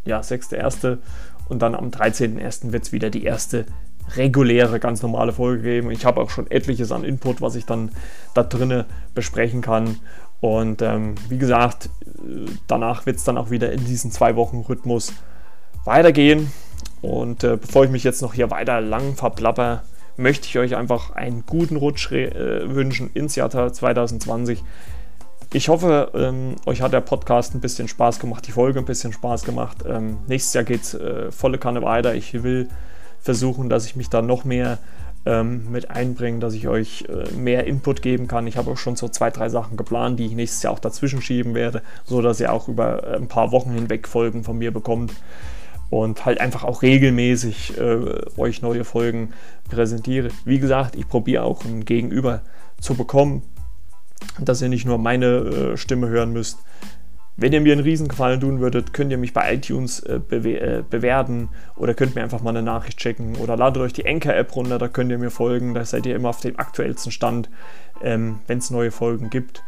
Ja, 0.05 0.23
sechste 0.23 0.55
erste. 0.55 0.99
Und 1.49 1.61
dann 1.61 1.75
am 1.75 1.89
13.01. 1.89 2.71
wird 2.71 2.83
es 2.83 2.91
wieder 2.91 3.09
die 3.09 3.23
erste 3.23 3.65
reguläre, 4.15 4.79
ganz 4.79 5.01
normale 5.01 5.33
Folge 5.33 5.63
geben. 5.63 5.91
Ich 5.91 6.05
habe 6.05 6.21
auch 6.21 6.29
schon 6.29 6.49
etliches 6.49 6.91
an 6.91 7.03
Input, 7.03 7.41
was 7.41 7.55
ich 7.55 7.65
dann 7.65 7.91
da 8.33 8.43
drinnen 8.43 8.85
besprechen 9.13 9.61
kann. 9.61 9.97
Und 10.41 10.81
ähm, 10.81 11.15
wie 11.29 11.37
gesagt, 11.37 11.89
danach 12.67 13.05
wird 13.05 13.17
es 13.17 13.23
dann 13.23 13.37
auch 13.37 13.51
wieder 13.51 13.71
in 13.71 13.85
diesen 13.85 14.11
zwei 14.11 14.35
Wochen 14.35 14.65
Rhythmus 14.67 15.13
weitergehen. 15.85 16.51
Und 17.01 17.43
äh, 17.43 17.57
bevor 17.57 17.85
ich 17.85 17.91
mich 17.91 18.03
jetzt 18.03 18.21
noch 18.21 18.33
hier 18.33 18.51
weiter 18.51 18.81
lang 18.81 19.15
verplapper, 19.15 19.83
möchte 20.17 20.47
ich 20.47 20.57
euch 20.57 20.75
einfach 20.75 21.11
einen 21.11 21.45
guten 21.45 21.75
Rutsch 21.75 22.11
äh, 22.11 22.73
wünschen 22.73 23.11
ins 23.13 23.35
Jahr 23.35 23.49
2020. 23.49 24.63
Ich 25.53 25.67
hoffe, 25.69 26.11
ähm, 26.13 26.55
euch 26.65 26.81
hat 26.81 26.93
der 26.93 27.01
Podcast 27.01 27.53
ein 27.53 27.61
bisschen 27.61 27.87
Spaß 27.87 28.19
gemacht, 28.19 28.47
die 28.47 28.51
Folge 28.51 28.79
ein 28.79 28.85
bisschen 28.85 29.13
Spaß 29.13 29.43
gemacht. 29.43 29.77
Ähm, 29.87 30.19
nächstes 30.27 30.53
Jahr 30.53 30.63
geht 30.63 30.81
es 30.81 30.93
äh, 30.93 31.31
volle 31.31 31.57
Kanne 31.57 31.81
weiter. 31.81 32.15
Ich 32.15 32.41
will 32.43 32.69
versuchen, 33.19 33.69
dass 33.69 33.85
ich 33.85 33.95
mich 33.95 34.09
da 34.09 34.21
noch 34.21 34.45
mehr 34.45 34.79
ähm, 35.25 35.71
mit 35.71 35.91
einbringe, 35.91 36.39
dass 36.39 36.53
ich 36.53 36.67
euch 36.67 37.05
äh, 37.07 37.31
mehr 37.33 37.67
Input 37.67 38.01
geben 38.01 38.27
kann. 38.27 38.47
Ich 38.47 38.57
habe 38.57 38.71
auch 38.71 38.77
schon 38.77 38.95
so 38.95 39.07
zwei, 39.07 39.29
drei 39.29 39.49
Sachen 39.49 39.77
geplant, 39.77 40.19
die 40.19 40.25
ich 40.25 40.33
nächstes 40.33 40.63
Jahr 40.63 40.73
auch 40.73 40.79
dazwischen 40.79 41.21
schieben 41.21 41.53
werde, 41.53 41.81
so 42.05 42.21
dass 42.21 42.39
ihr 42.39 42.51
auch 42.51 42.67
über 42.67 43.03
äh, 43.03 43.15
ein 43.17 43.27
paar 43.27 43.51
Wochen 43.51 43.71
hinweg 43.71 44.07
Folgen 44.07 44.43
von 44.43 44.57
mir 44.57 44.71
bekommt 44.71 45.13
und 45.91 46.25
halt 46.25 46.39
einfach 46.39 46.63
auch 46.63 46.81
regelmäßig 46.81 47.77
äh, 47.77 48.21
euch 48.37 48.61
neue 48.61 48.83
Folgen 48.83 49.33
präsentiere. 49.69 50.29
Wie 50.45 50.59
gesagt, 50.59 50.95
ich 50.95 51.07
probiere 51.07 51.43
auch 51.43 51.65
ein 51.65 51.85
Gegenüber 51.85 52.41
zu 52.79 52.95
bekommen, 52.95 53.43
dass 54.39 54.61
ihr 54.61 54.69
nicht 54.69 54.85
nur 54.85 54.97
meine 54.97 55.25
äh, 55.25 55.77
Stimme 55.77 56.07
hören 56.09 56.33
müsst. 56.33 56.59
Wenn 57.41 57.53
ihr 57.53 57.61
mir 57.61 57.73
einen 57.73 57.81
Riesengefallen 57.81 58.39
tun 58.39 58.59
würdet, 58.59 58.93
könnt 58.93 59.09
ihr 59.09 59.17
mich 59.17 59.33
bei 59.33 59.55
iTunes 59.55 59.99
äh, 60.01 60.19
bewe 60.19 60.59
äh, 60.59 60.83
bewerten 60.87 61.49
oder 61.75 61.95
könnt 61.95 62.13
mir 62.13 62.21
einfach 62.21 62.43
mal 62.43 62.51
eine 62.51 62.61
Nachricht 62.61 62.99
checken 62.99 63.35
oder 63.37 63.57
ladet 63.57 63.81
euch 63.81 63.93
die 63.93 64.05
Anchor-App 64.05 64.55
runter, 64.55 64.77
da 64.77 64.87
könnt 64.87 65.09
ihr 65.09 65.17
mir 65.17 65.31
folgen, 65.31 65.73
da 65.73 65.83
seid 65.83 66.05
ihr 66.05 66.15
immer 66.15 66.29
auf 66.29 66.41
dem 66.41 66.59
aktuellsten 66.59 67.11
Stand, 67.11 67.49
ähm, 68.03 68.39
wenn 68.45 68.59
es 68.59 68.69
neue 68.69 68.91
Folgen 68.91 69.31
gibt. 69.31 69.63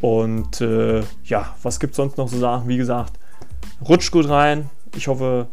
Und 0.00 0.60
äh, 0.60 1.02
ja, 1.24 1.56
was 1.64 1.80
gibt 1.80 1.94
es 1.94 1.96
sonst 1.96 2.16
noch 2.16 2.28
so 2.28 2.38
Sachen? 2.38 2.68
Wie 2.68 2.76
gesagt, 2.76 3.18
rutscht 3.88 4.12
gut 4.12 4.28
rein. 4.28 4.70
Ich 4.94 5.08
hoffe, 5.08 5.48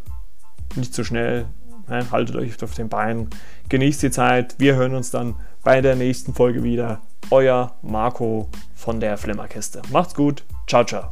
nicht 0.76 0.94
zu 0.94 1.04
schnell. 1.04 1.48
Ne? 1.90 2.06
Haltet 2.12 2.36
euch 2.36 2.62
auf 2.62 2.76
den 2.76 2.90
Beinen. 2.90 3.30
Genießt 3.70 4.04
die 4.04 4.12
Zeit. 4.12 4.56
Wir 4.60 4.76
hören 4.76 4.94
uns 4.94 5.10
dann 5.10 5.38
bei 5.64 5.82
der 5.82 5.96
nächsten 5.96 6.36
Folge 6.36 6.62
wieder. 6.62 7.02
Euer 7.32 7.74
Marco 7.82 8.50
von 8.76 9.00
der 9.00 9.18
Flimmerkiste. 9.18 9.82
Macht's 9.92 10.14
gut. 10.14 10.44
Ciao, 10.68 10.84
ciao. 10.84 11.12